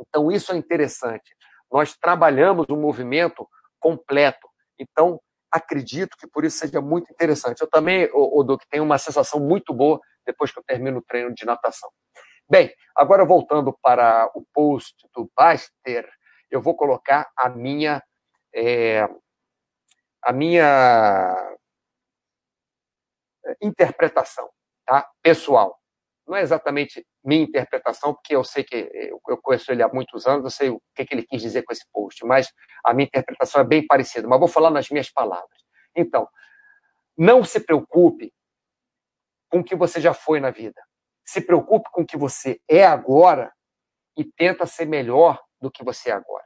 Então, 0.00 0.30
isso 0.30 0.52
é 0.52 0.56
interessante. 0.56 1.36
Nós 1.70 1.96
trabalhamos 1.96 2.66
um 2.70 2.80
movimento 2.80 3.48
completo. 3.78 4.48
Então, 4.78 5.20
acredito 5.50 6.16
que 6.16 6.26
por 6.26 6.44
isso 6.44 6.58
seja 6.58 6.80
muito 6.80 7.10
interessante. 7.12 7.60
Eu 7.60 7.68
também, 7.68 8.08
o, 8.12 8.40
o 8.40 8.58
tenho 8.70 8.84
uma 8.84 8.98
sensação 8.98 9.40
muito 9.40 9.74
boa 9.74 10.00
depois 10.24 10.52
que 10.52 10.58
eu 10.58 10.64
termino 10.64 10.98
o 10.98 11.02
treino 11.02 11.34
de 11.34 11.44
natação. 11.44 11.90
Bem, 12.48 12.74
agora 12.96 13.24
voltando 13.24 13.72
para 13.80 14.30
o 14.34 14.44
post 14.52 14.94
do 15.14 15.30
Baster, 15.36 16.10
eu 16.50 16.60
vou 16.60 16.74
colocar 16.74 17.30
a 17.36 17.48
minha 17.48 18.02
é, 18.52 19.08
a 20.22 20.32
minha 20.32 21.56
interpretação, 23.60 24.50
tá? 24.90 25.08
Pessoal. 25.22 25.78
Não 26.26 26.36
é 26.36 26.42
exatamente 26.42 27.06
minha 27.24 27.42
interpretação, 27.42 28.12
porque 28.12 28.34
eu 28.34 28.42
sei 28.42 28.64
que 28.64 28.90
eu 29.28 29.38
conheço 29.40 29.70
ele 29.70 29.82
há 29.84 29.88
muitos 29.88 30.26
anos, 30.26 30.44
eu 30.44 30.50
sei 30.50 30.68
o 30.70 30.82
que, 30.94 31.06
ele 31.12 31.22
quis 31.22 31.40
dizer 31.40 31.62
com 31.62 31.72
esse 31.72 31.84
post, 31.92 32.24
mas 32.24 32.52
a 32.84 32.92
minha 32.92 33.06
interpretação 33.06 33.60
é 33.60 33.64
bem 33.64 33.86
parecida, 33.86 34.26
mas 34.26 34.38
vou 34.38 34.48
falar 34.48 34.70
nas 34.70 34.88
minhas 34.90 35.10
palavras. 35.10 35.58
Então, 35.96 36.28
não 37.16 37.44
se 37.44 37.60
preocupe 37.60 38.32
com 39.48 39.60
o 39.60 39.64
que 39.64 39.76
você 39.76 40.00
já 40.00 40.12
foi 40.12 40.40
na 40.40 40.50
vida. 40.50 40.80
Se 41.24 41.40
preocupe 41.40 41.88
com 41.92 42.02
o 42.02 42.06
que 42.06 42.16
você 42.16 42.60
é 42.68 42.84
agora 42.84 43.52
e 44.16 44.24
tenta 44.24 44.66
ser 44.66 44.86
melhor 44.86 45.40
do 45.60 45.70
que 45.70 45.84
você 45.84 46.10
é 46.10 46.14
agora. 46.14 46.44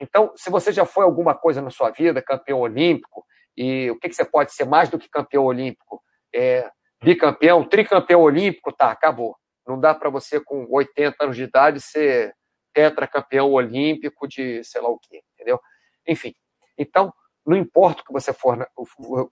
Então, 0.00 0.32
se 0.36 0.50
você 0.50 0.72
já 0.72 0.84
foi 0.84 1.04
alguma 1.04 1.36
coisa 1.36 1.62
na 1.62 1.70
sua 1.70 1.90
vida, 1.90 2.22
campeão 2.22 2.60
olímpico, 2.60 3.24
e 3.56 3.90
o 3.90 3.98
que, 3.98 4.08
que 4.08 4.14
você 4.14 4.24
pode 4.24 4.52
ser 4.52 4.64
mais 4.64 4.88
do 4.88 4.98
que 4.98 5.08
campeão 5.08 5.44
olímpico? 5.44 6.02
É, 6.34 6.70
bicampeão, 7.02 7.68
tricampeão 7.68 8.22
olímpico, 8.22 8.72
tá, 8.72 8.90
acabou. 8.90 9.36
Não 9.66 9.78
dá 9.78 9.94
para 9.94 10.10
você, 10.10 10.40
com 10.40 10.66
80 10.70 11.24
anos 11.24 11.36
de 11.36 11.42
idade, 11.42 11.80
ser 11.80 12.34
tetracampeão 12.72 13.52
olímpico 13.52 14.28
de 14.28 14.62
sei 14.62 14.80
lá 14.80 14.88
o 14.88 14.98
quê, 14.98 15.22
entendeu? 15.34 15.60
Enfim, 16.06 16.34
Então, 16.78 17.12
não 17.44 17.56
importa 17.56 18.02
o 18.02 18.04
que 18.04 18.12
você 18.12 18.32
for, 18.32 18.68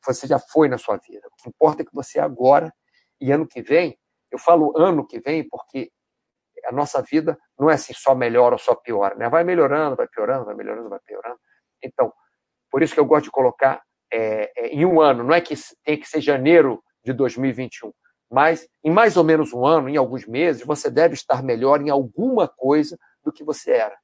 você 0.05 0.27
já 0.27 0.39
foi 0.39 0.69
na 0.69 0.79
sua 0.79 0.97
vida. 0.97 1.27
O 1.29 1.43
que 1.43 1.49
importa 1.49 1.83
é 1.83 1.85
que 1.85 1.95
você 1.95 2.19
agora 2.21 2.73
e 3.21 3.33
ano 3.33 3.47
que 3.47 3.61
vem, 3.61 3.99
eu 4.31 4.39
falo 4.39 4.73
ano 4.77 5.07
que 5.07 5.21
vem 5.21 5.47
porque 5.49 5.91
a 6.65 6.73
nossa 6.73 7.03
vida 7.03 7.39
não 7.59 7.69
é 7.71 7.75
assim 7.75 7.93
só 7.93 8.15
melhor 8.15 8.53
ou 8.53 8.59
só 8.59 8.75
pior, 8.75 9.17
né? 9.17 9.29
Vai 9.29 9.45
melhorando, 9.45 9.97
vai 9.97 10.09
piorando, 10.09 10.45
vai 10.45 10.55
melhorando, 10.55 10.89
vai 10.89 11.01
piorando. 11.01 11.39
Então, 11.83 12.13
por 12.71 12.83
isso 12.83 12.95
que 12.95 13.01
eu 13.01 13.05
gosto 13.05 13.25
de 13.25 13.31
colocar 13.31 13.83
é, 14.13 14.53
é, 14.57 14.69
em 14.69 14.85
um 14.87 15.01
ano, 15.01 15.25
não 15.25 15.35
é 15.35 15.41
que 15.41 15.55
tem 15.85 15.99
que 15.99 16.09
ser 16.09 16.21
janeiro 16.21 16.83
de 17.05 17.13
2021, 17.13 17.93
mas 18.31 18.67
em 18.83 18.91
mais 18.91 19.17
ou 19.17 19.25
menos 19.25 19.53
um 19.53 19.65
ano, 19.65 19.89
em 19.89 19.97
alguns 19.97 20.27
meses, 20.27 20.65
você 20.65 20.91
deve 20.91 21.15
estar 21.15 21.43
melhor 21.43 21.81
em 21.81 21.91
alguma 21.91 22.49
coisa 22.49 22.99
do 23.23 23.33
que 23.33 23.45
você 23.45 23.73
era. 23.73 23.97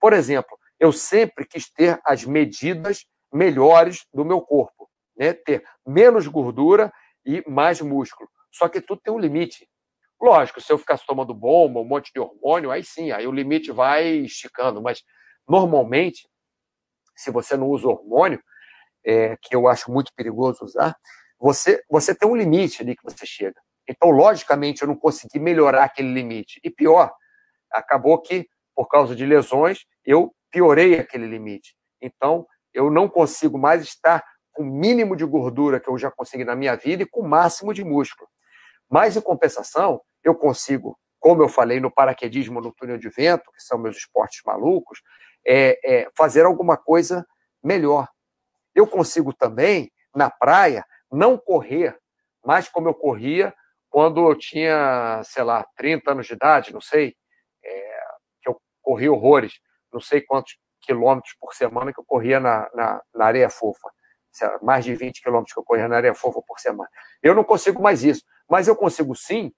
Por 0.00 0.12
exemplo, 0.12 0.58
eu 0.78 0.92
sempre 0.92 1.44
quis 1.44 1.70
ter 1.70 2.00
as 2.04 2.24
medidas 2.24 3.04
melhores 3.32 4.06
do 4.12 4.24
meu 4.24 4.40
corpo, 4.40 4.88
né? 5.16 5.32
ter 5.32 5.64
menos 5.86 6.26
gordura 6.26 6.92
e 7.24 7.42
mais 7.48 7.80
músculo. 7.80 8.28
Só 8.50 8.68
que 8.68 8.80
tudo 8.80 9.00
tem 9.02 9.12
um 9.12 9.18
limite. 9.18 9.68
Lógico, 10.20 10.60
se 10.60 10.72
eu 10.72 10.78
ficasse 10.78 11.06
tomando 11.06 11.34
bomba, 11.34 11.80
um 11.80 11.84
monte 11.84 12.12
de 12.12 12.18
hormônio, 12.18 12.70
aí 12.70 12.82
sim, 12.82 13.12
aí 13.12 13.26
o 13.26 13.32
limite 13.32 13.70
vai 13.70 14.08
esticando. 14.08 14.82
Mas 14.82 15.02
normalmente, 15.46 16.28
se 17.16 17.30
você 17.30 17.56
não 17.56 17.68
usa 17.68 17.86
hormônio, 17.86 18.42
é, 19.04 19.36
que 19.36 19.54
eu 19.54 19.68
acho 19.68 19.90
muito 19.92 20.12
perigoso 20.14 20.64
usar, 20.64 20.96
você, 21.38 21.82
você 21.88 22.14
tem 22.14 22.28
um 22.28 22.36
limite 22.36 22.82
ali 22.82 22.96
que 22.96 23.04
você 23.04 23.24
chega. 23.24 23.60
Então, 23.88 24.10
logicamente, 24.10 24.82
eu 24.82 24.88
não 24.88 24.96
consegui 24.96 25.38
melhorar 25.38 25.84
aquele 25.84 26.12
limite. 26.12 26.60
E 26.62 26.70
pior, 26.70 27.10
acabou 27.72 28.20
que, 28.20 28.46
por 28.74 28.86
causa 28.88 29.14
de 29.16 29.24
lesões, 29.24 29.84
eu 30.04 30.34
piorei 30.50 30.98
aquele 30.98 31.26
limite. 31.26 31.74
Então, 32.00 32.46
eu 32.74 32.90
não 32.90 33.08
consigo 33.08 33.58
mais 33.58 33.82
estar 33.82 34.22
com 34.52 34.62
o 34.62 34.66
mínimo 34.66 35.16
de 35.16 35.24
gordura 35.24 35.80
que 35.80 35.88
eu 35.88 35.96
já 35.96 36.10
consegui 36.10 36.44
na 36.44 36.54
minha 36.54 36.76
vida 36.76 37.02
e 37.02 37.06
com 37.06 37.20
o 37.20 37.28
máximo 37.28 37.72
de 37.72 37.82
músculo. 37.82 38.28
Mas, 38.90 39.16
em 39.16 39.20
compensação, 39.20 40.02
eu 40.22 40.34
consigo, 40.34 40.98
como 41.18 41.42
eu 41.42 41.48
falei 41.48 41.80
no 41.80 41.90
paraquedismo 41.90 42.60
no 42.60 42.72
túnel 42.72 42.98
de 42.98 43.08
vento, 43.08 43.50
que 43.52 43.62
são 43.62 43.78
meus 43.78 43.96
esportes 43.96 44.42
malucos, 44.44 45.00
é, 45.46 45.78
é, 45.84 46.08
fazer 46.16 46.44
alguma 46.44 46.76
coisa 46.76 47.26
melhor. 47.62 48.08
Eu 48.74 48.86
consigo 48.86 49.32
também, 49.32 49.90
na 50.14 50.30
praia, 50.30 50.84
não 51.10 51.36
correr 51.38 51.98
mais 52.44 52.68
como 52.68 52.88
eu 52.88 52.94
corria 52.94 53.54
quando 53.90 54.28
eu 54.28 54.34
tinha, 54.36 55.22
sei 55.24 55.42
lá, 55.42 55.66
30 55.76 56.12
anos 56.12 56.26
de 56.26 56.34
idade, 56.34 56.72
não 56.72 56.80
sei, 56.80 57.14
é, 57.64 58.00
que 58.42 58.48
eu 58.48 58.60
corri 58.82 59.08
horrores, 59.08 59.54
não 59.92 60.00
sei 60.00 60.20
quantos 60.20 60.58
quilômetros 60.80 61.34
por 61.40 61.54
semana 61.54 61.92
que 61.92 62.00
eu 62.00 62.04
corria 62.04 62.38
na, 62.38 62.68
na, 62.74 63.02
na 63.14 63.24
areia 63.24 63.50
fofa. 63.50 63.90
Mais 64.62 64.84
de 64.84 64.94
20 64.94 65.22
quilômetros 65.22 65.52
que 65.52 65.58
eu 65.58 65.64
corria 65.64 65.88
na 65.88 65.96
areia 65.96 66.14
fofa 66.14 66.40
por 66.46 66.60
semana. 66.60 66.88
Eu 67.22 67.34
não 67.34 67.42
consigo 67.42 67.82
mais 67.82 68.04
isso, 68.04 68.22
mas 68.48 68.68
eu 68.68 68.76
consigo 68.76 69.14
sim 69.14 69.52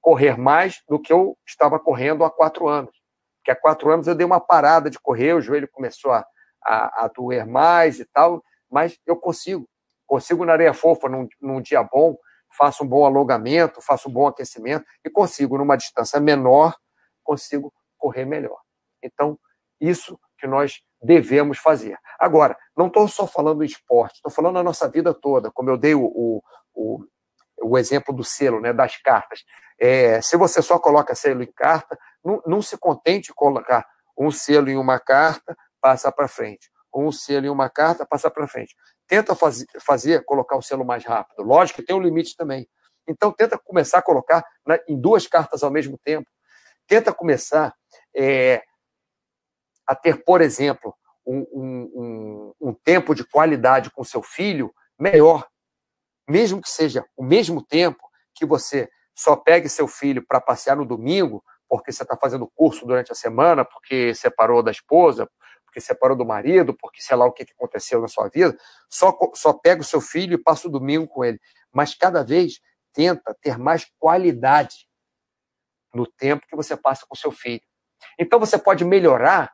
correr 0.00 0.36
mais 0.36 0.82
do 0.88 0.98
que 0.98 1.12
eu 1.12 1.38
estava 1.46 1.78
correndo 1.78 2.24
há 2.24 2.30
quatro 2.30 2.68
anos. 2.68 2.94
Porque 3.38 3.50
há 3.50 3.56
quatro 3.56 3.90
anos 3.90 4.06
eu 4.06 4.14
dei 4.14 4.26
uma 4.26 4.40
parada 4.40 4.90
de 4.90 4.98
correr, 4.98 5.34
o 5.34 5.40
joelho 5.40 5.68
começou 5.70 6.10
a, 6.10 6.26
a, 6.62 7.04
a 7.04 7.08
doer 7.08 7.46
mais 7.46 8.00
e 8.00 8.04
tal, 8.06 8.42
mas 8.70 8.98
eu 9.06 9.16
consigo. 9.16 9.68
Consigo 10.06 10.44
na 10.44 10.52
areia 10.52 10.74
fofa, 10.74 11.08
num, 11.08 11.28
num 11.40 11.60
dia 11.60 11.82
bom, 11.82 12.16
faço 12.56 12.84
um 12.84 12.86
bom 12.86 13.04
alongamento, 13.04 13.80
faço 13.80 14.08
um 14.08 14.12
bom 14.12 14.26
aquecimento 14.26 14.84
e 15.04 15.10
consigo, 15.10 15.58
numa 15.58 15.76
distância 15.76 16.20
menor, 16.20 16.74
consigo 17.22 17.72
correr 17.98 18.24
melhor. 18.24 18.60
Então, 19.02 19.38
isso 19.80 20.18
que 20.38 20.46
nós 20.46 20.82
devemos 21.02 21.58
fazer. 21.58 21.98
Agora, 22.18 22.56
não 22.76 22.86
estou 22.86 23.06
só 23.08 23.26
falando 23.26 23.58
do 23.58 23.64
esporte, 23.64 24.16
estou 24.16 24.30
falando 24.30 24.54
da 24.54 24.62
nossa 24.62 24.88
vida 24.88 25.12
toda, 25.12 25.50
como 25.50 25.70
eu 25.70 25.76
dei 25.76 25.94
o, 25.94 26.04
o, 26.04 26.42
o, 26.74 27.04
o 27.62 27.78
exemplo 27.78 28.14
do 28.14 28.24
selo, 28.24 28.60
né, 28.60 28.72
das 28.72 28.96
cartas. 28.96 29.44
É, 29.78 30.20
se 30.22 30.36
você 30.36 30.62
só 30.62 30.78
coloca 30.78 31.14
selo 31.14 31.42
em 31.42 31.52
carta, 31.52 31.98
não, 32.24 32.42
não 32.46 32.62
se 32.62 32.78
contente 32.78 33.30
em 33.30 33.34
colocar 33.34 33.86
um 34.16 34.30
selo 34.30 34.70
em 34.70 34.76
uma 34.76 34.98
carta, 34.98 35.56
passa 35.80 36.10
para 36.10 36.28
frente. 36.28 36.70
Um 36.94 37.10
selo 37.10 37.46
em 37.46 37.50
uma 37.50 37.68
carta, 37.68 38.06
passa 38.06 38.30
para 38.30 38.46
frente. 38.46 38.74
Tenta 39.06 39.34
faz, 39.34 39.64
fazer, 39.80 40.24
colocar 40.24 40.56
o 40.56 40.62
selo 40.62 40.84
mais 40.84 41.04
rápido. 41.04 41.42
Lógico 41.42 41.80
que 41.80 41.86
tem 41.86 41.94
um 41.94 42.00
limite 42.00 42.36
também. 42.36 42.68
Então, 43.06 43.32
tenta 43.32 43.58
começar 43.58 43.98
a 43.98 44.02
colocar 44.02 44.44
na, 44.66 44.78
em 44.88 44.98
duas 44.98 45.26
cartas 45.26 45.62
ao 45.62 45.70
mesmo 45.70 45.98
tempo. 45.98 46.28
Tenta 46.86 47.12
começar 47.12 47.74
é, 48.16 48.62
a 49.86 49.94
ter, 49.94 50.24
por 50.24 50.40
exemplo, 50.40 50.94
um, 51.26 51.46
um, 51.52 51.90
um, 51.94 52.68
um 52.68 52.74
tempo 52.74 53.14
de 53.14 53.24
qualidade 53.24 53.90
com 53.90 54.04
seu 54.04 54.22
filho 54.22 54.74
melhor. 54.98 55.46
Mesmo 56.28 56.60
que 56.60 56.70
seja 56.70 57.04
o 57.16 57.22
mesmo 57.22 57.62
tempo 57.62 58.02
que 58.34 58.46
você 58.46 58.88
só 59.14 59.36
pegue 59.36 59.68
seu 59.68 59.86
filho 59.86 60.24
para 60.26 60.40
passear 60.40 60.76
no 60.76 60.84
domingo, 60.84 61.44
porque 61.68 61.92
você 61.92 62.02
está 62.02 62.16
fazendo 62.16 62.50
curso 62.54 62.86
durante 62.86 63.12
a 63.12 63.14
semana, 63.14 63.64
porque 63.64 64.14
separou 64.14 64.62
da 64.62 64.70
esposa, 64.70 65.28
porque 65.74 65.80
separou 65.80 66.16
do 66.16 66.24
marido, 66.24 66.72
porque 66.72 67.02
sei 67.02 67.16
lá 67.16 67.26
o 67.26 67.32
que 67.32 67.42
aconteceu 67.42 68.00
na 68.00 68.06
sua 68.06 68.28
vida, 68.28 68.56
só, 68.88 69.18
só 69.34 69.52
pega 69.52 69.80
o 69.80 69.84
seu 69.84 70.00
filho 70.00 70.34
e 70.34 70.38
passa 70.38 70.68
o 70.68 70.70
domingo 70.70 71.08
com 71.08 71.24
ele. 71.24 71.40
Mas 71.72 71.96
cada 71.96 72.22
vez 72.22 72.60
tenta 72.92 73.36
ter 73.42 73.58
mais 73.58 73.84
qualidade 73.98 74.88
no 75.92 76.06
tempo 76.06 76.46
que 76.46 76.54
você 76.54 76.76
passa 76.76 77.04
com 77.08 77.16
seu 77.16 77.32
filho. 77.32 77.62
Então 78.16 78.38
você 78.38 78.56
pode 78.56 78.84
melhorar 78.84 79.52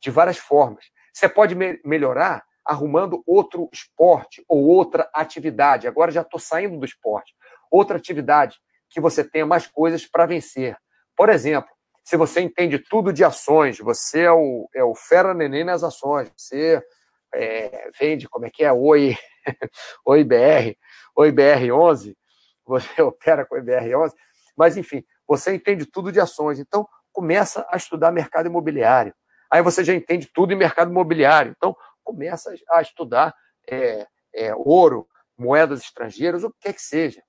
de 0.00 0.10
várias 0.10 0.38
formas. 0.38 0.84
Você 1.12 1.28
pode 1.28 1.54
me 1.54 1.80
melhorar 1.84 2.44
arrumando 2.64 3.22
outro 3.24 3.68
esporte 3.72 4.44
ou 4.48 4.66
outra 4.66 5.08
atividade. 5.14 5.86
Agora 5.86 6.10
já 6.10 6.22
estou 6.22 6.40
saindo 6.40 6.80
do 6.80 6.84
esporte. 6.84 7.32
Outra 7.70 7.96
atividade 7.96 8.58
que 8.88 9.00
você 9.00 9.22
tenha 9.22 9.46
mais 9.46 9.68
coisas 9.68 10.04
para 10.04 10.26
vencer. 10.26 10.76
Por 11.16 11.28
exemplo, 11.28 11.70
se 12.10 12.16
você 12.16 12.40
entende 12.40 12.76
tudo 12.76 13.12
de 13.12 13.22
ações, 13.22 13.78
você 13.78 14.22
é 14.22 14.32
o, 14.32 14.68
é 14.74 14.82
o 14.82 14.96
fera 14.96 15.32
neném 15.32 15.62
nas 15.62 15.84
ações, 15.84 16.28
você 16.36 16.84
é, 17.32 17.88
vende, 18.00 18.28
como 18.28 18.46
é 18.46 18.50
que 18.50 18.64
é, 18.64 18.72
Oi, 18.72 19.14
Oi 20.04 20.24
BR, 20.24 20.76
Oi 21.14 21.30
BR11, 21.30 22.16
você 22.66 23.00
opera 23.00 23.46
com 23.46 23.54
o 23.54 23.58
IBR11, 23.60 24.12
mas 24.56 24.76
enfim, 24.76 25.04
você 25.24 25.54
entende 25.54 25.86
tudo 25.86 26.10
de 26.10 26.18
ações, 26.18 26.58
então 26.58 26.84
começa 27.12 27.64
a 27.70 27.76
estudar 27.76 28.10
mercado 28.10 28.46
imobiliário. 28.46 29.14
Aí 29.48 29.62
você 29.62 29.84
já 29.84 29.94
entende 29.94 30.28
tudo 30.34 30.52
em 30.52 30.56
mercado 30.56 30.90
imobiliário, 30.90 31.54
então 31.56 31.76
começa 32.02 32.52
a 32.72 32.82
estudar 32.82 33.32
é, 33.70 34.04
é, 34.34 34.52
ouro, 34.56 35.06
moedas 35.38 35.80
estrangeiras, 35.82 36.42
o 36.42 36.50
que 36.50 36.58
quer 36.62 36.72
que 36.72 36.82
seja. 36.82 37.22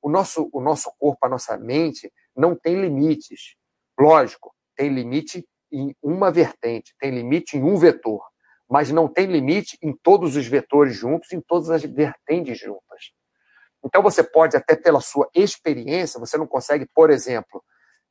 O 0.00 0.08
nosso, 0.08 0.48
o 0.52 0.60
nosso 0.60 0.88
corpo, 1.00 1.26
a 1.26 1.28
nossa 1.28 1.58
mente, 1.58 2.12
não 2.36 2.54
tem 2.54 2.80
limites. 2.80 3.58
Lógico, 4.00 4.54
tem 4.74 4.88
limite 4.88 5.46
em 5.70 5.94
uma 6.02 6.32
vertente, 6.32 6.94
tem 6.98 7.10
limite 7.10 7.58
em 7.58 7.62
um 7.62 7.76
vetor, 7.76 8.26
mas 8.66 8.90
não 8.90 9.06
tem 9.06 9.26
limite 9.26 9.76
em 9.82 9.92
todos 9.92 10.36
os 10.36 10.46
vetores 10.46 10.96
juntos, 10.96 11.30
em 11.32 11.40
todas 11.42 11.68
as 11.68 11.82
vertentes 11.82 12.58
juntas. 12.58 13.12
Então 13.84 14.02
você 14.02 14.24
pode, 14.24 14.56
até 14.56 14.74
pela 14.74 15.02
sua 15.02 15.28
experiência, 15.34 16.18
você 16.18 16.38
não 16.38 16.46
consegue, 16.46 16.86
por 16.94 17.10
exemplo, 17.10 17.62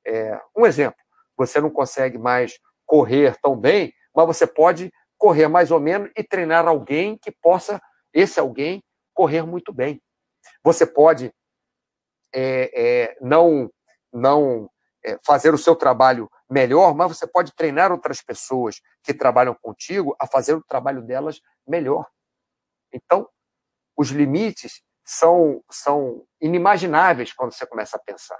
é, 0.06 0.40
um 0.56 0.64
exemplo, 0.64 1.00
você 1.36 1.60
não 1.60 1.72
consegue 1.72 2.20
mais 2.20 2.60
correr 2.86 3.36
tão 3.42 3.56
bem, 3.56 3.92
mas 4.16 4.28
você 4.28 4.46
pode 4.46 4.92
correr 5.18 5.48
mais 5.48 5.72
ou 5.72 5.80
menos 5.80 6.12
e 6.16 6.24
treinar 6.24 6.68
alguém 6.68 7.18
que 7.18 7.32
possa, 7.32 7.82
esse 8.14 8.40
alguém, 8.40 8.84
correr 9.12 9.42
muito 9.42 9.74
bem. 9.74 10.00
Você 10.64 10.86
pode 10.86 11.34
é, 12.34 12.72
é, 12.74 13.18
não, 13.22 13.72
não 14.14 14.70
fazer 15.26 15.54
o 15.54 15.58
seu 15.58 15.76
trabalho 15.76 16.30
melhor, 16.50 16.94
mas 16.94 17.18
você 17.18 17.28
pode 17.28 17.54
treinar 17.54 17.92
outras 17.92 18.22
pessoas 18.22 18.82
que 19.04 19.14
trabalham 19.14 19.56
contigo 19.62 20.16
a 20.20 20.28
fazer 20.28 20.54
o 20.54 20.64
trabalho 20.64 21.02
delas 21.02 21.40
melhor. 21.68 22.06
Então, 22.94 23.28
os 23.96 24.10
limites 24.10 24.82
são, 25.06 25.64
são 25.72 26.24
inimagináveis 26.42 27.34
quando 27.34 27.54
você 27.54 27.66
começa 27.66 27.98
a 27.98 28.00
pensar 28.00 28.40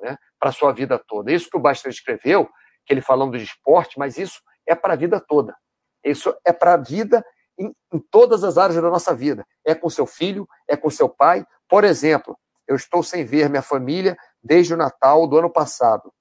né, 0.00 0.16
para 0.38 0.50
a 0.50 0.52
sua 0.52 0.72
vida 0.72 0.98
toda. 0.98 1.32
Isso 1.32 1.48
que 1.48 1.56
o 1.56 1.60
Basta 1.60 1.88
escreveu, 1.88 2.48
que 2.84 2.92
ele 2.92 3.00
falando 3.00 3.38
de 3.38 3.44
esporte, 3.44 3.98
mas 3.98 4.18
isso 4.18 4.40
é 4.66 4.74
para 4.74 4.94
a 4.94 4.96
vida 4.96 5.20
toda. 5.20 5.56
Isso 6.04 6.34
é 6.44 6.52
para 6.52 6.74
a 6.74 6.76
vida 6.76 7.24
em, 7.58 7.74
em 7.92 7.98
todas 8.10 8.42
as 8.42 8.56
áreas 8.56 8.80
da 8.80 8.90
nossa 8.90 9.14
vida. 9.14 9.46
É 9.64 9.74
com 9.74 9.90
seu 9.90 10.06
filho, 10.06 10.48
é 10.68 10.76
com 10.76 10.90
seu 10.90 11.08
pai. 11.08 11.44
Por 11.68 11.84
exemplo, 11.84 12.38
eu 12.66 12.76
estou 12.76 13.02
sem 13.02 13.24
ver 13.24 13.48
minha 13.48 13.62
família 13.62 14.16
desde 14.42 14.74
o 14.74 14.76
Natal 14.76 15.26
do 15.26 15.38
ano 15.38 15.50
passado. 15.50 16.12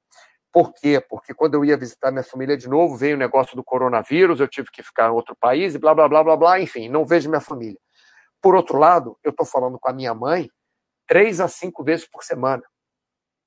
Por 0.52 0.74
quê? 0.74 1.00
Porque 1.08 1.34
quando 1.34 1.54
eu 1.54 1.64
ia 1.64 1.78
visitar 1.78 2.12
minha 2.12 2.24
família 2.24 2.58
de 2.58 2.68
novo, 2.68 2.96
veio 2.96 3.16
o 3.16 3.20
negócio 3.20 3.56
do 3.56 3.64
coronavírus, 3.64 4.40
eu 4.40 4.48
tive 4.48 4.70
que 4.72 4.82
ficar 4.82 5.08
em 5.10 5.14
outro 5.14 5.36
país 5.40 5.76
e 5.76 5.80
blá, 5.80 5.94
blá, 5.94 6.08
blá, 6.08 6.24
blá, 6.24 6.38
blá, 6.38 6.60
enfim, 6.60 6.90
não 6.90 7.06
vejo 7.06 7.30
minha 7.30 7.42
família. 7.42 7.78
Por 8.42 8.56
outro 8.56 8.78
lado, 8.78 9.18
eu 9.24 9.32
estou 9.32 9.46
falando 9.46 9.78
com 9.80 9.90
a 9.90 9.94
minha 9.94 10.14
mãe 10.14 10.50
três 11.08 11.40
a 11.40 11.48
cinco 11.48 11.84
vezes 11.84 12.08
por 12.08 12.24
semana. 12.24 12.64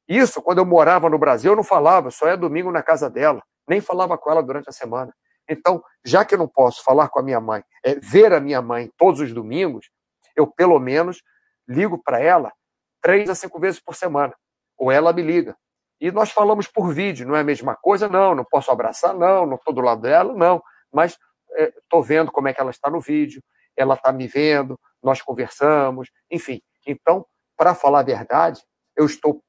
Isso, 0.08 0.42
quando 0.42 0.58
eu 0.58 0.66
morava 0.66 1.08
no 1.08 1.18
Brasil, 1.18 1.52
eu 1.52 1.56
não 1.56 1.64
falava, 1.64 2.10
só 2.10 2.28
é 2.28 2.36
domingo 2.36 2.70
na 2.70 2.82
casa 2.82 3.08
dela, 3.08 3.42
nem 3.68 3.80
falava 3.80 4.18
com 4.18 4.30
ela 4.30 4.42
durante 4.42 4.68
a 4.68 4.72
semana. 4.72 5.12
Então, 5.48 5.82
já 6.04 6.24
que 6.24 6.34
eu 6.34 6.38
não 6.38 6.48
posso 6.48 6.82
falar 6.84 7.08
com 7.08 7.18
a 7.18 7.22
minha 7.22 7.40
mãe, 7.40 7.64
é, 7.84 7.94
ver 7.96 8.32
a 8.32 8.40
minha 8.40 8.60
mãe 8.62 8.90
todos 8.96 9.20
os 9.20 9.32
domingos, 9.32 9.90
eu 10.36 10.46
pelo 10.46 10.78
menos 10.78 11.22
ligo 11.68 12.00
para 12.02 12.20
ela 12.20 12.52
três 13.00 13.28
a 13.28 13.34
cinco 13.34 13.58
vezes 13.58 13.80
por 13.80 13.94
semana. 13.94 14.34
Ou 14.83 14.91
ela 14.91 15.12
me 15.12 15.22
liga. 15.22 15.57
E 16.01 16.11
nós 16.11 16.33
falamos 16.33 16.66
por 16.66 16.93
vídeo, 16.93 17.24
não 17.24 17.37
é 17.37 17.41
a 17.41 17.45
mesma 17.45 17.76
coisa? 17.76 18.09
Não, 18.09 18.35
não 18.35 18.45
posso 18.45 18.68
abraçar, 18.72 19.14
não, 19.14 19.47
não 19.47 19.55
estou 19.55 19.72
do 19.72 19.80
lado 19.80 20.03
dela, 20.03 20.35
não. 20.35 20.61
Mas 20.93 21.16
estou 21.57 22.03
é, 22.03 22.05
vendo 22.05 22.33
como 22.33 22.49
é 22.49 22.53
que 22.53 22.61
ela 22.61 22.72
está 22.72 22.91
no 22.91 23.01
vídeo, 23.01 23.41
ela 23.76 23.95
está 23.95 24.11
me 24.11 24.26
vendo, 24.26 24.76
nós 25.01 25.22
conversamos, 25.22 26.11
enfim. 26.28 26.61
Então, 26.85 27.24
para 27.57 27.76
falar 27.76 28.01
a 28.01 28.03
verdade, 28.03 28.61
eu 28.97 29.07
estou 29.07 29.41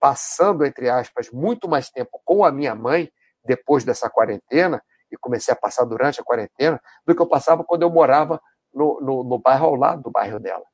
passando, 0.00 0.66
entre 0.66 0.90
aspas, 0.90 1.30
muito 1.30 1.68
mais 1.68 1.88
tempo 1.88 2.20
com 2.24 2.44
a 2.44 2.50
minha 2.50 2.74
mãe 2.74 3.08
depois 3.44 3.84
dessa 3.84 4.10
quarentena, 4.10 4.82
e 5.12 5.16
comecei 5.16 5.54
a 5.54 5.56
passar 5.56 5.84
durante 5.84 6.20
a 6.20 6.24
quarentena, 6.24 6.82
do 7.06 7.14
que 7.14 7.22
eu 7.22 7.28
passava 7.28 7.62
quando 7.62 7.82
eu 7.82 7.90
morava 7.90 8.42
no, 8.74 9.00
no, 9.00 9.22
no 9.22 9.38
bairro 9.38 9.66
ao 9.66 9.76
lado 9.76 10.02
do 10.02 10.10
bairro 10.10 10.40
dela. 10.40 10.64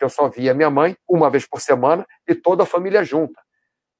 Que 0.00 0.04
eu 0.04 0.08
só 0.08 0.30
via 0.30 0.54
minha 0.54 0.70
mãe 0.70 0.96
uma 1.06 1.28
vez 1.28 1.46
por 1.46 1.60
semana 1.60 2.06
e 2.26 2.34
toda 2.34 2.62
a 2.62 2.66
família 2.66 3.04
junta. 3.04 3.38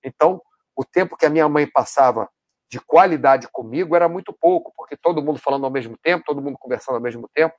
Então, 0.02 0.40
o 0.74 0.82
tempo 0.82 1.14
que 1.14 1.26
a 1.26 1.28
minha 1.28 1.46
mãe 1.46 1.66
passava 1.66 2.26
de 2.70 2.80
qualidade 2.80 3.46
comigo 3.52 3.94
era 3.94 4.08
muito 4.08 4.32
pouco, 4.32 4.72
porque 4.74 4.96
todo 4.96 5.22
mundo 5.22 5.38
falando 5.38 5.66
ao 5.66 5.70
mesmo 5.70 5.98
tempo, 6.02 6.24
todo 6.24 6.40
mundo 6.40 6.56
conversando 6.58 6.94
ao 6.94 7.02
mesmo 7.02 7.28
tempo. 7.34 7.54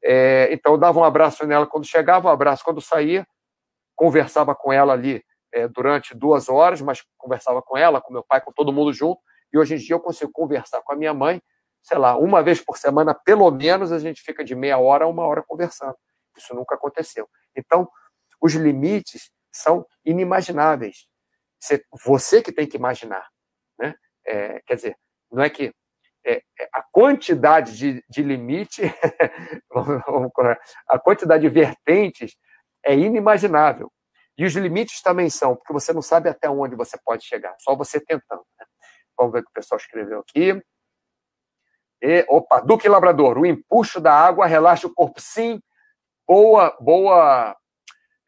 É, 0.00 0.48
então, 0.52 0.74
eu 0.74 0.78
dava 0.78 1.00
um 1.00 1.02
abraço 1.02 1.44
nela 1.44 1.66
quando 1.66 1.84
chegava, 1.84 2.28
um 2.28 2.30
abraço 2.30 2.62
quando 2.62 2.80
saía, 2.80 3.26
conversava 3.96 4.54
com 4.54 4.72
ela 4.72 4.92
ali 4.92 5.20
é, 5.52 5.66
durante 5.66 6.14
duas 6.16 6.48
horas, 6.48 6.80
mas 6.80 7.02
conversava 7.18 7.60
com 7.60 7.76
ela, 7.76 8.00
com 8.00 8.12
meu 8.12 8.22
pai, 8.22 8.40
com 8.40 8.52
todo 8.52 8.72
mundo 8.72 8.92
junto. 8.92 9.20
E 9.52 9.58
hoje 9.58 9.74
em 9.74 9.78
dia 9.78 9.96
eu 9.96 10.00
consigo 10.00 10.30
conversar 10.30 10.82
com 10.82 10.92
a 10.92 10.96
minha 10.96 11.12
mãe, 11.12 11.42
sei 11.82 11.98
lá, 11.98 12.16
uma 12.16 12.44
vez 12.44 12.60
por 12.60 12.78
semana, 12.78 13.12
pelo 13.12 13.50
menos, 13.50 13.90
a 13.90 13.98
gente 13.98 14.22
fica 14.22 14.44
de 14.44 14.54
meia 14.54 14.78
hora 14.78 15.04
a 15.04 15.08
uma 15.08 15.26
hora 15.26 15.42
conversando. 15.42 15.96
Isso 16.36 16.54
nunca 16.54 16.74
aconteceu. 16.74 17.28
Então, 17.56 17.88
os 18.40 18.54
limites 18.54 19.30
são 19.52 19.86
inimagináveis. 20.04 21.06
Você 22.04 22.42
que 22.42 22.52
tem 22.52 22.66
que 22.66 22.76
imaginar. 22.76 23.28
Né? 23.78 23.94
É, 24.26 24.60
quer 24.60 24.76
dizer, 24.76 24.96
não 25.30 25.42
é 25.42 25.50
que 25.50 25.72
é, 26.24 26.42
é 26.58 26.68
a 26.72 26.82
quantidade 26.82 27.76
de, 27.76 28.04
de 28.08 28.22
limite, 28.22 28.82
a 30.88 30.98
quantidade 30.98 31.42
de 31.42 31.48
vertentes 31.48 32.36
é 32.84 32.94
inimaginável. 32.94 33.92
E 34.36 34.44
os 34.44 34.54
limites 34.54 35.02
também 35.02 35.28
são, 35.28 35.54
porque 35.54 35.72
você 35.72 35.92
não 35.92 36.02
sabe 36.02 36.28
até 36.28 36.48
onde 36.48 36.74
você 36.74 36.98
pode 37.04 37.24
chegar, 37.24 37.54
só 37.58 37.76
você 37.76 38.00
tentando. 38.00 38.44
Né? 38.58 38.66
Vamos 39.16 39.32
ver 39.32 39.40
o 39.40 39.44
que 39.44 39.50
o 39.50 39.54
pessoal 39.54 39.78
escreveu 39.78 40.20
aqui. 40.20 40.60
E, 42.00 42.24
opa, 42.28 42.60
Duque 42.60 42.88
Labrador, 42.88 43.38
o 43.38 43.46
empuxo 43.46 44.00
da 44.00 44.12
água 44.12 44.46
relaxa 44.46 44.86
o 44.86 44.94
corpo. 44.94 45.20
Sim, 45.20 45.60
boa, 46.32 46.74
boa, 46.80 47.54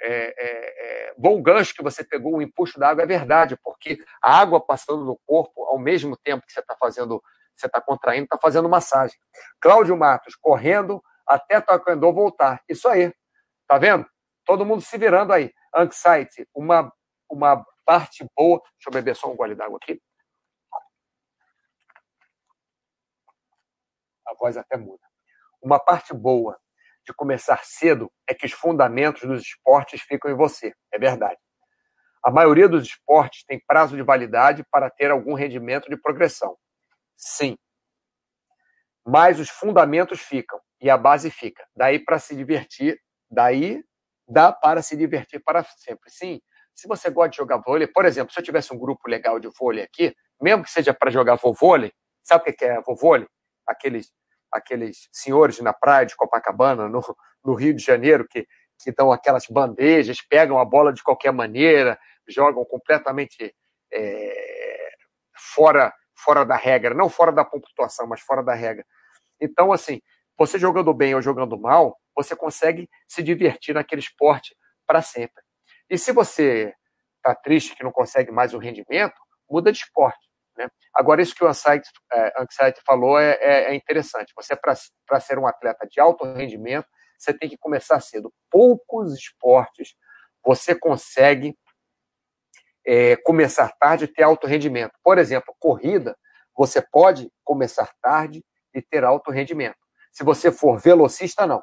é, 0.02 0.08
é, 0.12 1.08
é, 1.08 1.14
bom 1.16 1.40
gancho 1.40 1.74
que 1.74 1.82
você 1.82 2.04
pegou, 2.04 2.34
o 2.34 2.42
empuxo 2.42 2.78
da 2.78 2.90
água 2.90 3.02
é 3.02 3.06
verdade, 3.06 3.56
porque 3.56 3.96
a 4.22 4.40
água 4.40 4.60
passando 4.60 5.06
no 5.06 5.18
corpo, 5.26 5.64
ao 5.64 5.78
mesmo 5.78 6.14
tempo 6.14 6.44
que 6.46 6.52
você 6.52 6.60
está 6.60 6.76
fazendo, 6.76 7.22
você 7.56 7.64
está 7.64 7.80
contraindo, 7.80 8.24
está 8.24 8.36
fazendo 8.36 8.68
massagem. 8.68 9.18
Cláudio 9.58 9.96
Matos, 9.96 10.36
correndo 10.36 11.02
até 11.26 11.62
Taekwondo 11.62 12.12
voltar. 12.12 12.62
Isso 12.68 12.86
aí, 12.88 13.10
tá 13.66 13.78
vendo? 13.78 14.06
Todo 14.44 14.66
mundo 14.66 14.82
se 14.82 14.98
virando 14.98 15.32
aí. 15.32 15.50
Anxiety, 15.74 16.46
uma, 16.54 16.92
uma 17.26 17.64
parte 17.86 18.22
boa. 18.36 18.60
Deixa 18.76 18.88
eu 18.90 18.92
beber 18.92 19.16
só 19.16 19.32
um 19.32 19.36
gole 19.36 19.54
d'água 19.54 19.78
aqui. 19.82 19.98
a 24.26 24.34
voz 24.34 24.58
até 24.58 24.76
muda. 24.76 25.06
Uma 25.62 25.78
parte 25.78 26.12
boa 26.12 26.58
de 27.04 27.12
começar 27.14 27.60
cedo 27.64 28.10
é 28.28 28.34
que 28.34 28.46
os 28.46 28.52
fundamentos 28.52 29.22
dos 29.22 29.42
esportes 29.42 30.00
ficam 30.02 30.30
em 30.30 30.34
você. 30.34 30.74
É 30.92 30.98
verdade. 30.98 31.38
A 32.24 32.30
maioria 32.30 32.68
dos 32.68 32.84
esportes 32.84 33.44
tem 33.44 33.62
prazo 33.66 33.96
de 33.96 34.02
validade 34.02 34.64
para 34.70 34.88
ter 34.88 35.10
algum 35.10 35.34
rendimento 35.34 35.90
de 35.90 35.96
progressão. 35.96 36.56
Sim. 37.16 37.56
Mas 39.06 39.38
os 39.38 39.50
fundamentos 39.50 40.20
ficam 40.20 40.58
e 40.80 40.88
a 40.88 40.96
base 40.96 41.30
fica. 41.30 41.66
Daí 41.76 41.98
para 41.98 42.18
se 42.18 42.34
divertir, 42.34 42.98
daí 43.30 43.84
dá 44.26 44.52
para 44.52 44.80
se 44.80 44.96
divertir 44.96 45.42
para 45.44 45.62
sempre. 45.62 46.10
Sim. 46.10 46.40
Se 46.74 46.88
você 46.88 47.10
gosta 47.10 47.30
de 47.30 47.36
jogar 47.36 47.58
vôlei, 47.58 47.86
por 47.86 48.04
exemplo, 48.04 48.32
se 48.32 48.40
eu 48.40 48.44
tivesse 48.44 48.72
um 48.74 48.78
grupo 48.78 49.08
legal 49.08 49.38
de 49.38 49.48
vôlei 49.48 49.84
aqui, 49.84 50.14
mesmo 50.40 50.64
que 50.64 50.70
seja 50.70 50.92
para 50.94 51.10
jogar 51.10 51.36
vôlei, 51.36 51.92
sabe 52.22 52.50
o 52.50 52.54
que 52.54 52.64
é 52.64 52.80
vôlei? 52.80 53.28
Aqueles 53.66 54.10
aqueles 54.54 55.08
senhores 55.12 55.60
na 55.60 55.72
praia 55.72 56.06
de 56.06 56.16
Copacabana, 56.16 56.88
no, 56.88 57.02
no 57.44 57.54
Rio 57.54 57.74
de 57.74 57.84
Janeiro, 57.84 58.26
que, 58.28 58.46
que 58.78 58.92
dão 58.92 59.10
aquelas 59.10 59.46
bandejas, 59.46 60.20
pegam 60.22 60.58
a 60.58 60.64
bola 60.64 60.92
de 60.92 61.02
qualquer 61.02 61.32
maneira, 61.32 61.98
jogam 62.28 62.64
completamente 62.64 63.54
é, 63.92 64.90
fora, 65.36 65.92
fora 66.14 66.44
da 66.44 66.56
regra, 66.56 66.94
não 66.94 67.08
fora 67.08 67.32
da 67.32 67.44
pontuação, 67.44 68.06
mas 68.06 68.20
fora 68.20 68.42
da 68.42 68.54
regra. 68.54 68.84
Então, 69.40 69.72
assim, 69.72 70.00
você 70.38 70.58
jogando 70.58 70.94
bem 70.94 71.14
ou 71.14 71.22
jogando 71.22 71.58
mal, 71.58 71.98
você 72.14 72.34
consegue 72.36 72.88
se 73.08 73.22
divertir 73.22 73.74
naquele 73.74 74.00
esporte 74.00 74.56
para 74.86 75.02
sempre. 75.02 75.42
E 75.90 75.98
se 75.98 76.12
você 76.12 76.74
está 77.16 77.34
triste 77.34 77.74
que 77.74 77.82
não 77.82 77.92
consegue 77.92 78.30
mais 78.30 78.54
o 78.54 78.58
rendimento, 78.58 79.14
muda 79.48 79.72
de 79.72 79.78
esporte. 79.78 80.28
Né? 80.56 80.68
Agora, 80.94 81.20
isso 81.20 81.34
que 81.34 81.44
o 81.44 81.48
Anxiety, 81.48 81.90
é, 82.12 82.74
falou 82.86 83.18
é, 83.18 83.32
é, 83.40 83.64
é 83.70 83.74
interessante. 83.74 84.32
Você, 84.36 84.56
para 84.56 85.20
ser 85.20 85.38
um 85.38 85.46
atleta 85.46 85.86
de 85.86 86.00
alto 86.00 86.24
rendimento, 86.24 86.86
você 87.18 87.32
tem 87.32 87.48
que 87.48 87.56
começar 87.56 88.00
cedo. 88.00 88.32
Poucos 88.50 89.14
esportes 89.14 89.94
você 90.44 90.74
consegue 90.74 91.56
é, 92.86 93.16
começar 93.16 93.72
tarde 93.80 94.04
e 94.04 94.08
ter 94.08 94.22
alto 94.22 94.46
rendimento. 94.46 94.92
Por 95.02 95.18
exemplo, 95.18 95.54
corrida, 95.58 96.16
você 96.54 96.82
pode 96.82 97.30
começar 97.42 97.90
tarde 98.02 98.44
e 98.74 98.82
ter 98.82 99.04
alto 99.04 99.30
rendimento. 99.30 99.78
Se 100.12 100.22
você 100.22 100.52
for 100.52 100.78
velocista, 100.78 101.46
não. 101.46 101.62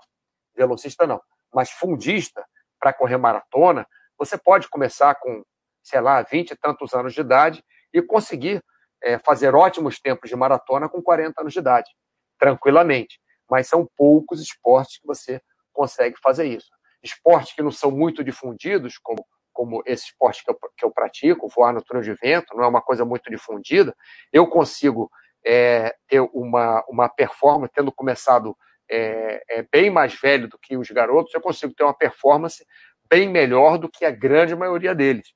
Velocista, 0.56 1.06
não. 1.06 1.22
Mas 1.54 1.70
fundista, 1.70 2.46
para 2.80 2.92
correr 2.92 3.18
maratona, 3.18 3.88
você 4.18 4.38
pode 4.38 4.68
começar 4.68 5.16
com, 5.16 5.44
sei 5.84 6.02
lá, 6.02 6.22
20 6.22 6.52
e 6.52 6.56
tantos 6.56 6.94
anos 6.94 7.14
de 7.14 7.22
idade 7.22 7.64
e 7.94 8.02
conseguir 8.02 8.64
é, 9.04 9.18
fazer 9.20 9.56
ótimos 9.56 10.00
tempos 10.00 10.30
de 10.30 10.36
maratona 10.36 10.88
com 10.88 11.02
40 11.02 11.42
anos 11.42 11.54
de 11.54 11.60
idade, 11.60 11.90
tranquilamente. 12.38 13.20
Mas 13.50 13.68
são 13.68 13.88
poucos 13.98 14.42
esportes 14.42 15.00
que 15.00 15.08
você 15.08 15.42
consegue 15.74 16.16
fazer 16.22 16.46
isso. 16.46 16.70
Esportes 17.04 17.54
que 17.54 17.62
não 17.62 17.72
são 17.72 17.92
muito 17.92 18.24
difundidos, 18.24 18.98
como, 18.98 19.26
como 19.52 19.82
esse 19.86 20.06
esporte 20.06 20.44
que 20.44 20.52
eu, 20.52 20.58
que 20.78 20.86
eu 20.86 20.92
pratico, 20.92 21.50
voar 21.50 21.74
no 21.74 21.82
túnel 21.82 22.04
de 22.04 22.14
vento, 22.14 22.56
não 22.56 22.64
é 22.64 22.68
uma 22.68 22.82
coisa 22.82 23.04
muito 23.04 23.30
difundida, 23.30 23.96
eu 24.32 24.48
consigo 24.48 25.10
é, 25.46 25.96
ter 26.08 26.22
uma, 26.34 26.86
uma 26.88 27.10
performance, 27.10 27.74
tendo 27.74 27.92
começado 27.92 28.56
é, 28.90 29.42
é, 29.50 29.66
bem 29.72 29.90
mais 29.90 30.14
velho 30.14 30.48
do 30.48 30.60
que 30.60 30.78
os 30.78 30.90
garotos, 30.92 31.34
eu 31.34 31.42
consigo 31.42 31.74
ter 31.74 31.84
uma 31.84 31.98
performance 31.98 32.64
bem 33.10 33.28
melhor 33.28 33.78
do 33.78 33.90
que 33.90 34.06
a 34.06 34.12
grande 34.12 34.56
maioria 34.56 34.94
deles 34.94 35.34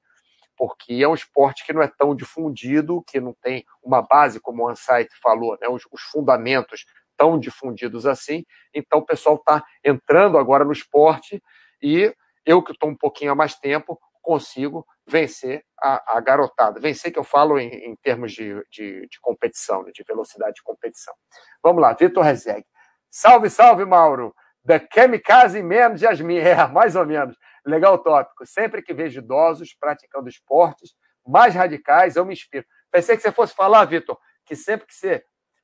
porque 0.58 0.94
é 0.94 1.08
um 1.08 1.14
esporte 1.14 1.66
que 1.66 1.74
não 1.74 1.82
é 1.82 1.88
tão 1.88 2.16
difundido, 2.16 3.04
que 3.08 3.20
não 3.20 3.34
tem 3.34 3.66
uma 3.84 4.02
base, 4.02 4.40
como 4.40 4.64
o 4.64 4.70
Ansight 4.70 5.10
falou, 5.22 5.58
né, 5.62 5.68
os, 5.68 5.84
os 5.92 6.02
fundamentos 6.02 6.86
tão 7.18 7.40
difundidos 7.40 8.06
assim. 8.06 8.46
Então 8.74 9.00
o 9.00 9.06
pessoal 9.06 9.36
está 9.36 9.64
entrando 9.84 10.38
agora 10.38 10.66
no 10.66 10.72
esporte 10.72 11.42
e 11.82 12.14
eu 12.46 12.62
que 12.62 12.72
estou 12.72 12.90
um 12.90 12.96
pouquinho 12.96 13.32
há 13.32 13.36
mais 13.36 13.56
tempo 13.56 14.00
consigo 14.22 14.86
vencer 15.08 15.64
a, 15.80 16.18
a 16.18 16.20
garotada. 16.20 16.80
Vencer 16.80 17.12
que 17.12 17.20
eu 17.20 17.24
falo 17.24 17.60
em, 17.60 17.70
em 17.70 17.96
termos 17.96 18.32
de, 18.32 18.56
de, 18.72 19.08
de 19.08 19.20
competição, 19.22 19.84
né, 19.84 19.92
de 19.94 20.04
velocidade 20.04 20.56
de 20.56 20.64
competição. 20.64 21.14
Vamos 21.62 21.82
lá, 21.82 21.94
Vitor 21.94 22.24
Rezeg. 22.24 22.66
Salve, 23.10 23.50
salve, 23.50 23.86
Mauro! 23.86 24.36
The 24.66 24.80
Kamikaze 24.80 25.62
Man 25.62 25.94
de 25.94 26.02
Jasmine, 26.02 26.40
é, 26.42 26.68
mais 26.68 26.96
ou 26.96 27.06
menos. 27.06 27.38
Legal 27.66 27.98
tópico. 27.98 28.46
Sempre 28.46 28.82
que 28.82 28.94
vejo 28.94 29.20
idosos 29.20 29.76
praticando 29.80 30.30
esportes 30.30 30.94
mais 31.26 31.56
radicais, 31.56 32.16
eu 32.16 32.26
me 32.26 32.34
inspiro. 32.34 32.66
Pensei 32.92 33.16
que 33.16 33.24
você 33.24 33.32
fosse 33.32 33.56
falar, 33.56 33.86
Vitor, 33.86 34.18
que 34.46 34.56
sempre 34.56 34.86
que 34.86 34.94
você 34.94 35.24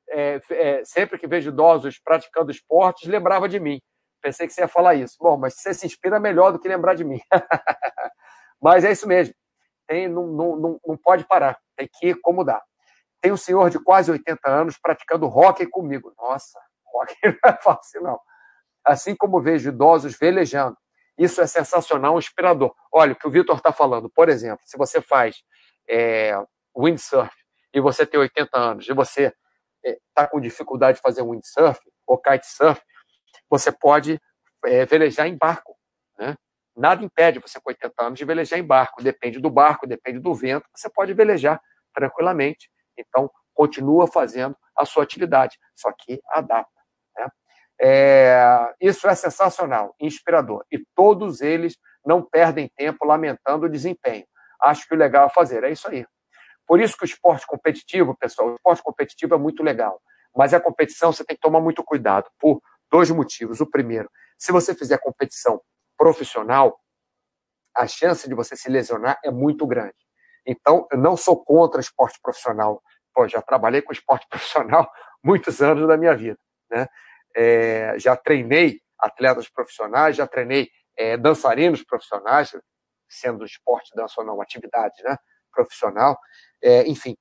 é, 0.10 0.41
é, 0.49 0.84
sempre 0.84 1.18
que 1.18 1.28
vejo 1.28 1.49
idosos 1.49 1.99
praticando 1.99 2.52
esportes, 2.52 3.08
lembrava 3.08 3.47
de 3.47 3.60
mim. 3.60 3.80
Pensei 4.22 4.45
que 4.45 4.54
você 4.54 4.62
ia 4.62 4.68
falar 4.68 4.95
isso. 4.95 5.16
Bom, 5.20 5.38
mas 5.38 5.56
você 5.56 5.74
se 5.74 5.86
inspira 5.86 6.20
melhor 6.20 6.52
do 6.52 6.60
que 6.60 6.68
lembrar 6.68 6.95
de 6.95 7.04
mim. 7.04 7.20
mas 8.62 8.84
é 8.84 8.91
isso 8.91 9.08
mesmo. 9.08 9.34
Tem, 9.88 10.08
não, 10.08 10.28
não, 10.28 10.80
não 10.86 10.97
pode 10.97 11.26
parar. 11.26 11.58
Tem 11.76 11.89
que 11.91 12.10
ir 12.10 12.20
como 12.22 12.43
dá. 12.43 12.62
Tem 13.22 13.32
um 13.32 13.38
senhor 13.38 13.70
de 13.70 13.80
quase 13.80 14.12
80 14.12 14.49
anos 14.49 14.78
praticando 14.78 15.28
hockey 15.28 15.66
comigo. 15.66 16.14
Nossa, 16.18 16.60
hockey 16.93 17.16
não 17.43 17.52
é 17.52 17.58
fácil, 17.62 18.02
não. 18.02 18.20
Assim 18.86 19.16
como 19.16 19.41
vejo 19.41 19.70
idosos 19.70 20.18
velejando, 20.18 20.76
isso 21.24 21.42
é 21.42 21.48
sensacional, 21.48 22.18
inspirador. 22.18 22.74
Olha, 22.92 23.14
o 23.14 23.16
que 23.16 23.28
o 23.28 23.32
Vitor 23.32 23.58
está 23.58 23.72
falando, 23.72 24.10
por 24.10 24.30
exemplo, 24.30 24.62
se 24.66 24.78
você 24.78 25.02
faz 25.02 25.44
é, 25.88 26.34
windsurf 26.76 27.32
e 27.74 27.80
você 27.80 28.06
tem 28.06 28.20
80 28.20 28.58
anos 28.58 28.88
e 28.88 28.94
você 28.94 29.34
está 29.84 30.28
com 30.28 30.40
dificuldade 30.40 30.98
de 30.98 31.02
fazer 31.02 31.22
windsurf 31.22 31.80
ou 32.08 32.18
kitesurf, 32.18 32.82
você 33.50 33.72
pode 33.72 34.20
é, 34.66 34.86
velejar 34.86 35.28
em 35.28 35.38
barco. 35.38 35.78
Né? 36.18 36.36
Nada 36.76 37.04
impede 37.04 37.40
você, 37.40 37.60
com 37.60 37.70
80 37.70 37.94
anos, 38.04 38.20
de 38.20 38.26
velejar 38.26 38.58
em 38.60 38.66
barco. 38.66 39.04
Depende 39.04 39.40
do 39.40 39.50
barco, 39.50 39.86
depende 39.86 40.20
do 40.20 40.34
vento, 40.34 40.68
você 40.76 40.90
pode 40.90 41.14
velejar 41.14 41.62
tranquilamente. 41.94 42.70
Então, 42.98 43.30
continua 43.54 44.08
fazendo 44.08 44.56
a 44.76 44.86
sua 44.86 45.04
atividade, 45.04 45.58
só 45.76 45.92
que 45.92 46.20
adapta. 46.30 46.81
É, 47.84 48.76
isso 48.80 49.08
é 49.08 49.16
sensacional, 49.16 49.96
inspirador. 50.00 50.64
E 50.72 50.84
todos 50.96 51.42
eles 51.42 51.76
não 52.06 52.22
perdem 52.22 52.70
tempo 52.76 53.06
lamentando 53.06 53.66
o 53.66 53.70
desempenho. 53.70 54.26
Acho 54.62 54.88
que 54.88 54.94
o 54.94 54.98
legal 54.98 55.26
é 55.26 55.30
fazer, 55.30 55.64
é 55.64 55.72
isso 55.72 55.90
aí. 55.90 56.06
Por 56.68 56.80
isso 56.80 56.96
que 56.96 57.04
o 57.04 57.06
esporte 57.06 57.46
competitivo, 57.48 58.16
pessoal, 58.16 58.50
o 58.50 58.56
esporte 58.56 58.84
competitivo 58.84 59.34
é 59.34 59.38
muito 59.38 59.64
legal. 59.64 60.00
Mas 60.36 60.54
a 60.54 60.60
competição 60.60 61.12
você 61.12 61.26
tem 61.26 61.36
que 61.36 61.42
tomar 61.42 61.60
muito 61.60 61.84
cuidado, 61.84 62.30
por 62.40 62.62
dois 62.92 63.10
motivos. 63.10 63.60
O 63.60 63.66
primeiro, 63.66 64.10
se 64.38 64.52
você 64.52 64.76
fizer 64.76 65.00
competição 65.00 65.60
profissional, 65.98 66.80
a 67.76 67.88
chance 67.88 68.28
de 68.28 68.36
você 68.36 68.56
se 68.56 68.70
lesionar 68.70 69.20
é 69.24 69.32
muito 69.32 69.66
grande. 69.66 69.96
Então, 70.46 70.88
eu 70.92 70.98
não 70.98 71.18
sou 71.18 71.44
contra 71.44 71.82
esporte 71.82 72.20
profissional. 72.22 72.82
Pô, 73.14 73.28
já 73.28 73.42
trabalhei 73.42 73.82
com 73.82 73.92
esporte 73.92 74.28
profissional 74.30 74.90
muitos 75.24 75.62
anos 75.62 75.88
da 75.88 75.98
minha 75.98 76.16
vida. 76.16 76.38
Né? 76.70 76.88
É, 77.36 77.96
já 77.98 78.16
treinei 78.16 78.82
atletas 79.00 79.50
profissionais, 79.50 80.16
já 80.16 80.28
treinei 80.28 80.70
é, 80.98 81.18
dançarinos 81.18 81.84
profissionais, 81.84 82.56
sendo 83.10 83.46
esporte 83.46 83.92
dança 83.96 84.22
ou 84.22 84.26
não, 84.26 84.42
atividade 84.42 85.02
né, 85.04 85.18
profissional, 85.52 86.18
é, 86.62 86.88
enfim, 86.88 87.16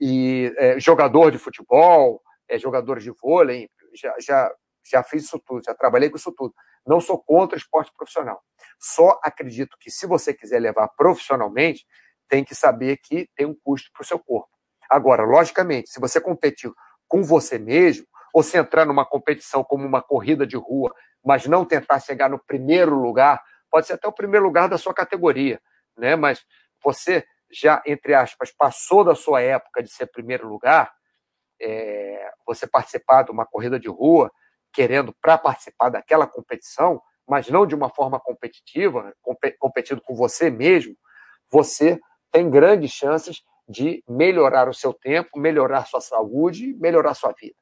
e 0.00 0.52
é, 0.56 0.78
jogador 0.78 1.30
de 1.30 1.38
futebol, 1.38 2.22
é, 2.48 2.58
jogador 2.58 3.00
de 3.00 3.10
vôlei, 3.10 3.68
já, 3.94 4.14
já, 4.18 4.54
já 4.84 5.02
fiz 5.02 5.24
isso 5.24 5.40
tudo, 5.44 5.62
já 5.64 5.74
trabalhei 5.74 6.10
com 6.10 6.16
isso 6.16 6.32
tudo. 6.32 6.54
Não 6.86 7.00
sou 7.00 7.18
contra 7.22 7.56
esporte 7.56 7.92
profissional. 7.96 8.42
Só 8.78 9.18
acredito 9.22 9.76
que 9.80 9.90
se 9.90 10.06
você 10.06 10.34
quiser 10.34 10.60
levar 10.60 10.88
profissionalmente, 10.88 11.86
tem 12.28 12.44
que 12.44 12.54
saber 12.54 12.98
que 12.98 13.28
tem 13.34 13.46
um 13.46 13.54
custo 13.54 13.90
para 13.92 14.02
o 14.02 14.06
seu 14.06 14.18
corpo. 14.18 14.50
Agora, 14.90 15.24
logicamente, 15.24 15.90
se 15.90 16.00
você 16.00 16.20
competir 16.20 16.70
com 17.08 17.22
você 17.22 17.58
mesmo, 17.58 18.06
ou 18.34 18.42
se 18.42 18.58
entrar 18.58 18.84
numa 18.84 19.06
competição 19.06 19.62
como 19.62 19.86
uma 19.86 20.02
corrida 20.02 20.44
de 20.44 20.56
rua, 20.56 20.92
mas 21.24 21.46
não 21.46 21.64
tentar 21.64 22.00
chegar 22.00 22.28
no 22.28 22.38
primeiro 22.44 22.96
lugar, 22.96 23.40
pode 23.70 23.86
ser 23.86 23.92
até 23.92 24.08
o 24.08 24.12
primeiro 24.12 24.44
lugar 24.44 24.68
da 24.68 24.76
sua 24.76 24.92
categoria, 24.92 25.60
né? 25.96 26.16
Mas 26.16 26.44
você 26.82 27.24
já, 27.48 27.80
entre 27.86 28.12
aspas, 28.12 28.50
passou 28.50 29.04
da 29.04 29.14
sua 29.14 29.40
época 29.40 29.84
de 29.84 29.88
ser 29.88 30.06
primeiro 30.08 30.48
lugar, 30.48 30.92
é, 31.62 32.32
você 32.44 32.66
participar 32.66 33.22
de 33.22 33.30
uma 33.30 33.46
corrida 33.46 33.78
de 33.78 33.88
rua, 33.88 34.32
querendo 34.72 35.14
para 35.22 35.38
participar 35.38 35.90
daquela 35.90 36.26
competição, 36.26 37.00
mas 37.28 37.48
não 37.48 37.64
de 37.64 37.76
uma 37.76 37.88
forma 37.88 38.18
competitiva, 38.18 39.14
competindo 39.60 40.00
com 40.00 40.16
você 40.16 40.50
mesmo, 40.50 40.96
você 41.48 42.00
tem 42.32 42.50
grandes 42.50 42.90
chances 42.90 43.44
de 43.68 44.02
melhorar 44.08 44.68
o 44.68 44.74
seu 44.74 44.92
tempo, 44.92 45.38
melhorar 45.38 45.86
sua 45.86 46.00
saúde, 46.00 46.74
melhorar 46.74 47.14
sua 47.14 47.32
vida. 47.40 47.54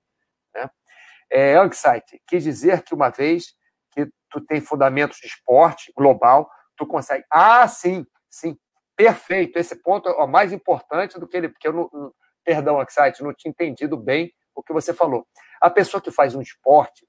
É, 1.32 1.56
Anxiety, 1.56 2.22
quis 2.26 2.44
dizer 2.44 2.82
que 2.82 2.94
uma 2.94 3.08
vez 3.08 3.54
que 3.90 4.06
tu 4.28 4.38
tem 4.44 4.60
fundamentos 4.60 5.16
de 5.16 5.26
esporte 5.26 5.90
global, 5.96 6.50
tu 6.76 6.86
consegue. 6.86 7.24
Ah, 7.32 7.66
sim, 7.66 8.06
sim, 8.28 8.58
perfeito. 8.94 9.58
Esse 9.58 9.74
ponto 9.82 10.10
é 10.10 10.12
o 10.22 10.26
mais 10.26 10.52
importante 10.52 11.18
do 11.18 11.26
que 11.26 11.38
ele. 11.38 11.48
Porque 11.48 11.68
eu 11.68 11.72
não, 11.72 12.14
perdão, 12.44 12.78
Anxiety, 12.78 13.22
não 13.22 13.32
tinha 13.32 13.50
entendido 13.50 13.96
bem 13.96 14.30
o 14.54 14.62
que 14.62 14.74
você 14.74 14.92
falou. 14.92 15.26
A 15.58 15.70
pessoa 15.70 16.02
que 16.02 16.10
faz 16.10 16.34
um 16.34 16.42
esporte, 16.42 17.08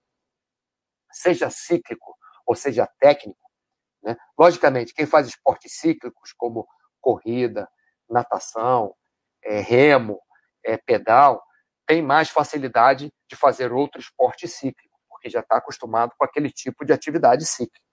seja 1.11 1.49
cíclico 1.49 2.15
ou 2.45 2.55
seja 2.55 2.87
técnico, 2.99 3.49
né? 4.01 4.15
logicamente, 4.39 4.93
quem 4.93 5.05
faz 5.05 5.27
esportes 5.27 5.73
cíclicos, 5.79 6.33
como 6.33 6.65
corrida, 7.01 7.69
natação, 8.09 8.95
é, 9.43 9.59
remo, 9.59 10.21
é, 10.63 10.77
pedal, 10.77 11.43
tem 11.85 12.01
mais 12.01 12.29
facilidade 12.29 13.11
de 13.29 13.35
fazer 13.35 13.71
outro 13.71 13.99
esporte 13.99 14.47
cíclico, 14.47 14.97
porque 15.09 15.29
já 15.29 15.39
está 15.39 15.57
acostumado 15.57 16.13
com 16.17 16.23
aquele 16.23 16.49
tipo 16.49 16.85
de 16.85 16.93
atividade 16.93 17.45
cíclica. 17.45 17.85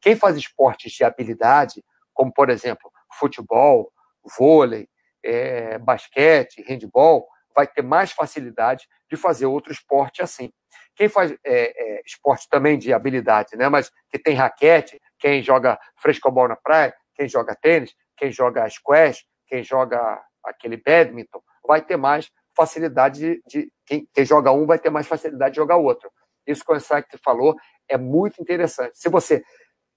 Quem 0.00 0.16
faz 0.16 0.36
esportes 0.36 0.92
de 0.92 1.04
habilidade, 1.04 1.82
como 2.12 2.32
por 2.32 2.50
exemplo 2.50 2.90
futebol, 3.18 3.92
vôlei, 4.38 4.88
é, 5.22 5.78
basquete, 5.78 6.64
handball, 6.66 7.26
vai 7.54 7.66
ter 7.66 7.82
mais 7.82 8.12
facilidade 8.12 8.86
de 9.08 9.16
fazer 9.16 9.46
outro 9.46 9.72
esporte 9.72 10.22
assim. 10.22 10.52
Quem 10.96 11.08
faz 11.08 11.32
é, 11.32 11.38
é, 11.44 12.02
esporte 12.04 12.48
também 12.48 12.78
de 12.78 12.92
habilidade, 12.92 13.56
né? 13.56 13.68
mas 13.68 13.90
que 14.10 14.18
tem 14.18 14.34
raquete, 14.34 15.00
quem 15.18 15.42
joga 15.42 15.78
frescobol 15.96 16.48
na 16.48 16.56
praia, 16.56 16.94
quem 17.14 17.28
joga 17.28 17.54
tênis, 17.54 17.94
quem 18.16 18.30
joga 18.30 18.68
squash, 18.68 19.24
quem 19.46 19.62
joga 19.62 20.22
aquele 20.44 20.76
badminton, 20.76 21.42
vai 21.66 21.80
ter 21.80 21.96
mais 21.96 22.30
facilidade 22.56 23.42
de. 23.46 23.70
quem, 23.86 24.08
quem, 24.12 24.24
joga 24.24 24.52
um 24.52 24.66
vai 24.66 24.78
ter 24.78 24.90
mais 24.90 25.06
facilidade 25.06 25.54
de 25.54 25.56
jogar 25.56 25.76
outro. 25.76 26.10
Isso 26.46 26.64
que 26.64 26.72
o 26.72 26.76
Insight 26.76 27.06
falou 27.22 27.56
é 27.88 27.96
muito 27.96 28.40
interessante. 28.40 28.98
Se 28.98 29.08
você 29.08 29.42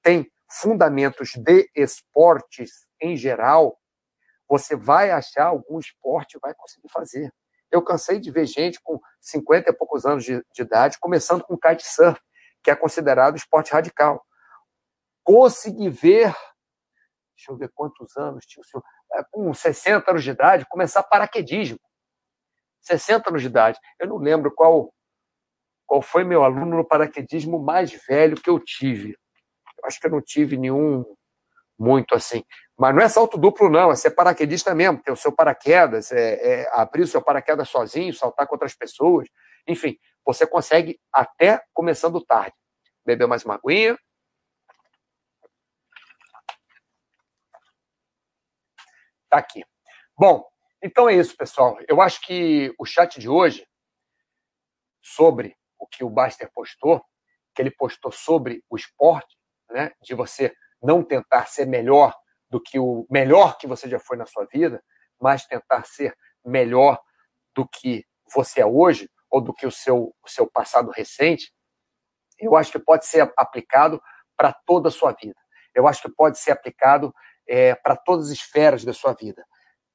tem 0.01 0.29
fundamentos 0.49 1.31
de 1.35 1.69
esportes 1.75 2.87
em 3.01 3.15
geral, 3.15 3.77
você 4.47 4.75
vai 4.75 5.11
achar 5.11 5.47
algum 5.47 5.77
esporte 5.77 6.35
e 6.35 6.39
vai 6.39 6.53
conseguir 6.53 6.89
fazer. 6.89 7.31
Eu 7.69 7.83
cansei 7.83 8.19
de 8.19 8.31
ver 8.31 8.45
gente 8.45 8.79
com 8.81 8.99
50 9.19 9.69
e 9.69 9.73
poucos 9.73 10.05
anos 10.05 10.23
de, 10.23 10.41
de 10.53 10.61
idade 10.61 10.97
começando 10.99 11.43
com 11.43 11.57
kitesurf, 11.57 12.19
que 12.63 12.71
é 12.71 12.75
considerado 12.75 13.35
esporte 13.35 13.73
radical. 13.73 14.25
Consegui 15.23 15.89
ver, 15.89 16.33
deixa 17.35 17.51
eu 17.51 17.57
ver 17.57 17.69
quantos 17.73 18.15
anos 18.15 18.45
tinha 18.45 18.61
o 18.61 18.65
senhor, 18.65 18.83
é, 19.13 19.23
com 19.29 19.53
60 19.53 20.09
anos 20.09 20.23
de 20.23 20.29
idade, 20.29 20.65
começar 20.69 21.03
paraquedismo. 21.03 21.79
60 22.87 23.29
anos 23.29 23.41
de 23.41 23.47
idade. 23.47 23.79
Eu 23.99 24.07
não 24.07 24.17
lembro 24.17 24.51
qual, 24.53 24.93
qual 25.85 26.01
foi 26.01 26.23
meu 26.23 26.43
aluno 26.43 26.77
no 26.77 26.87
paraquedismo 26.87 27.59
mais 27.59 27.91
velho 28.07 28.41
que 28.41 28.49
eu 28.49 28.59
tive. 28.59 29.17
Eu 29.77 29.85
acho 29.85 29.99
que 29.99 30.07
eu 30.07 30.11
não 30.11 30.21
tive 30.21 30.57
nenhum 30.57 31.05
muito 31.77 32.15
assim. 32.15 32.43
Mas 32.77 32.95
não 32.95 33.01
é 33.01 33.09
salto 33.09 33.37
duplo, 33.37 33.69
não, 33.69 33.91
é 33.91 33.95
ser 33.95 34.11
paraquedista 34.11 34.73
mesmo, 34.73 35.01
ter 35.01 35.11
o 35.11 35.15
seu 35.15 35.31
paraquedas, 35.31 36.11
é, 36.11 36.61
é 36.61 36.69
abrir 36.71 37.03
o 37.03 37.07
seu 37.07 37.21
paraquedas 37.21 37.69
sozinho, 37.69 38.13
saltar 38.13 38.47
com 38.47 38.55
outras 38.55 38.73
pessoas. 38.73 39.27
Enfim, 39.67 39.97
você 40.25 40.45
consegue 40.47 40.99
até 41.11 41.61
começando 41.73 42.23
tarde. 42.23 42.55
Beber 43.05 43.27
mais 43.27 43.45
uma 43.45 43.55
aguinha. 43.55 43.97
Tá 49.29 49.37
aqui. 49.37 49.63
Bom, 50.17 50.45
então 50.81 51.09
é 51.09 51.15
isso, 51.15 51.35
pessoal. 51.35 51.77
Eu 51.87 52.01
acho 52.01 52.21
que 52.21 52.73
o 52.77 52.85
chat 52.85 53.19
de 53.19 53.27
hoje, 53.27 53.67
sobre 55.01 55.55
o 55.79 55.87
que 55.87 56.03
o 56.03 56.09
Baster 56.09 56.51
postou, 56.53 57.03
que 57.55 57.61
ele 57.61 57.71
postou 57.71 58.11
sobre 58.11 58.63
o 58.69 58.75
esporte, 58.75 59.35
né, 59.69 59.91
de 60.01 60.13
você 60.13 60.53
não 60.81 61.03
tentar 61.03 61.47
ser 61.47 61.65
melhor 61.65 62.15
do 62.49 62.61
que 62.61 62.79
o 62.79 63.05
melhor 63.09 63.57
que 63.57 63.67
você 63.67 63.89
já 63.89 63.99
foi 63.99 64.17
na 64.17 64.25
sua 64.25 64.45
vida, 64.45 64.83
mas 65.19 65.45
tentar 65.45 65.85
ser 65.85 66.15
melhor 66.45 67.01
do 67.55 67.67
que 67.67 68.05
você 68.33 68.61
é 68.61 68.65
hoje 68.65 69.09
ou 69.29 69.41
do 69.41 69.53
que 69.53 69.65
o 69.65 69.71
seu, 69.71 70.15
o 70.23 70.29
seu 70.29 70.49
passado 70.49 70.91
recente, 70.91 71.51
eu 72.39 72.55
acho 72.55 72.71
que 72.71 72.79
pode 72.79 73.05
ser 73.07 73.33
aplicado 73.35 74.01
para 74.37 74.53
toda 74.53 74.89
a 74.89 74.91
sua 74.91 75.11
vida. 75.11 75.35
Eu 75.73 75.87
acho 75.87 76.03
que 76.03 76.09
pode 76.09 76.37
ser 76.37 76.51
aplicado 76.51 77.13
é, 77.47 77.73
para 77.73 77.95
todas 77.95 78.27
as 78.27 78.33
esferas 78.33 78.85
da 78.85 78.93
sua 78.93 79.13
vida 79.13 79.43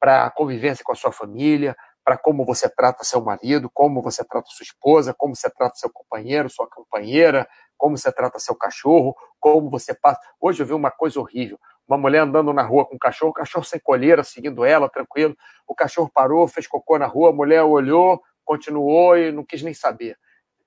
para 0.03 0.27
a 0.27 0.31
convivência 0.33 0.83
com 0.85 0.91
a 0.91 0.97
sua 0.97 1.13
família, 1.13 1.77
para 2.05 2.19
como 2.19 2.45
você 2.45 2.69
trata 2.69 3.05
seu 3.05 3.21
marido, 3.21 3.71
como 3.73 4.03
você 4.03 4.25
trata 4.25 4.49
sua 4.51 4.65
esposa, 4.65 5.15
como 5.17 5.37
você 5.37 5.49
trata 5.49 5.77
seu 5.77 5.89
companheiro, 5.93 6.51
sua 6.51 6.67
companheira, 6.69 7.49
como 7.79 7.97
você 7.97 8.11
trata 8.11 8.41
seu 8.41 8.57
cachorro, 8.57 9.15
como 9.39 9.71
você 9.71 9.95
passa. 9.95 10.21
Hoje 10.41 10.61
eu 10.61 10.67
vi 10.67 10.73
uma 10.73 10.91
coisa 10.91 11.21
horrível. 11.21 11.57
Uma 11.87 11.97
mulher 11.97 12.23
andando 12.23 12.53
na 12.53 12.63
rua 12.63 12.85
com 12.85 12.97
um 12.97 12.99
cachorro, 12.99 13.31
o 13.31 13.35
cachorro 13.35 13.65
sem 13.65 13.79
colheira, 13.79 14.25
seguindo 14.25 14.65
ela, 14.65 14.89
tranquilo. 14.89 15.37
O 15.69 15.75
cachorro 15.75 16.11
parou, 16.13 16.49
fez 16.49 16.67
cocô 16.67 16.99
na 16.99 17.07
rua, 17.07 17.31
a 17.31 17.33
mulher 17.33 17.63
olhou, 17.63 18.21
continuou 18.45 19.17
e 19.17 19.31
não 19.31 19.45
quis 19.45 19.63
nem 19.63 19.73
saber. 19.73 20.19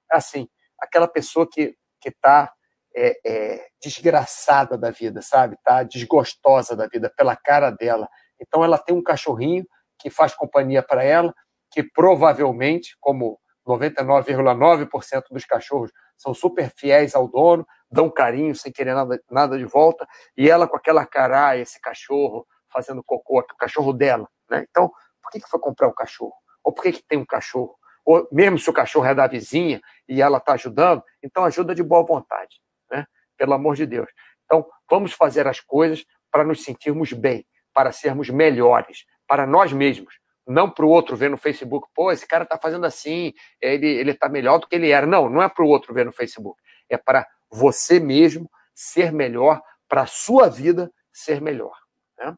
Assim, 0.10 0.48
aquela 0.80 1.10
pessoa 1.10 1.46
que 1.46 1.76
está 2.06 2.54
é, 2.96 3.20
é, 3.26 3.68
desgraçada 3.82 4.78
da 4.78 4.92
vida, 4.92 5.22
sabe? 5.22 5.58
Tá 5.62 5.84
desgostosa 5.84 6.74
da 6.74 6.88
vida 6.88 7.12
pela 7.18 7.36
cara 7.36 7.70
dela. 7.70 8.08
Então 8.40 8.64
ela 8.64 8.78
tem 8.78 8.96
um 8.96 9.04
cachorrinho 9.04 9.66
que 10.00 10.10
faz 10.10 10.34
companhia 10.34 10.84
para 10.84 11.04
ela, 11.04 11.34
que 11.72 11.84
provavelmente, 11.84 12.96
como 13.00 13.40
99,9% 13.68 15.24
dos 15.32 15.46
cachorros 15.46 15.92
são 16.18 16.34
super 16.34 16.72
fiéis 16.76 17.16
ao 17.16 17.28
dono, 17.28 17.66
dão 17.90 18.10
carinho 18.10 18.56
sem 18.56 18.72
querer 18.72 18.94
nada, 18.94 19.20
nada 19.30 19.58
de 19.58 19.66
volta, 19.66 20.08
e 20.38 20.50
ela 20.50 20.68
com 20.68 20.78
aquela 20.78 21.06
cara, 21.06 21.58
esse 21.58 21.80
cachorro 21.82 22.46
fazendo 22.72 23.04
cocô, 23.04 23.40
o 23.40 23.58
cachorro 23.58 23.94
dela, 23.94 24.28
né? 24.50 24.66
Então, 24.70 24.92
por 25.22 25.32
que, 25.32 25.40
que 25.40 25.50
foi 25.50 25.60
comprar 25.60 25.88
um 25.88 25.94
cachorro? 25.94 26.34
Ou 26.64 26.74
por 26.74 26.84
que, 26.84 26.92
que 26.94 27.04
tem 27.08 27.18
um 27.18 27.26
cachorro? 27.26 27.76
ou 28.06 28.28
mesmo 28.32 28.60
se 28.60 28.70
o 28.70 28.74
cachorro 28.74 29.08
é 29.08 29.16
da 29.16 29.26
vizinha 29.26 29.82
e 30.08 30.22
ela 30.22 30.38
está 30.38 30.54
ajudando, 30.54 31.04
então 31.24 31.44
ajuda 31.44 31.74
de 31.74 31.82
boa 31.82 32.06
vontade, 32.06 32.62
né? 32.90 33.06
Pelo 33.36 33.54
amor 33.54 33.76
de 33.76 33.86
Deus. 33.86 34.08
Então, 34.46 34.66
vamos 34.90 35.12
fazer 35.12 35.48
as 35.48 35.60
coisas 35.60 36.06
para 36.32 36.44
nos 36.44 36.64
sentirmos 36.64 37.12
bem, 37.12 37.46
para 37.76 37.91
sermos 37.91 38.30
melhores, 38.30 39.05
para 39.28 39.45
nós 39.45 39.73
mesmos, 39.73 40.17
não 40.47 40.69
para 40.69 40.86
o 40.86 40.89
outro 40.89 41.15
ver 41.17 41.30
no 41.30 41.38
Facebook, 41.38 41.88
pô, 41.93 42.11
esse 42.11 42.26
cara 42.26 42.45
está 42.45 42.57
fazendo 42.57 42.86
assim, 42.86 43.34
ele 43.61 44.09
está 44.09 44.30
melhor 44.30 44.59
do 44.59 44.67
que 44.67 44.76
ele 44.76 44.91
era. 44.91 45.05
Não, 45.05 45.30
não 45.30 45.41
é 45.41 45.49
para 45.49 45.65
o 45.65 45.67
outro 45.67 45.93
ver 45.93 46.05
no 46.05 46.13
Facebook, 46.13 46.59
é 46.89 46.97
para 46.97 47.28
você 47.51 47.99
mesmo 47.99 48.49
ser 48.73 49.11
melhor, 49.11 49.61
para 49.89 50.03
a 50.03 50.07
sua 50.07 50.49
vida 50.49 50.89
ser 51.11 51.41
melhor. 51.41 51.78
Né? 52.17 52.34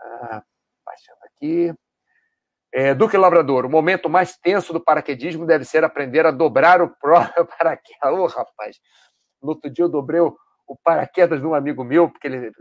Ah, 0.00 0.42
baixando 0.84 1.18
aqui. 1.24 1.72
É, 2.72 2.94
Duque 2.94 3.16
Labrador, 3.16 3.64
o 3.64 3.70
momento 3.70 4.10
mais 4.10 4.36
tenso 4.36 4.72
do 4.72 4.80
paraquedismo 4.80 5.46
deve 5.46 5.64
ser 5.64 5.84
aprender 5.84 6.26
a 6.26 6.30
dobrar 6.30 6.82
o 6.82 6.90
próprio 6.96 7.46
paraquedas. 7.58 8.12
Ô, 8.12 8.24
oh, 8.24 8.26
rapaz, 8.26 8.78
no 9.40 9.50
outro 9.50 9.70
dia 9.70 9.84
eu 9.84 9.88
dobrei 9.88 10.20
o, 10.20 10.36
o 10.66 10.76
paraquedas 10.76 11.40
de 11.40 11.46
um 11.46 11.54
amigo 11.54 11.84
meu, 11.84 12.10
porque 12.10 12.26
ele 12.26 12.52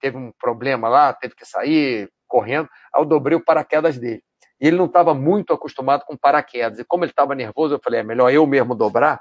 teve 0.00 0.16
um 0.16 0.32
problema 0.32 0.88
lá, 0.88 1.12
teve 1.12 1.34
que 1.34 1.44
sair 1.44 2.10
correndo, 2.26 2.68
aí 2.94 3.02
eu 3.02 3.06
dobrei 3.06 3.36
o 3.36 3.44
paraquedas 3.44 3.98
dele. 3.98 4.22
E 4.60 4.66
ele 4.66 4.76
não 4.76 4.86
estava 4.86 5.14
muito 5.14 5.52
acostumado 5.52 6.04
com 6.04 6.16
paraquedas. 6.16 6.78
E 6.78 6.84
como 6.84 7.04
ele 7.04 7.12
estava 7.12 7.34
nervoso, 7.34 7.74
eu 7.74 7.80
falei, 7.82 8.00
é 8.00 8.02
melhor 8.02 8.30
eu 8.32 8.46
mesmo 8.46 8.74
dobrar, 8.74 9.20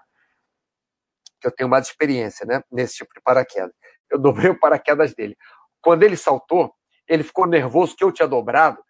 que 1.40 1.48
eu 1.48 1.52
tenho 1.52 1.70
mais 1.70 1.88
experiência 1.88 2.46
né, 2.46 2.62
nesse 2.72 2.98
tipo 2.98 3.14
de 3.14 3.22
paraquedas. 3.22 3.72
Eu 4.10 4.20
dobrei 4.20 4.50
o 4.50 4.60
paraquedas 4.60 5.14
dele. 5.14 5.38
Quando 5.82 6.04
ele 6.04 6.18
saltou, 6.18 6.74
ele 7.08 7.24
ficou 7.24 7.48
nervoso 7.48 7.96
que 7.96 8.04
eu 8.04 8.12
tinha 8.12 8.28
dobrado, 8.28 8.84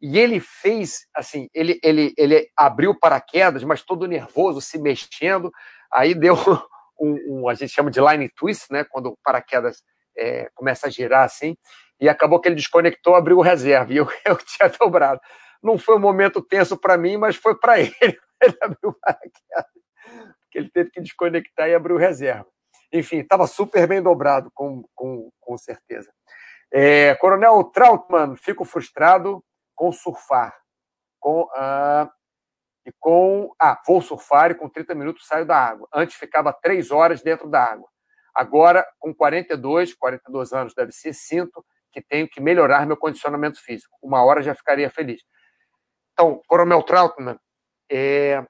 e 0.00 0.18
ele 0.18 0.38
fez 0.38 1.06
assim, 1.14 1.48
ele, 1.52 1.80
ele, 1.82 2.14
ele 2.16 2.48
abriu 2.56 2.98
paraquedas, 2.98 3.64
mas 3.64 3.82
todo 3.82 4.06
nervoso, 4.06 4.60
se 4.60 4.78
mexendo, 4.78 5.50
aí 5.92 6.14
deu 6.14 6.34
um, 7.00 7.40
um 7.40 7.48
a 7.48 7.54
gente 7.54 7.72
chama 7.72 7.90
de 7.90 8.00
line 8.00 8.28
twist, 8.28 8.66
né, 8.70 8.84
quando 8.84 9.06
o 9.06 9.18
paraquedas 9.24 9.82
é, 10.18 10.50
começa 10.54 10.86
a 10.88 10.90
girar 10.90 11.24
assim, 11.24 11.56
e 12.00 12.08
acabou 12.08 12.40
que 12.40 12.48
ele 12.48 12.54
desconectou, 12.54 13.14
abriu 13.14 13.38
o 13.38 13.42
reserva, 13.42 13.92
e 13.92 13.96
eu, 13.96 14.06
eu 14.26 14.36
tinha 14.36 14.68
dobrado. 14.68 15.20
Não 15.62 15.78
foi 15.78 15.96
um 15.96 16.00
momento 16.00 16.42
tenso 16.42 16.76
para 16.76 16.96
mim, 16.96 17.16
mas 17.16 17.36
foi 17.36 17.58
para 17.58 17.78
ele. 17.80 18.18
Ele 18.40 18.56
abriu 18.62 18.90
o 18.90 18.94
paraquedas, 18.94 19.64
ele 20.54 20.70
teve 20.70 20.90
que 20.90 21.00
desconectar 21.00 21.68
e 21.68 21.74
abrir 21.74 21.92
o 21.92 21.98
reserva. 21.98 22.46
Enfim, 22.92 23.18
estava 23.18 23.46
super 23.46 23.86
bem 23.86 24.02
dobrado, 24.02 24.50
com, 24.54 24.84
com, 24.94 25.30
com 25.40 25.58
certeza. 25.58 26.10
É, 26.72 27.14
Coronel 27.16 27.64
Trautmann, 27.64 28.36
fico 28.36 28.64
frustrado 28.64 29.42
com 29.74 29.92
surfar. 29.92 30.54
Com, 31.20 31.48
ah, 31.54 32.10
e 32.86 32.92
com. 32.98 33.52
Ah, 33.60 33.80
vou 33.86 34.00
surfar 34.00 34.50
e 34.50 34.54
com 34.54 34.68
30 34.68 34.94
minutos 34.94 35.26
saio 35.26 35.46
da 35.46 35.56
água. 35.56 35.88
Antes 35.92 36.16
ficava 36.16 36.52
3 36.52 36.90
horas 36.90 37.22
dentro 37.22 37.48
da 37.48 37.62
água. 37.62 37.88
Agora, 38.38 38.86
com 39.00 39.12
42, 39.12 39.94
42 39.94 40.52
anos 40.52 40.72
deve 40.72 40.92
ser, 40.92 41.12
sinto 41.12 41.66
que 41.90 42.00
tenho 42.00 42.28
que 42.28 42.40
melhorar 42.40 42.86
meu 42.86 42.96
condicionamento 42.96 43.60
físico. 43.60 43.98
Uma 44.00 44.22
hora 44.22 44.40
já 44.40 44.54
ficaria 44.54 44.88
feliz. 44.88 45.20
Então, 46.12 46.40
Coronel 46.46 46.84
Trautmann, 46.84 47.36
é, 47.90 48.46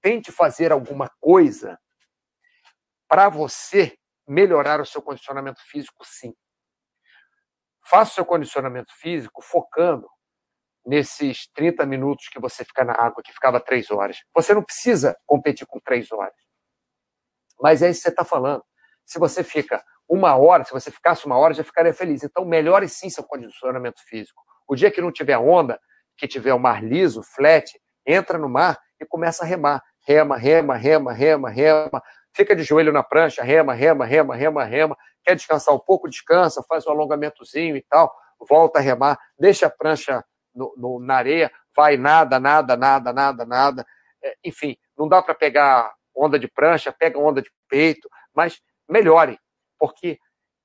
tente 0.00 0.32
fazer 0.32 0.72
alguma 0.72 1.10
coisa 1.20 1.78
para 3.06 3.28
você 3.28 3.98
melhorar 4.26 4.80
o 4.80 4.86
seu 4.86 5.02
condicionamento 5.02 5.60
físico, 5.66 6.02
sim. 6.06 6.34
Faça 7.84 8.12
o 8.12 8.14
seu 8.14 8.24
condicionamento 8.24 8.94
físico 8.96 9.42
focando 9.42 10.08
nesses 10.86 11.46
30 11.48 11.84
minutos 11.84 12.28
que 12.28 12.40
você 12.40 12.64
fica 12.64 12.82
na 12.82 12.94
água, 12.94 13.22
que 13.22 13.30
ficava 13.30 13.60
três 13.60 13.90
horas. 13.90 14.24
Você 14.34 14.54
não 14.54 14.64
precisa 14.64 15.14
competir 15.26 15.66
com 15.66 15.78
três 15.80 16.10
horas. 16.10 16.32
Mas 17.60 17.82
é 17.82 17.90
isso 17.90 18.00
que 18.00 18.04
você 18.04 18.08
está 18.08 18.24
falando. 18.24 18.64
Se 19.04 19.18
você 19.18 19.42
fica 19.42 19.82
uma 20.08 20.36
hora, 20.36 20.64
se 20.64 20.72
você 20.72 20.90
ficasse 20.90 21.24
uma 21.26 21.36
hora, 21.38 21.54
já 21.54 21.64
ficaria 21.64 21.94
feliz. 21.94 22.22
Então, 22.22 22.44
melhore 22.44 22.88
sim 22.88 23.08
seu 23.08 23.24
condicionamento 23.24 24.00
físico. 24.06 24.42
O 24.68 24.74
dia 24.74 24.90
que 24.90 25.00
não 25.00 25.12
tiver 25.12 25.38
onda, 25.38 25.80
que 26.16 26.28
tiver 26.28 26.54
o 26.54 26.58
mar 26.58 26.82
liso, 26.84 27.22
flat, 27.22 27.70
entra 28.06 28.38
no 28.38 28.48
mar 28.48 28.78
e 29.00 29.06
começa 29.06 29.44
a 29.44 29.46
remar. 29.46 29.82
Rema, 30.06 30.36
rema, 30.36 30.76
rema, 30.76 31.12
rema, 31.12 31.50
rema. 31.50 32.02
Fica 32.34 32.56
de 32.56 32.62
joelho 32.62 32.92
na 32.92 33.02
prancha, 33.02 33.42
rema, 33.42 33.72
rema, 33.72 34.04
rema, 34.04 34.34
rema, 34.34 34.64
rema. 34.64 34.96
Quer 35.24 35.36
descansar 35.36 35.74
um 35.74 35.78
pouco? 35.78 36.08
Descansa, 36.08 36.64
faz 36.68 36.86
um 36.86 36.90
alongamentozinho 36.90 37.76
e 37.76 37.82
tal. 37.88 38.12
Volta 38.48 38.78
a 38.78 38.82
remar, 38.82 39.18
deixa 39.38 39.66
a 39.66 39.70
prancha 39.70 40.24
no, 40.54 40.74
no, 40.76 41.00
na 41.00 41.16
areia, 41.16 41.50
vai 41.76 41.96
nada, 41.96 42.38
nada, 42.40 42.76
nada, 42.76 43.12
nada, 43.12 43.46
nada. 43.46 43.86
É, 44.22 44.34
enfim, 44.44 44.76
não 44.96 45.08
dá 45.08 45.22
para 45.22 45.34
pegar 45.34 45.92
onda 46.14 46.38
de 46.38 46.48
prancha, 46.48 46.92
pega 46.92 47.18
onda 47.18 47.40
de 47.40 47.50
peito, 47.68 48.08
mas 48.34 48.60
melhore, 48.92 49.38
porque 49.78 50.18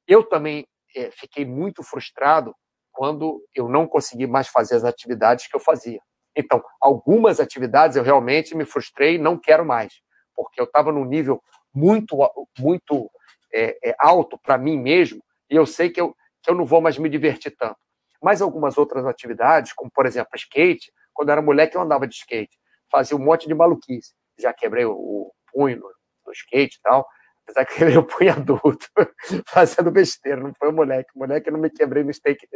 eu 0.07 0.23
também 0.23 0.67
é, 0.95 1.09
fiquei 1.11 1.45
muito 1.45 1.82
frustrado 1.82 2.53
quando 2.91 3.43
eu 3.53 3.67
não 3.69 3.88
consegui 3.88 4.28
mais 4.28 4.47
fazer 4.47 4.75
as 4.75 4.84
atividades 4.84 5.47
que 5.47 5.55
eu 5.55 5.59
fazia. 5.59 5.99
Então, 6.36 6.63
algumas 6.82 7.39
atividades 7.39 7.97
eu 7.97 8.03
realmente 8.03 8.55
me 8.55 8.65
frustrei 8.65 9.15
e 9.15 9.19
não 9.19 9.39
quero 9.39 9.65
mais, 9.65 9.93
porque 10.36 10.59
eu 10.59 10.65
estava 10.65 10.91
num 10.91 11.05
nível 11.05 11.41
muito, 11.73 12.17
muito 12.59 13.09
é, 13.53 13.78
é, 13.84 13.95
alto 13.99 14.38
para 14.38 14.57
mim 14.57 14.78
mesmo 14.78 15.23
e 15.49 15.55
eu 15.55 15.65
sei 15.65 15.89
que 15.89 16.01
eu, 16.01 16.15
que 16.43 16.49
eu 16.49 16.55
não 16.55 16.65
vou 16.65 16.82
mais 16.82 16.97
me 16.97 17.09
divertir 17.09 17.55
tanto. 17.55 17.78
Mas 18.21 18.41
algumas 18.41 18.78
outras 18.78 19.05
atividades, 19.05 19.73
como 19.73 19.91
por 19.91 20.05
exemplo 20.05 20.32
skate, 20.36 20.91
quando 21.13 21.30
eu 21.30 21.34
era 21.34 21.41
moleque 21.41 21.78
eu 21.78 21.82
andava 21.82 22.07
de 22.07 22.15
skate, 22.15 22.57
fazia 22.91 23.15
um 23.15 23.23
monte 23.23 23.47
de 23.47 23.53
maluquice. 23.53 24.13
Já 24.39 24.53
quebrei 24.53 24.86
o, 24.86 24.93
o 24.93 25.32
punho 25.51 25.78
no, 25.78 25.89
no 26.25 26.32
skate 26.34 26.78
e 26.78 26.82
tal, 26.82 27.07
Apesar 27.47 27.65
que 27.65 27.81
ele 27.81 27.97
um 27.97 28.03
punho 28.03 28.33
adulto, 28.33 28.87
fazendo 29.47 29.89
besteira, 29.89 30.41
não 30.41 30.53
foi 30.53 30.67
o 30.69 30.73
moleque. 30.73 31.09
O 31.15 31.19
moleque 31.19 31.47
eu 31.47 31.53
não 31.53 31.59
me 31.59 31.69
quebrei 31.69 32.03
no 32.03 32.11
skate, 32.11 32.47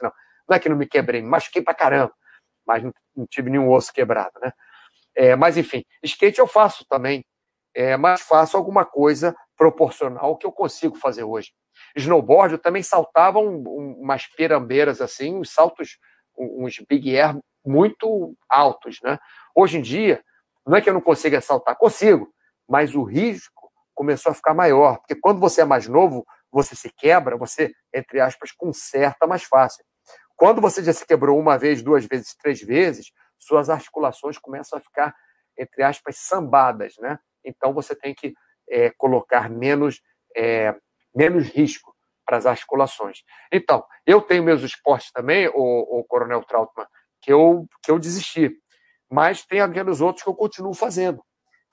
não. 0.00 0.12
Não 0.48 0.56
é 0.56 0.60
que 0.60 0.68
não 0.68 0.76
me 0.76 0.86
quebrei, 0.86 1.20
me 1.20 1.28
machuquei 1.28 1.60
pra 1.60 1.74
caramba. 1.74 2.12
Mas 2.64 2.84
não, 2.84 2.92
não 3.16 3.26
tive 3.26 3.50
nenhum 3.50 3.70
osso 3.70 3.92
quebrado, 3.92 4.38
né? 4.40 4.52
É, 5.16 5.34
mas 5.34 5.56
enfim, 5.56 5.82
skate 6.02 6.38
eu 6.38 6.46
faço 6.46 6.84
também. 6.88 7.24
É, 7.74 7.96
mas 7.96 8.22
faço 8.22 8.56
alguma 8.56 8.84
coisa 8.84 9.34
proporcional 9.56 10.24
ao 10.24 10.36
que 10.38 10.46
eu 10.46 10.52
consigo 10.52 10.96
fazer 10.96 11.24
hoje. 11.24 11.50
Snowboard, 11.94 12.54
eu 12.54 12.58
também 12.58 12.82
saltava 12.82 13.38
um, 13.38 13.56
um, 13.66 13.98
umas 14.00 14.26
pirambeiras 14.26 15.00
assim, 15.00 15.34
uns 15.34 15.50
saltos, 15.50 15.98
uns 16.38 16.78
big 16.88 17.18
air 17.18 17.36
muito 17.64 18.34
altos, 18.48 19.00
né? 19.02 19.18
Hoje 19.54 19.78
em 19.78 19.82
dia, 19.82 20.22
não 20.66 20.76
é 20.76 20.80
que 20.80 20.88
eu 20.88 20.94
não 20.94 21.00
consiga 21.00 21.40
saltar, 21.40 21.76
consigo, 21.76 22.32
mas 22.68 22.94
o 22.94 23.02
risco 23.02 23.55
começou 23.96 24.30
a 24.30 24.34
ficar 24.34 24.54
maior. 24.54 24.98
Porque 24.98 25.16
quando 25.16 25.40
você 25.40 25.62
é 25.62 25.64
mais 25.64 25.88
novo, 25.88 26.24
você 26.52 26.76
se 26.76 26.90
quebra, 26.96 27.36
você, 27.36 27.72
entre 27.92 28.20
aspas, 28.20 28.52
conserta 28.52 29.26
mais 29.26 29.42
fácil. 29.42 29.84
Quando 30.36 30.60
você 30.60 30.84
já 30.84 30.92
se 30.92 31.04
quebrou 31.04 31.38
uma 31.38 31.58
vez, 31.58 31.82
duas 31.82 32.04
vezes, 32.04 32.36
três 32.36 32.60
vezes, 32.60 33.10
suas 33.38 33.70
articulações 33.70 34.38
começam 34.38 34.78
a 34.78 34.82
ficar, 34.82 35.14
entre 35.58 35.82
aspas, 35.82 36.18
sambadas, 36.18 36.94
né? 36.98 37.18
Então 37.44 37.72
você 37.72 37.96
tem 37.96 38.14
que 38.14 38.34
é, 38.68 38.90
colocar 38.90 39.48
menos, 39.48 40.00
é, 40.36 40.74
menos 41.14 41.48
risco 41.48 41.94
para 42.24 42.36
as 42.36 42.44
articulações. 42.44 43.22
Então, 43.52 43.84
eu 44.04 44.20
tenho 44.20 44.42
meus 44.42 44.62
esportes 44.62 45.10
também, 45.12 45.48
o, 45.48 46.00
o 46.00 46.04
Coronel 46.04 46.42
Trautmann, 46.42 46.86
que 47.22 47.32
eu, 47.32 47.66
que 47.82 47.90
eu 47.90 47.98
desisti. 47.98 48.50
Mas 49.10 49.44
tem 49.44 49.60
aqueles 49.60 50.00
outros 50.00 50.24
que 50.24 50.28
eu 50.28 50.34
continuo 50.34 50.74
fazendo. 50.74 51.22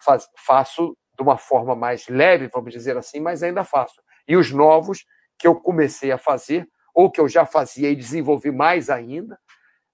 Faz, 0.01 0.27
faço 0.45 0.95
de 1.15 1.21
uma 1.21 1.37
forma 1.37 1.75
mais 1.75 2.07
leve, 2.07 2.47
vamos 2.47 2.71
dizer 2.71 2.97
assim, 2.97 3.19
mas 3.19 3.43
ainda 3.43 3.63
faço. 3.63 4.01
E 4.27 4.35
os 4.35 4.51
novos 4.51 5.05
que 5.37 5.47
eu 5.47 5.55
comecei 5.55 6.11
a 6.11 6.17
fazer, 6.17 6.67
ou 6.93 7.11
que 7.11 7.19
eu 7.19 7.27
já 7.27 7.45
fazia 7.45 7.89
e 7.89 7.95
desenvolvi 7.95 8.51
mais 8.51 8.89
ainda, 8.89 9.39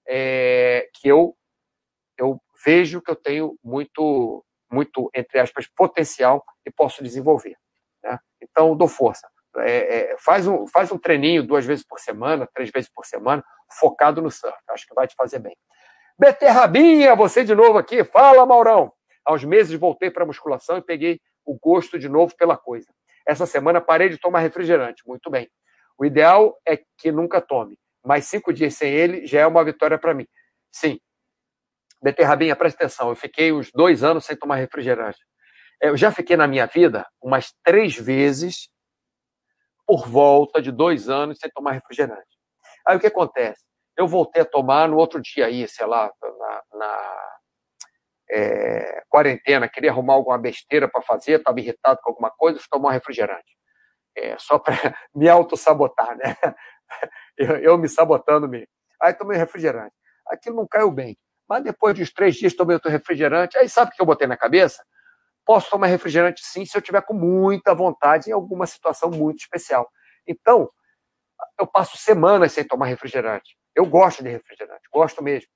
é, 0.06 0.88
que 0.94 1.08
eu, 1.08 1.36
eu 2.18 2.40
vejo 2.64 3.00
que 3.00 3.10
eu 3.10 3.16
tenho 3.16 3.58
muito, 3.62 4.44
muito, 4.70 5.10
entre 5.14 5.38
aspas, 5.38 5.66
potencial 5.66 6.44
e 6.66 6.70
posso 6.70 7.02
desenvolver. 7.02 7.56
Né? 8.02 8.18
Então, 8.40 8.76
dou 8.76 8.88
força. 8.88 9.28
É, 9.58 10.12
é, 10.12 10.16
faz, 10.18 10.46
um, 10.46 10.66
faz 10.66 10.92
um 10.92 10.98
treininho 10.98 11.42
duas 11.42 11.64
vezes 11.66 11.84
por 11.84 11.98
semana, 11.98 12.48
três 12.54 12.70
vezes 12.70 12.88
por 12.88 13.04
semana, 13.04 13.44
focado 13.78 14.22
no 14.22 14.30
surf. 14.30 14.56
Acho 14.68 14.86
que 14.86 14.94
vai 14.94 15.06
te 15.06 15.14
fazer 15.14 15.38
bem. 15.38 15.56
Beterrabinha, 16.18 17.16
você 17.16 17.42
de 17.42 17.54
novo 17.54 17.78
aqui. 17.78 18.04
Fala, 18.04 18.46
Maurão. 18.46 18.92
Aos 19.24 19.44
meses 19.44 19.78
voltei 19.78 20.10
para 20.10 20.24
a 20.24 20.26
musculação 20.26 20.78
e 20.78 20.82
peguei 20.82 21.20
o 21.44 21.58
gosto 21.58 21.98
de 21.98 22.08
novo 22.08 22.34
pela 22.36 22.56
coisa. 22.56 22.92
Essa 23.26 23.46
semana 23.46 23.80
parei 23.80 24.08
de 24.08 24.18
tomar 24.18 24.40
refrigerante. 24.40 25.02
Muito 25.06 25.30
bem. 25.30 25.48
O 25.98 26.04
ideal 26.04 26.58
é 26.66 26.78
que 26.98 27.12
nunca 27.12 27.40
tome, 27.40 27.78
mas 28.04 28.24
cinco 28.26 28.52
dias 28.52 28.74
sem 28.74 28.92
ele 28.92 29.26
já 29.26 29.40
é 29.40 29.46
uma 29.46 29.64
vitória 29.64 29.98
para 29.98 30.14
mim. 30.14 30.26
Sim. 30.72 30.98
Beterrabinha, 32.02 32.56
presta 32.56 32.84
atenção. 32.84 33.10
Eu 33.10 33.16
fiquei 33.16 33.52
uns 33.52 33.70
dois 33.70 34.02
anos 34.02 34.24
sem 34.24 34.36
tomar 34.36 34.56
refrigerante. 34.56 35.18
Eu 35.80 35.96
já 35.96 36.10
fiquei 36.10 36.36
na 36.36 36.46
minha 36.46 36.66
vida 36.66 37.06
umas 37.22 37.52
três 37.62 37.96
vezes 37.96 38.70
por 39.86 40.08
volta 40.08 40.62
de 40.62 40.70
dois 40.70 41.08
anos 41.08 41.38
sem 41.38 41.50
tomar 41.50 41.72
refrigerante. 41.72 42.38
Aí 42.86 42.96
o 42.96 43.00
que 43.00 43.06
acontece? 43.06 43.62
Eu 43.96 44.06
voltei 44.06 44.42
a 44.42 44.46
tomar 44.46 44.88
no 44.88 44.96
outro 44.96 45.20
dia 45.20 45.46
aí, 45.46 45.66
sei 45.68 45.86
lá, 45.86 46.10
na, 46.22 46.62
na 46.78 47.30
é, 48.30 48.99
quarentena, 49.10 49.68
queria 49.68 49.90
arrumar 49.90 50.14
alguma 50.14 50.38
besteira 50.38 50.88
para 50.88 51.02
fazer, 51.02 51.40
estava 51.40 51.60
irritado 51.60 52.00
com 52.02 52.10
alguma 52.10 52.30
coisa, 52.30 52.58
fui 52.58 52.68
tomar 52.70 52.90
um 52.90 52.92
refrigerante. 52.92 53.56
É, 54.16 54.36
só 54.38 54.58
para 54.58 54.74
me 55.14 55.28
auto-sabotar, 55.28 56.16
né? 56.16 56.36
Eu, 57.38 57.56
eu, 57.58 57.78
me 57.78 57.88
sabotando 57.88 58.48
mesmo. 58.48 58.66
Aí 59.00 59.14
tomei 59.14 59.38
refrigerante. 59.38 59.94
Aquilo 60.26 60.56
não 60.56 60.66
caiu 60.66 60.90
bem. 60.90 61.16
Mas 61.48 61.62
depois 61.62 61.94
de 61.94 62.02
uns 62.02 62.12
três 62.12 62.34
dias 62.34 62.52
tomei 62.52 62.74
outro 62.74 62.90
refrigerante. 62.90 63.56
Aí 63.56 63.68
sabe 63.68 63.92
o 63.92 63.94
que 63.94 64.02
eu 64.02 64.06
botei 64.06 64.26
na 64.26 64.36
cabeça? 64.36 64.84
Posso 65.46 65.70
tomar 65.70 65.86
refrigerante 65.86 66.44
sim 66.44 66.66
se 66.66 66.76
eu 66.76 66.82
tiver 66.82 67.00
com 67.02 67.14
muita 67.14 67.72
vontade 67.74 68.28
em 68.28 68.32
alguma 68.32 68.66
situação 68.66 69.08
muito 69.08 69.38
especial. 69.38 69.88
Então, 70.26 70.68
eu 71.58 71.66
passo 71.66 71.96
semanas 71.96 72.52
sem 72.52 72.64
tomar 72.64 72.86
refrigerante. 72.86 73.56
Eu 73.74 73.86
gosto 73.86 74.22
de 74.22 74.28
refrigerante, 74.28 74.82
gosto 74.92 75.22
mesmo. 75.22 75.48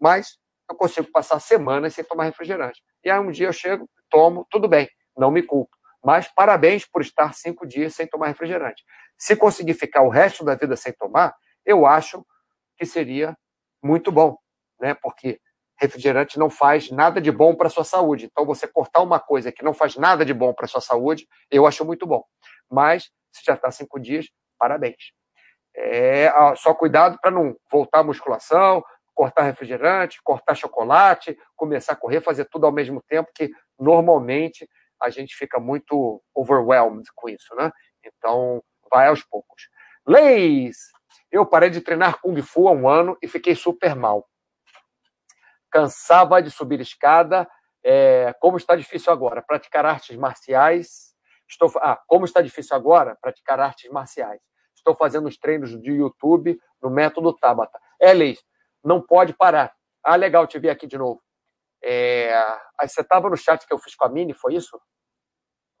Mas 0.00 0.38
eu 0.72 0.76
consigo 0.76 1.08
passar 1.12 1.38
semanas 1.40 1.94
sem 1.94 2.04
tomar 2.04 2.24
refrigerante. 2.24 2.82
E 3.04 3.10
aí 3.10 3.18
um 3.18 3.30
dia 3.30 3.46
eu 3.46 3.52
chego, 3.52 3.88
tomo, 4.10 4.46
tudo 4.50 4.66
bem, 4.66 4.88
não 5.16 5.30
me 5.30 5.42
culpo. 5.42 5.76
Mas 6.04 6.28
parabéns 6.28 6.84
por 6.84 7.02
estar 7.02 7.32
cinco 7.34 7.66
dias 7.66 7.94
sem 7.94 8.06
tomar 8.06 8.28
refrigerante. 8.28 8.82
Se 9.16 9.36
conseguir 9.36 9.74
ficar 9.74 10.02
o 10.02 10.08
resto 10.08 10.44
da 10.44 10.54
vida 10.54 10.74
sem 10.76 10.92
tomar, 10.92 11.34
eu 11.64 11.86
acho 11.86 12.24
que 12.76 12.84
seria 12.84 13.36
muito 13.82 14.10
bom, 14.10 14.36
né? 14.80 14.94
Porque 14.94 15.40
refrigerante 15.78 16.38
não 16.38 16.50
faz 16.50 16.90
nada 16.90 17.20
de 17.20 17.30
bom 17.30 17.54
para 17.54 17.66
a 17.66 17.70
sua 17.70 17.84
saúde. 17.84 18.26
Então, 18.26 18.44
você 18.44 18.66
cortar 18.66 19.00
uma 19.00 19.20
coisa 19.20 19.52
que 19.52 19.64
não 19.64 19.74
faz 19.74 19.96
nada 19.96 20.24
de 20.24 20.32
bom 20.32 20.52
para 20.52 20.64
a 20.64 20.68
sua 20.68 20.80
saúde, 20.80 21.26
eu 21.50 21.66
acho 21.66 21.84
muito 21.84 22.06
bom. 22.06 22.24
Mas, 22.70 23.10
se 23.32 23.44
já 23.44 23.54
está 23.54 23.70
cinco 23.70 24.00
dias, 24.00 24.26
parabéns. 24.58 25.12
É, 25.74 26.30
só 26.56 26.74
cuidado 26.74 27.18
para 27.20 27.30
não 27.30 27.56
voltar 27.70 28.00
à 28.00 28.04
musculação, 28.04 28.82
cortar 29.14 29.42
refrigerante, 29.42 30.22
cortar 30.22 30.54
chocolate, 30.54 31.38
começar 31.56 31.92
a 31.92 31.96
correr, 31.96 32.20
fazer 32.20 32.46
tudo 32.46 32.66
ao 32.66 32.72
mesmo 32.72 33.02
tempo, 33.02 33.30
que 33.34 33.50
normalmente 33.78 34.68
a 35.00 35.10
gente 35.10 35.34
fica 35.34 35.58
muito 35.58 36.22
overwhelmed 36.34 37.08
com 37.14 37.28
isso, 37.28 37.54
né? 37.56 37.70
Então, 38.04 38.62
vai 38.90 39.08
aos 39.08 39.22
poucos. 39.22 39.68
Leis! 40.06 40.76
Eu 41.30 41.46
parei 41.46 41.70
de 41.70 41.80
treinar 41.80 42.20
Kung 42.20 42.40
Fu 42.42 42.68
há 42.68 42.72
um 42.72 42.88
ano 42.88 43.16
e 43.22 43.28
fiquei 43.28 43.54
super 43.54 43.94
mal. 43.96 44.28
Cansava 45.70 46.42
de 46.42 46.50
subir 46.50 46.80
escada. 46.80 47.48
É, 47.84 48.34
como 48.38 48.56
está 48.56 48.76
difícil 48.76 49.12
agora? 49.12 49.42
Praticar 49.42 49.84
artes 49.84 50.16
marciais. 50.16 51.14
Estou, 51.48 51.72
ah, 51.76 52.00
como 52.06 52.24
está 52.24 52.40
difícil 52.40 52.76
agora? 52.76 53.16
Praticar 53.20 53.58
artes 53.60 53.90
marciais. 53.90 54.40
Estou 54.74 54.94
fazendo 54.94 55.28
os 55.28 55.38
treinos 55.38 55.70
de 55.80 55.92
YouTube 55.92 56.58
no 56.82 56.90
método 56.90 57.34
Tabata. 57.34 57.78
É, 58.00 58.12
Leis, 58.12 58.42
não 58.84 59.00
pode 59.00 59.34
parar. 59.34 59.74
Ah, 60.04 60.16
legal 60.16 60.46
te 60.46 60.58
ver 60.58 60.70
aqui 60.70 60.86
de 60.86 60.98
novo. 60.98 61.22
É... 61.82 62.34
Aí 62.78 62.88
você 62.88 63.00
estava 63.00 63.28
no 63.28 63.36
chat 63.36 63.66
que 63.66 63.72
eu 63.72 63.78
fiz 63.78 63.94
com 63.94 64.04
a 64.04 64.08
Mini, 64.08 64.34
foi 64.34 64.54
isso? 64.54 64.80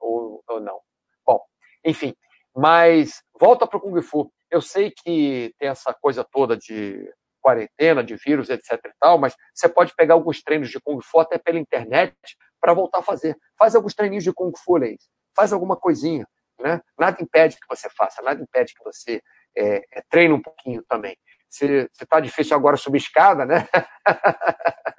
Ou, 0.00 0.42
ou 0.48 0.60
não? 0.60 0.80
Bom, 1.26 1.40
enfim. 1.84 2.14
Mas 2.54 3.22
volta 3.38 3.66
para 3.66 3.78
o 3.78 3.80
Kung 3.80 4.00
Fu. 4.02 4.32
Eu 4.50 4.60
sei 4.60 4.90
que 4.90 5.54
tem 5.58 5.68
essa 5.68 5.94
coisa 5.94 6.24
toda 6.24 6.56
de 6.56 7.12
quarentena, 7.40 8.04
de 8.04 8.14
vírus, 8.16 8.50
etc 8.50 8.78
e 8.84 8.92
tal, 9.00 9.18
mas 9.18 9.34
você 9.52 9.68
pode 9.68 9.92
pegar 9.96 10.14
alguns 10.14 10.42
treinos 10.42 10.70
de 10.70 10.80
Kung 10.80 11.00
Fu 11.02 11.18
até 11.18 11.38
pela 11.38 11.58
internet 11.58 12.14
para 12.60 12.74
voltar 12.74 12.98
a 12.98 13.02
fazer. 13.02 13.36
Faz 13.58 13.74
alguns 13.74 13.94
treininhos 13.94 14.22
de 14.22 14.32
Kung 14.32 14.52
Fu, 14.56 14.76
Leis. 14.76 15.08
Faz 15.34 15.52
alguma 15.52 15.76
coisinha. 15.76 16.26
Né? 16.60 16.80
Nada 16.96 17.20
impede 17.20 17.56
que 17.56 17.66
você 17.68 17.88
faça, 17.90 18.22
nada 18.22 18.40
impede 18.40 18.74
que 18.74 18.84
você 18.84 19.20
é, 19.56 19.82
é, 19.98 20.02
treine 20.08 20.34
um 20.34 20.40
pouquinho 20.40 20.84
também 20.88 21.16
se 21.52 21.90
está 22.00 22.18
difícil 22.18 22.56
agora 22.56 22.78
subir 22.78 22.96
escada, 22.96 23.44
né? 23.44 23.68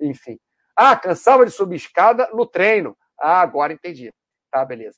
Enfim. 0.00 0.40
Ah, 0.74 0.96
cansava 0.96 1.44
de 1.44 1.50
subir 1.50 1.76
escada 1.76 2.30
no 2.32 2.46
treino. 2.46 2.96
Ah, 3.20 3.42
agora 3.42 3.74
entendi. 3.74 4.10
Tá, 4.50 4.64
beleza. 4.64 4.96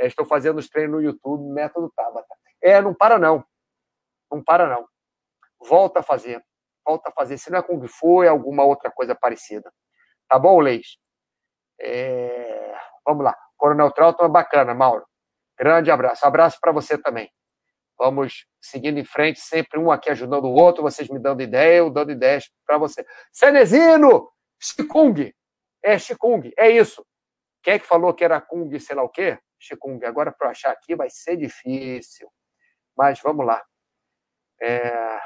É, 0.00 0.08
estou 0.08 0.26
fazendo 0.26 0.58
os 0.58 0.68
treinos 0.68 0.96
no 0.96 1.00
YouTube, 1.00 1.52
método 1.52 1.92
Tabata. 1.94 2.34
É, 2.60 2.82
não 2.82 2.92
para 2.92 3.20
não. 3.20 3.44
Não 4.32 4.42
para 4.42 4.66
não. 4.66 4.88
Volta 5.60 6.00
a 6.00 6.02
fazer. 6.02 6.44
Volta 6.84 7.10
a 7.10 7.12
fazer. 7.12 7.38
Se 7.38 7.48
não 7.48 7.60
é 7.60 7.62
Kung 7.62 7.86
Fu, 7.86 8.24
é 8.24 8.28
alguma 8.28 8.64
outra 8.64 8.90
coisa 8.90 9.14
parecida. 9.14 9.72
Tá 10.28 10.40
bom, 10.40 10.58
Leis? 10.58 10.98
É... 11.80 12.74
Vamos 13.06 13.24
lá. 13.24 13.36
Coronel 13.56 13.92
Trauton 13.92 14.24
é 14.24 14.28
bacana, 14.28 14.74
Mauro. 14.74 15.06
Grande 15.56 15.88
abraço. 15.88 16.26
Abraço 16.26 16.58
para 16.60 16.72
você 16.72 16.98
também. 16.98 17.30
Vamos 18.00 18.46
seguindo 18.62 18.98
em 18.98 19.04
frente, 19.04 19.40
sempre 19.40 19.78
um 19.78 19.90
aqui 19.90 20.08
ajudando 20.08 20.46
o 20.46 20.54
outro, 20.54 20.82
vocês 20.82 21.06
me 21.10 21.18
dando 21.18 21.42
ideia, 21.42 21.80
eu 21.80 21.90
dando 21.90 22.10
ideias 22.10 22.50
para 22.66 22.78
você. 22.78 23.04
Cenezino! 23.30 24.32
Chikung! 24.58 25.34
É 25.84 25.98
Chikung, 25.98 26.50
é 26.56 26.70
isso. 26.70 27.06
Quem 27.62 27.74
é 27.74 27.78
que 27.78 27.84
falou 27.84 28.14
que 28.14 28.24
era 28.24 28.40
Kung, 28.40 28.70
sei 28.80 28.96
lá 28.96 29.02
o 29.02 29.08
quê? 29.10 29.38
Chikung. 29.58 30.02
Agora, 30.06 30.32
para 30.32 30.48
achar 30.48 30.70
aqui, 30.70 30.96
vai 30.96 31.10
ser 31.10 31.36
difícil. 31.36 32.32
Mas 32.96 33.20
vamos 33.20 33.44
lá. 33.44 33.62
É... 34.62 35.20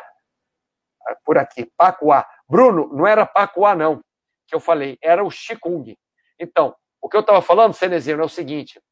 Por 1.24 1.38
aqui, 1.38 1.70
Pacuá. 1.76 2.28
Bruno, 2.48 2.88
não 2.92 3.06
era 3.06 3.24
Pacuá, 3.24 3.76
não, 3.76 4.02
que 4.48 4.54
eu 4.54 4.58
falei, 4.58 4.98
era 5.00 5.22
o 5.22 5.30
Chikung. 5.30 5.96
Então, 6.40 6.74
o 7.00 7.08
que 7.08 7.16
eu 7.16 7.20
estava 7.20 7.40
falando, 7.40 7.72
Cenezino, 7.72 8.20
é 8.20 8.24
o 8.24 8.28
seguinte: 8.28 8.82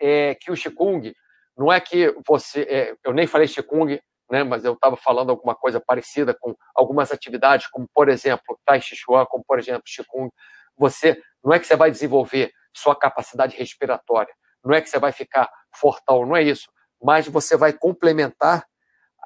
é 0.00 0.36
que 0.36 0.52
o 0.52 0.56
Chikung 0.56 1.12
não 1.56 1.72
é 1.72 1.80
que 1.80 2.14
você. 2.26 2.62
É, 2.62 2.96
eu 3.04 3.12
nem 3.12 3.26
falei 3.26 3.48
Qigong, 3.48 4.00
né, 4.30 4.44
mas 4.44 4.64
eu 4.64 4.74
estava 4.74 4.96
falando 4.96 5.30
alguma 5.30 5.54
coisa 5.54 5.80
parecida 5.80 6.34
com 6.34 6.54
algumas 6.74 7.12
atividades, 7.12 7.68
como, 7.68 7.88
por 7.94 8.08
exemplo, 8.08 8.58
Tai 8.64 8.80
Chi 8.80 8.96
Chuan, 8.96 9.24
como, 9.26 9.44
por 9.46 9.58
exemplo, 9.58 9.82
Qigong. 9.84 10.30
Você, 10.76 11.20
não 11.42 11.54
é 11.54 11.58
que 11.58 11.66
você 11.66 11.76
vai 11.76 11.90
desenvolver 11.90 12.52
sua 12.74 12.94
capacidade 12.94 13.56
respiratória, 13.56 14.34
não 14.62 14.74
é 14.74 14.80
que 14.82 14.90
você 14.90 14.98
vai 14.98 15.12
ficar 15.12 15.50
fortal, 15.74 16.26
não 16.26 16.36
é 16.36 16.42
isso, 16.42 16.68
mas 17.02 17.26
você 17.26 17.56
vai 17.56 17.72
complementar 17.72 18.66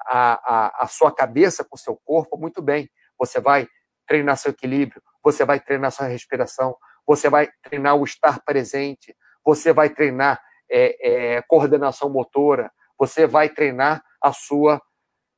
a, 0.07 0.33
a, 0.33 0.83
a 0.83 0.87
sua 0.87 1.13
cabeça 1.13 1.63
com 1.63 1.75
o 1.75 1.79
seu 1.79 1.99
corpo 2.05 2.37
muito 2.37 2.61
bem. 2.61 2.89
Você 3.17 3.39
vai 3.39 3.67
treinar 4.07 4.37
seu 4.37 4.51
equilíbrio, 4.51 5.01
você 5.23 5.45
vai 5.45 5.59
treinar 5.59 5.91
sua 5.91 6.07
respiração, 6.07 6.75
você 7.05 7.29
vai 7.29 7.49
treinar 7.63 7.95
o 7.95 8.03
estar 8.03 8.39
presente, 8.43 9.15
você 9.43 9.73
vai 9.73 9.89
treinar 9.89 10.41
é, 10.71 11.35
é, 11.35 11.41
coordenação 11.43 12.09
motora, 12.09 12.71
você 12.97 13.27
vai 13.27 13.49
treinar 13.49 14.03
a 14.21 14.31
sua 14.31 14.81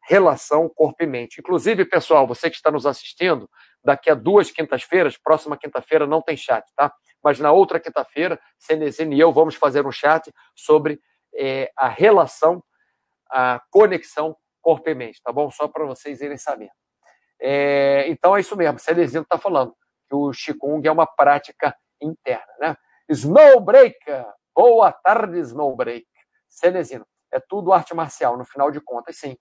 relação 0.06 0.70
corpo 0.70 1.02
e 1.02 1.08
mente. 1.08 1.40
Inclusive, 1.40 1.86
pessoal, 1.86 2.28
você 2.28 2.50
que 2.50 2.56
está 2.56 2.70
nos 2.70 2.86
assistindo, 2.86 3.50
daqui 3.84 4.10
a 4.10 4.16
duas 4.16 4.52
quintas-feiras, 4.52 5.18
próxima 5.18 5.58
quinta-feira 5.58 6.06
não 6.06 6.22
tem 6.22 6.38
chat, 6.38 6.64
tá? 6.76 6.94
Mas 7.24 7.40
na 7.40 7.52
outra 7.52 7.80
quinta-feira, 7.80 8.40
Cenezine 8.60 9.16
e 9.16 9.20
eu 9.20 9.32
vamos 9.32 9.56
fazer 9.56 9.86
um 9.88 9.92
chat 9.92 10.32
sobre 10.56 11.00
é, 11.36 11.72
a 11.78 11.88
relação, 11.88 12.62
a 13.32 13.62
conexão 13.72 14.36
corpo 14.62 14.90
e 14.90 14.94
mente, 14.96 15.22
tá 15.22 15.32
bom? 15.32 15.50
Só 15.50 15.68
para 15.68 15.86
vocês 15.86 16.22
irem 16.22 16.38
sabendo. 16.38 16.72
É, 17.42 18.06
então 18.08 18.36
é 18.36 18.40
isso 18.40 18.56
mesmo, 18.56 18.80
Cenezino 18.80 19.24
está 19.24 19.38
falando 19.38 19.74
que 20.10 20.16
o 20.16 20.32
Qigong 20.32 20.88
é 20.88 20.92
uma 20.92 21.08
prática 21.08 21.76
interna, 22.02 22.54
né? 22.60 22.78
Snowbreaker, 23.10 24.26
Boa 24.56 24.92
tarde, 24.92 25.40
Snowbreak. 25.40 26.06
Cenezino. 26.48 27.06
É 27.32 27.40
tudo 27.40 27.74
arte 27.74 27.96
marcial, 27.96 28.38
no 28.38 28.46
final 28.46 28.70
de 28.70 28.80
contas, 28.80 29.18
sim. 29.18 29.36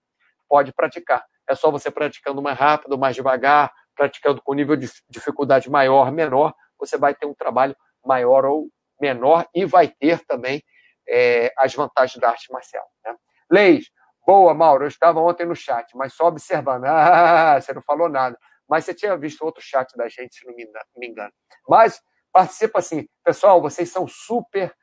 Pode 0.49 0.73
praticar. 0.73 1.23
É 1.47 1.55
só 1.55 1.71
você 1.71 1.91
praticando 1.91 2.41
mais 2.41 2.59
rápido, 2.59 2.97
mais 2.97 3.15
devagar, 3.15 3.71
praticando 3.95 4.41
com 4.43 4.55
nível 4.55 4.75
de 4.75 4.91
dificuldade 5.11 5.69
maior, 5.71 6.11
menor, 6.11 6.55
você 6.79 6.97
vai 6.97 7.15
ter 7.15 7.27
um 7.27 7.35
trabalho 7.35 7.77
maior 8.05 8.47
ou 8.47 8.69
menor 8.99 9.47
e 9.55 9.67
vai 9.67 9.89
ter 9.89 10.25
também 10.25 10.63
é, 11.07 11.53
as 11.59 11.75
vantagens 11.75 12.19
da 12.19 12.31
arte 12.31 12.51
marcial. 12.51 12.87
Né? 13.05 13.15
Leis, 13.51 13.91
boa, 14.27 14.55
Mauro, 14.55 14.85
eu 14.85 14.89
estava 14.89 15.21
ontem 15.21 15.45
no 15.45 15.55
chat, 15.55 15.95
mas 15.95 16.15
só 16.15 16.29
observando. 16.29 16.85
Ah, 16.89 17.61
você 17.61 17.75
não 17.75 17.83
falou 17.83 18.09
nada. 18.09 18.39
Mas 18.67 18.87
você 18.87 18.95
tinha 18.95 19.15
visto 19.19 19.43
outro 19.43 19.63
chat 19.63 19.95
da 19.95 20.09
gente, 20.09 20.37
se 20.37 20.47
não 20.47 20.55
me 20.55 21.07
engano. 21.07 21.33
Mas 21.69 22.01
participa 22.33 22.79
assim. 22.79 23.07
Pessoal, 23.23 23.61
vocês 23.61 23.91
são 23.91 24.09
super 24.09 24.75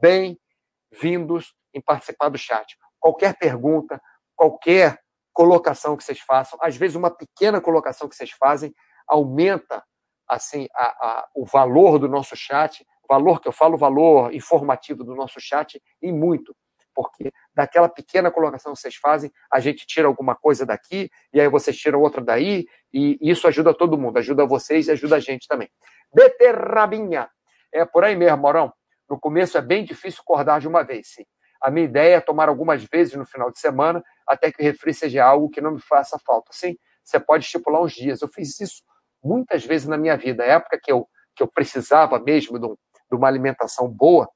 bem-vindos 0.00 1.54
em 1.74 1.80
participar 1.80 2.28
do 2.28 2.38
chat. 2.38 2.76
Qualquer 2.98 3.36
pergunta, 3.36 4.00
qualquer 4.34 4.98
colocação 5.32 5.96
que 5.96 6.04
vocês 6.04 6.20
façam, 6.20 6.58
às 6.62 6.76
vezes 6.76 6.96
uma 6.96 7.10
pequena 7.10 7.60
colocação 7.60 8.08
que 8.08 8.16
vocês 8.16 8.30
fazem 8.30 8.74
aumenta 9.06 9.84
assim 10.28 10.66
a, 10.74 10.84
a, 10.84 11.28
o 11.34 11.44
valor 11.44 11.98
do 11.98 12.08
nosso 12.08 12.34
chat, 12.34 12.84
valor 13.08 13.40
que 13.40 13.46
eu 13.46 13.52
falo, 13.52 13.76
valor 13.76 14.34
informativo 14.34 15.04
do 15.04 15.14
nosso 15.14 15.38
chat 15.40 15.80
e 16.02 16.10
muito, 16.10 16.56
porque 16.94 17.30
daquela 17.54 17.88
pequena 17.88 18.30
colocação 18.30 18.72
que 18.72 18.80
vocês 18.80 18.96
fazem, 18.96 19.30
a 19.52 19.60
gente 19.60 19.86
tira 19.86 20.08
alguma 20.08 20.34
coisa 20.34 20.66
daqui 20.66 21.10
e 21.32 21.40
aí 21.40 21.48
vocês 21.48 21.76
tiram 21.76 22.00
outra 22.00 22.22
daí 22.22 22.66
e 22.92 23.18
isso 23.20 23.46
ajuda 23.46 23.74
todo 23.74 23.98
mundo, 23.98 24.18
ajuda 24.18 24.46
vocês 24.46 24.88
e 24.88 24.92
ajuda 24.92 25.16
a 25.16 25.20
gente 25.20 25.46
também. 25.46 25.68
Beterrabinha, 26.12 27.28
é 27.72 27.84
por 27.84 28.02
aí 28.02 28.16
mesmo, 28.16 28.38
Morão. 28.38 28.72
No 29.08 29.18
começo 29.18 29.56
é 29.56 29.62
bem 29.62 29.84
difícil 29.84 30.20
acordar 30.22 30.60
de 30.60 30.68
uma 30.68 30.82
vez, 30.82 31.08
sim. 31.08 31.24
A 31.60 31.70
minha 31.70 31.84
ideia 31.86 32.16
é 32.16 32.20
tomar 32.20 32.48
algumas 32.48 32.84
vezes 32.84 33.14
no 33.14 33.24
final 33.24 33.50
de 33.50 33.58
semana, 33.58 34.02
até 34.26 34.52
que 34.52 34.60
o 34.60 34.64
refri 34.64 34.92
seja 34.92 35.24
algo 35.24 35.48
que 35.48 35.60
não 35.60 35.72
me 35.72 35.80
faça 35.80 36.18
falta. 36.24 36.52
Sim, 36.52 36.76
você 37.02 37.18
pode 37.18 37.44
estipular 37.44 37.82
uns 37.82 37.92
dias. 37.92 38.20
Eu 38.20 38.28
fiz 38.28 38.60
isso 38.60 38.82
muitas 39.22 39.64
vezes 39.64 39.88
na 39.88 39.96
minha 39.96 40.16
vida. 40.16 40.42
A 40.42 40.46
época 40.46 40.78
que 40.82 40.92
eu, 40.92 41.08
que 41.34 41.42
eu 41.42 41.48
precisava 41.48 42.18
mesmo 42.18 42.58
de, 42.58 42.66
um, 42.66 42.76
de 43.10 43.16
uma 43.16 43.28
alimentação 43.28 43.88
boa, 43.88 44.28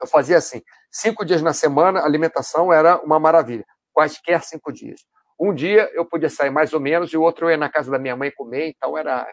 eu 0.00 0.06
fazia 0.06 0.38
assim: 0.38 0.62
cinco 0.90 1.24
dias 1.24 1.42
na 1.42 1.52
semana, 1.52 2.00
a 2.00 2.04
alimentação 2.04 2.72
era 2.72 3.00
uma 3.02 3.18
maravilha, 3.18 3.64
quaisquer 3.92 4.42
cinco 4.42 4.72
dias. 4.72 5.00
Um 5.38 5.54
dia 5.54 5.90
eu 5.94 6.04
podia 6.04 6.28
sair 6.28 6.50
mais 6.50 6.72
ou 6.72 6.80
menos, 6.80 7.12
e 7.12 7.16
o 7.16 7.22
outro 7.22 7.46
eu 7.46 7.50
ia 7.50 7.56
na 7.56 7.70
casa 7.70 7.90
da 7.90 7.98
minha 7.98 8.14
mãe 8.14 8.30
comer, 8.30 8.68
então 8.68 8.96
era, 8.96 9.26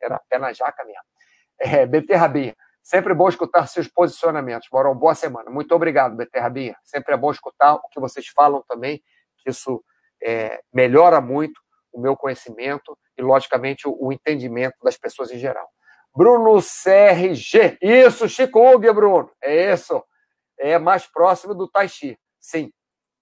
era 0.00 0.20
pé 0.28 0.38
na 0.38 0.52
jaca 0.52 0.84
mesmo. 0.84 1.02
É, 1.60 1.86
Beterrabinha, 1.86 2.56
sempre 2.82 3.14
bom 3.14 3.28
escutar 3.28 3.66
seus 3.66 3.88
posicionamentos. 3.88 4.68
Moral, 4.72 4.94
boa 4.94 5.14
semana. 5.14 5.50
Muito 5.50 5.74
obrigado, 5.74 6.16
Beterrabinha. 6.16 6.76
Sempre 6.82 7.14
é 7.14 7.16
bom 7.16 7.30
escutar 7.30 7.74
o 7.74 7.88
que 7.88 8.00
vocês 8.00 8.26
falam 8.28 8.62
também, 8.68 9.02
que 9.38 9.50
isso 9.50 9.82
é, 10.22 10.60
melhora 10.72 11.20
muito 11.20 11.60
o 11.92 12.00
meu 12.00 12.16
conhecimento 12.16 12.98
e, 13.16 13.22
logicamente, 13.22 13.86
o, 13.86 13.96
o, 14.00 14.12
entendimento 14.12 14.76
das 14.82 14.96
pessoas 14.96 15.30
em 15.30 15.38
geral. 15.38 15.68
Bruno 16.14 16.60
CRG. 16.60 17.78
Isso, 17.80 18.28
Chico 18.28 18.78
Bruno. 18.78 19.30
É 19.42 19.72
isso. 19.72 20.02
É 20.58 20.78
mais 20.78 21.06
próximo 21.06 21.54
do 21.54 21.68
Tai 21.68 21.88
Chi. 21.88 22.18
Sim. 22.40 22.72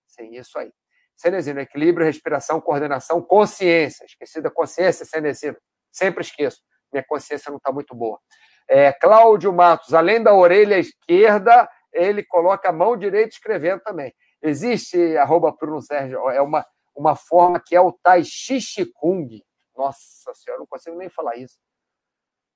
Sim, 0.07 0.37
isso 0.37 0.59
aí. 0.59 0.73
Cenezino, 1.17 1.61
equilíbrio, 1.61 2.07
respiração, 2.07 2.61
coordenação, 2.61 3.21
consciência. 3.21 4.05
Esqueci 4.05 4.41
da 4.41 4.51
consciência, 4.51 5.05
Cenezino. 5.05 5.57
Sempre 5.93 6.23
esqueço. 6.23 6.63
Minha 6.93 7.05
consciência 7.07 7.51
não 7.51 7.59
está 7.59 7.71
muito 7.71 7.95
boa. 7.95 8.19
É, 8.73 8.93
Cláudio 8.93 9.53
Matos, 9.53 9.93
além 9.93 10.23
da 10.23 10.33
orelha 10.33 10.79
esquerda, 10.79 11.69
ele 11.93 12.23
coloca 12.23 12.69
a 12.69 12.73
mão 12.73 12.97
direita 12.97 13.31
escrevendo 13.31 13.81
também. 13.81 14.15
Existe, 14.41 15.17
arroba 15.17 15.51
Bruno 15.51 15.83
Sérgio, 15.83 16.31
é 16.31 16.41
uma, 16.41 16.65
uma 16.95 17.17
forma 17.17 17.61
que 17.61 17.75
é 17.75 17.81
o 17.81 17.93
Tai 17.93 18.23
Chi 18.23 18.61
Kung. 18.95 19.29
Nossa 19.77 20.33
senhora, 20.35 20.61
não 20.61 20.69
consigo 20.69 20.97
nem 20.97 21.09
falar 21.09 21.35
isso. 21.35 21.59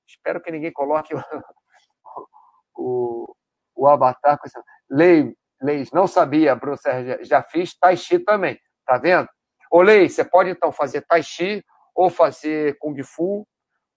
Espero 0.06 0.40
que 0.40 0.52
ninguém 0.52 0.72
coloque 0.72 1.16
o, 1.16 1.18
o, 2.78 3.36
o 3.74 3.88
avatar 3.88 4.38
com. 4.38 4.48
Lei, 4.88 5.36
Leis, 5.60 5.90
não 5.90 6.06
sabia, 6.06 6.54
Bruno 6.54 6.76
Sérgio, 6.76 7.24
já 7.24 7.42
fiz 7.42 7.76
Tai 7.76 7.96
Chi 7.96 8.20
também, 8.20 8.56
tá 8.86 8.98
vendo? 8.98 9.28
Ô, 9.68 9.82
Lei, 9.82 10.08
você 10.08 10.24
pode 10.24 10.48
então 10.48 10.70
fazer 10.70 11.02
Tai 11.02 11.24
Chi, 11.24 11.60
ou 11.92 12.08
fazer 12.08 12.78
Kung 12.78 13.02
Fu, 13.02 13.44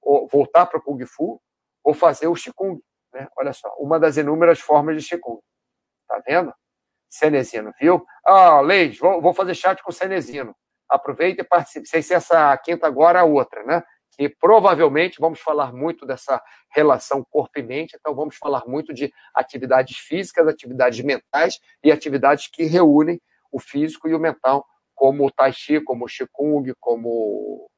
ou 0.01 0.27
voltar 0.27 0.65
para 0.65 0.79
o 0.79 0.81
Kung 0.81 1.05
Fu, 1.05 1.39
ou 1.87 1.93
fazer 1.93 2.27
o 2.27 2.33
Qigong, 2.33 2.81
né? 3.13 3.29
Olha 3.37 3.53
só, 3.53 3.73
uma 3.79 3.97
das 3.97 4.17
inúmeras 4.17 4.59
formas 4.59 5.01
de 5.01 5.07
Qigong. 5.07 5.39
Tá 6.05 6.21
vendo? 6.27 6.53
Cenezino, 7.09 7.71
viu? 7.79 8.05
Ah, 8.25 8.59
Leis, 8.59 8.97
vou, 8.99 9.21
vou 9.21 9.33
fazer 9.33 9.55
chat 9.55 9.81
com 9.81 9.89
o 9.89 9.93
Cenezino. 9.93 10.53
Aproveita 10.89 11.41
e 11.41 11.45
participe. 11.45 11.87
Sem 11.87 12.01
ser 12.01 12.15
essa 12.15 12.57
quinta 12.57 12.85
agora, 12.85 13.21
a 13.21 13.23
outra, 13.23 13.63
né? 13.63 13.81
que 14.17 14.27
provavelmente 14.27 15.19
vamos 15.19 15.39
falar 15.39 15.71
muito 15.71 16.05
dessa 16.05 16.41
relação 16.71 17.23
corpo 17.29 17.57
e 17.59 17.63
mente, 17.63 17.95
então 17.95 18.15
vamos 18.15 18.35
falar 18.35 18.65
muito 18.65 18.91
de 18.91 19.13
atividades 19.33 19.97
físicas, 19.97 20.47
atividades 20.47 20.99
mentais 21.05 21.59
e 21.83 21.91
atividades 21.91 22.47
que 22.47 22.63
reúnem 22.63 23.21
o 23.51 23.59
físico 23.59 24.09
e 24.09 24.15
o 24.15 24.19
mental, 24.19 24.65
como 24.95 25.25
o 25.25 25.31
Tai 25.31 25.53
Chi, 25.53 25.79
como 25.81 26.05
o 26.05 26.07
Qigong, 26.07 26.73
como 26.79 27.69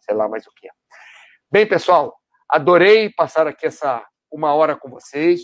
sei 0.00 0.14
lá 0.14 0.28
mais 0.28 0.46
o 0.46 0.50
que. 0.56 0.68
Bem, 1.50 1.68
pessoal, 1.68 2.16
adorei 2.48 3.10
passar 3.10 3.46
aqui 3.46 3.66
essa 3.66 4.04
uma 4.30 4.54
hora 4.54 4.76
com 4.76 4.88
vocês, 4.90 5.42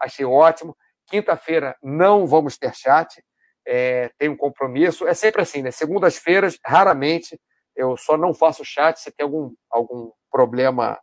achei 0.00 0.24
ótimo. 0.24 0.76
Quinta-feira 1.06 1.76
não 1.82 2.26
vamos 2.26 2.58
ter 2.58 2.74
chat, 2.74 3.22
é, 3.66 4.10
tem 4.18 4.28
um 4.28 4.36
compromisso. 4.36 5.06
É 5.06 5.14
sempre 5.14 5.42
assim, 5.42 5.62
né? 5.62 5.70
Segundas-feiras, 5.70 6.58
raramente 6.64 7.38
eu 7.74 7.96
só 7.96 8.16
não 8.16 8.34
faço 8.34 8.64
chat 8.64 8.98
se 8.98 9.12
tem 9.12 9.24
algum, 9.24 9.52
algum 9.70 10.10
problema 10.30 11.00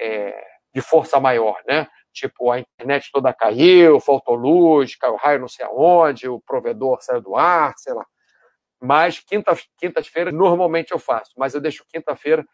é, 0.00 0.42
de 0.74 0.80
força 0.80 1.20
maior, 1.20 1.60
né? 1.66 1.86
Tipo, 2.12 2.50
a 2.50 2.60
internet 2.60 3.10
toda 3.12 3.32
caiu, 3.32 4.00
faltou 4.00 4.34
luz, 4.34 4.96
caiu 4.96 5.16
raio 5.16 5.40
não 5.40 5.48
sei 5.48 5.66
aonde, 5.66 6.28
o 6.28 6.40
provedor 6.40 7.02
saiu 7.02 7.20
do 7.20 7.36
ar, 7.36 7.74
sei 7.76 7.92
lá. 7.92 8.06
Mas 8.80 9.20
quinta-feira, 9.20 9.68
quinta 9.78 10.32
normalmente 10.32 10.92
eu 10.92 10.98
faço, 10.98 11.32
mas 11.36 11.54
eu 11.54 11.60
deixo 11.60 11.84
quinta-feira 11.88 12.44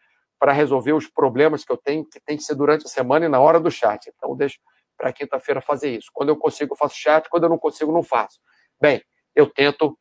para 0.41 0.53
resolver 0.53 0.93
os 0.93 1.07
problemas 1.07 1.63
que 1.63 1.71
eu 1.71 1.77
tenho, 1.77 2.03
que 2.03 2.19
tem 2.19 2.35
que 2.35 2.41
ser 2.41 2.55
durante 2.55 2.87
a 2.87 2.89
semana 2.89 3.27
e 3.27 3.29
na 3.29 3.39
hora 3.39 3.59
do 3.59 3.69
chat. 3.69 4.09
Então, 4.09 4.35
deixo 4.35 4.57
para 4.97 5.13
quinta-feira 5.13 5.61
fazer 5.61 5.95
isso. 5.95 6.09
Quando 6.11 6.29
eu 6.29 6.35
consigo, 6.35 6.73
eu 6.73 6.77
faço 6.77 6.95
chat, 6.95 7.29
quando 7.29 7.43
eu 7.43 7.49
não 7.49 7.59
consigo, 7.59 7.91
não 7.91 8.01
faço. 8.01 8.39
Bem, 8.81 9.03
eu 9.35 9.47
tento, 9.47 9.95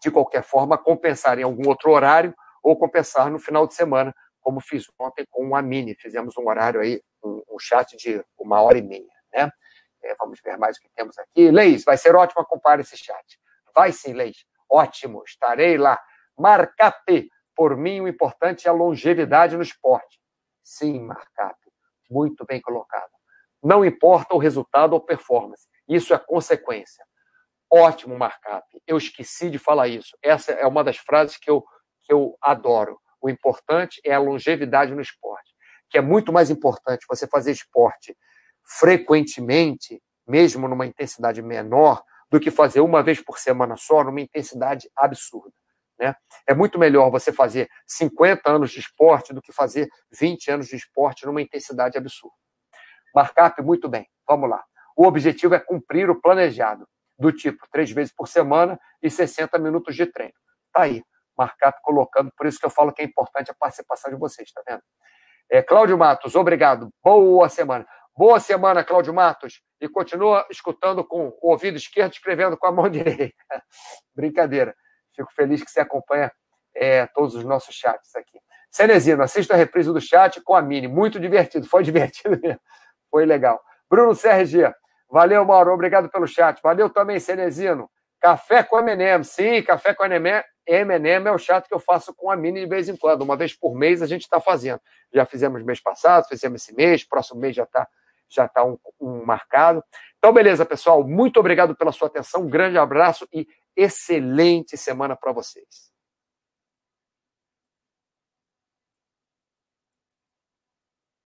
de 0.00 0.10
qualquer 0.10 0.42
forma, 0.42 0.78
compensar 0.78 1.38
em 1.38 1.42
algum 1.42 1.68
outro 1.68 1.90
horário 1.90 2.34
ou 2.62 2.74
compensar 2.78 3.30
no 3.30 3.38
final 3.38 3.66
de 3.66 3.74
semana, 3.74 4.14
como 4.40 4.58
fiz 4.58 4.86
ontem 4.98 5.26
com 5.30 5.54
a 5.54 5.60
Mini. 5.60 5.94
Fizemos 5.96 6.34
um 6.38 6.48
horário 6.48 6.80
aí, 6.80 7.02
um, 7.22 7.42
um 7.50 7.58
chat 7.58 7.94
de 7.98 8.24
uma 8.38 8.62
hora 8.62 8.78
e 8.78 8.82
meia, 8.82 9.12
né? 9.34 9.50
É, 10.02 10.14
vamos 10.18 10.40
ver 10.42 10.56
mais 10.56 10.78
o 10.78 10.80
que 10.80 10.88
temos 10.96 11.18
aqui. 11.18 11.50
Leis, 11.50 11.84
vai 11.84 11.98
ser 11.98 12.16
ótimo 12.16 12.40
acompanhar 12.40 12.80
esse 12.80 12.96
chat. 12.96 13.38
Vai 13.74 13.92
sim, 13.92 14.14
Leis. 14.14 14.46
Ótimo, 14.70 15.22
estarei 15.26 15.76
lá. 15.76 16.00
Marcap, 16.38 17.28
por 17.62 17.76
mim, 17.76 18.00
o 18.00 18.08
importante 18.08 18.66
é 18.66 18.70
a 18.70 18.74
longevidade 18.74 19.56
no 19.56 19.62
esporte. 19.62 20.18
Sim, 20.64 20.98
Marcap, 20.98 21.56
muito 22.10 22.44
bem 22.44 22.60
colocado. 22.60 23.12
Não 23.62 23.84
importa 23.84 24.34
o 24.34 24.38
resultado 24.38 24.94
ou 24.94 25.00
performance, 25.00 25.68
isso 25.88 26.12
é 26.12 26.18
consequência. 26.18 27.04
Ótimo, 27.72 28.18
Marcap. 28.18 28.66
Eu 28.84 28.96
esqueci 28.96 29.48
de 29.48 29.60
falar 29.60 29.86
isso. 29.86 30.18
Essa 30.20 30.50
é 30.50 30.66
uma 30.66 30.82
das 30.82 30.96
frases 30.96 31.36
que 31.36 31.48
eu 31.48 31.64
que 32.02 32.12
eu 32.12 32.36
adoro. 32.42 32.98
O 33.20 33.30
importante 33.30 34.00
é 34.04 34.12
a 34.12 34.18
longevidade 34.18 34.92
no 34.92 35.00
esporte, 35.00 35.54
que 35.88 35.96
é 35.96 36.00
muito 36.00 36.32
mais 36.32 36.50
importante 36.50 37.06
você 37.08 37.28
fazer 37.28 37.52
esporte 37.52 38.18
frequentemente, 38.64 40.02
mesmo 40.26 40.66
numa 40.66 40.84
intensidade 40.84 41.40
menor, 41.40 42.02
do 42.28 42.40
que 42.40 42.50
fazer 42.50 42.80
uma 42.80 43.04
vez 43.04 43.22
por 43.22 43.38
semana 43.38 43.76
só, 43.76 44.02
numa 44.02 44.20
intensidade 44.20 44.90
absurda. 44.96 45.61
Né? 46.02 46.16
É 46.48 46.52
muito 46.52 46.80
melhor 46.80 47.10
você 47.10 47.32
fazer 47.32 47.70
50 47.86 48.50
anos 48.50 48.72
de 48.72 48.80
esporte 48.80 49.32
do 49.32 49.40
que 49.40 49.52
fazer 49.52 49.88
20 50.10 50.50
anos 50.50 50.66
de 50.66 50.74
esporte 50.74 51.24
numa 51.24 51.40
intensidade 51.40 51.96
absurda. 51.96 52.34
Markup, 53.14 53.62
muito 53.62 53.88
bem, 53.88 54.08
vamos 54.26 54.50
lá. 54.50 54.64
O 54.96 55.06
objetivo 55.06 55.54
é 55.54 55.60
cumprir 55.60 56.10
o 56.10 56.20
planejado, 56.20 56.88
do 57.16 57.30
tipo 57.30 57.64
três 57.70 57.90
vezes 57.92 58.12
por 58.12 58.26
semana 58.26 58.78
e 59.00 59.08
60 59.08 59.56
minutos 59.58 59.94
de 59.94 60.06
treino. 60.06 60.34
Tá 60.72 60.82
aí. 60.82 61.04
Marcap 61.38 61.78
colocando, 61.82 62.30
por 62.36 62.46
isso 62.46 62.58
que 62.58 62.66
eu 62.66 62.70
falo 62.70 62.92
que 62.92 63.00
é 63.00 63.04
importante 63.04 63.50
a 63.50 63.54
participação 63.54 64.10
de 64.10 64.18
vocês, 64.18 64.52
tá 64.52 64.62
vendo? 64.66 64.82
É, 65.50 65.62
Cláudio 65.62 65.96
Matos, 65.96 66.34
obrigado. 66.34 66.90
Boa 67.02 67.48
semana. 67.48 67.86
Boa 68.14 68.38
semana, 68.38 68.84
Cláudio 68.84 69.14
Matos. 69.14 69.62
E 69.80 69.88
continua 69.88 70.46
escutando 70.50 71.04
com 71.04 71.28
o 71.28 71.50
ouvido 71.50 71.76
esquerdo, 71.76 72.12
escrevendo 72.12 72.56
com 72.56 72.66
a 72.66 72.72
mão 72.72 72.88
direita. 72.90 73.62
Brincadeira. 74.14 74.74
Fico 75.14 75.32
feliz 75.32 75.62
que 75.62 75.70
você 75.70 75.80
acompanha 75.80 76.30
é, 76.74 77.06
todos 77.06 77.34
os 77.34 77.44
nossos 77.44 77.74
chats 77.74 78.14
aqui. 78.16 78.38
Cenezino, 78.70 79.22
assista 79.22 79.54
a 79.54 79.56
reprise 79.56 79.92
do 79.92 80.00
chat 80.00 80.40
com 80.40 80.54
a 80.54 80.62
Mini. 80.62 80.88
Muito 80.88 81.20
divertido. 81.20 81.66
Foi 81.66 81.82
divertido 81.84 82.38
mesmo. 82.40 82.60
Foi 83.10 83.26
legal. 83.26 83.60
Bruno 83.88 84.16
CRG. 84.16 84.72
Valeu, 85.10 85.44
Mauro. 85.44 85.72
Obrigado 85.72 86.08
pelo 86.08 86.26
chat. 86.26 86.60
Valeu 86.62 86.88
também, 86.88 87.20
Cenezino. 87.20 87.90
Café 88.20 88.62
com 88.62 88.78
M&M. 88.78 89.24
Sim, 89.24 89.62
café 89.62 89.92
com 89.92 90.04
M&M 90.04 90.42
M&M 90.66 91.28
é 91.28 91.32
o 91.32 91.38
chato 91.38 91.66
que 91.66 91.74
eu 91.74 91.80
faço 91.80 92.14
com 92.14 92.30
a 92.30 92.36
Mini 92.36 92.60
de 92.60 92.66
vez 92.66 92.88
em 92.88 92.96
quando. 92.96 93.22
Uma 93.22 93.36
vez 93.36 93.52
por 93.52 93.74
mês 93.74 94.00
a 94.00 94.06
gente 94.06 94.22
está 94.22 94.40
fazendo. 94.40 94.80
Já 95.12 95.24
fizemos 95.26 95.62
mês 95.62 95.80
passado, 95.80 96.26
fizemos 96.28 96.62
esse 96.62 96.74
mês, 96.74 97.04
próximo 97.04 97.40
mês 97.40 97.56
já 97.56 97.64
está 97.64 97.86
já 98.28 98.48
tá 98.48 98.64
um, 98.64 98.78
um 98.98 99.24
marcado. 99.26 99.84
Então, 100.16 100.32
beleza, 100.32 100.64
pessoal. 100.64 101.06
Muito 101.06 101.38
obrigado 101.38 101.76
pela 101.76 101.92
sua 101.92 102.08
atenção. 102.08 102.42
Um 102.42 102.48
grande 102.48 102.78
abraço 102.78 103.28
e 103.30 103.46
excelente 103.76 104.76
semana 104.76 105.16
para 105.16 105.32
vocês. 105.32 105.91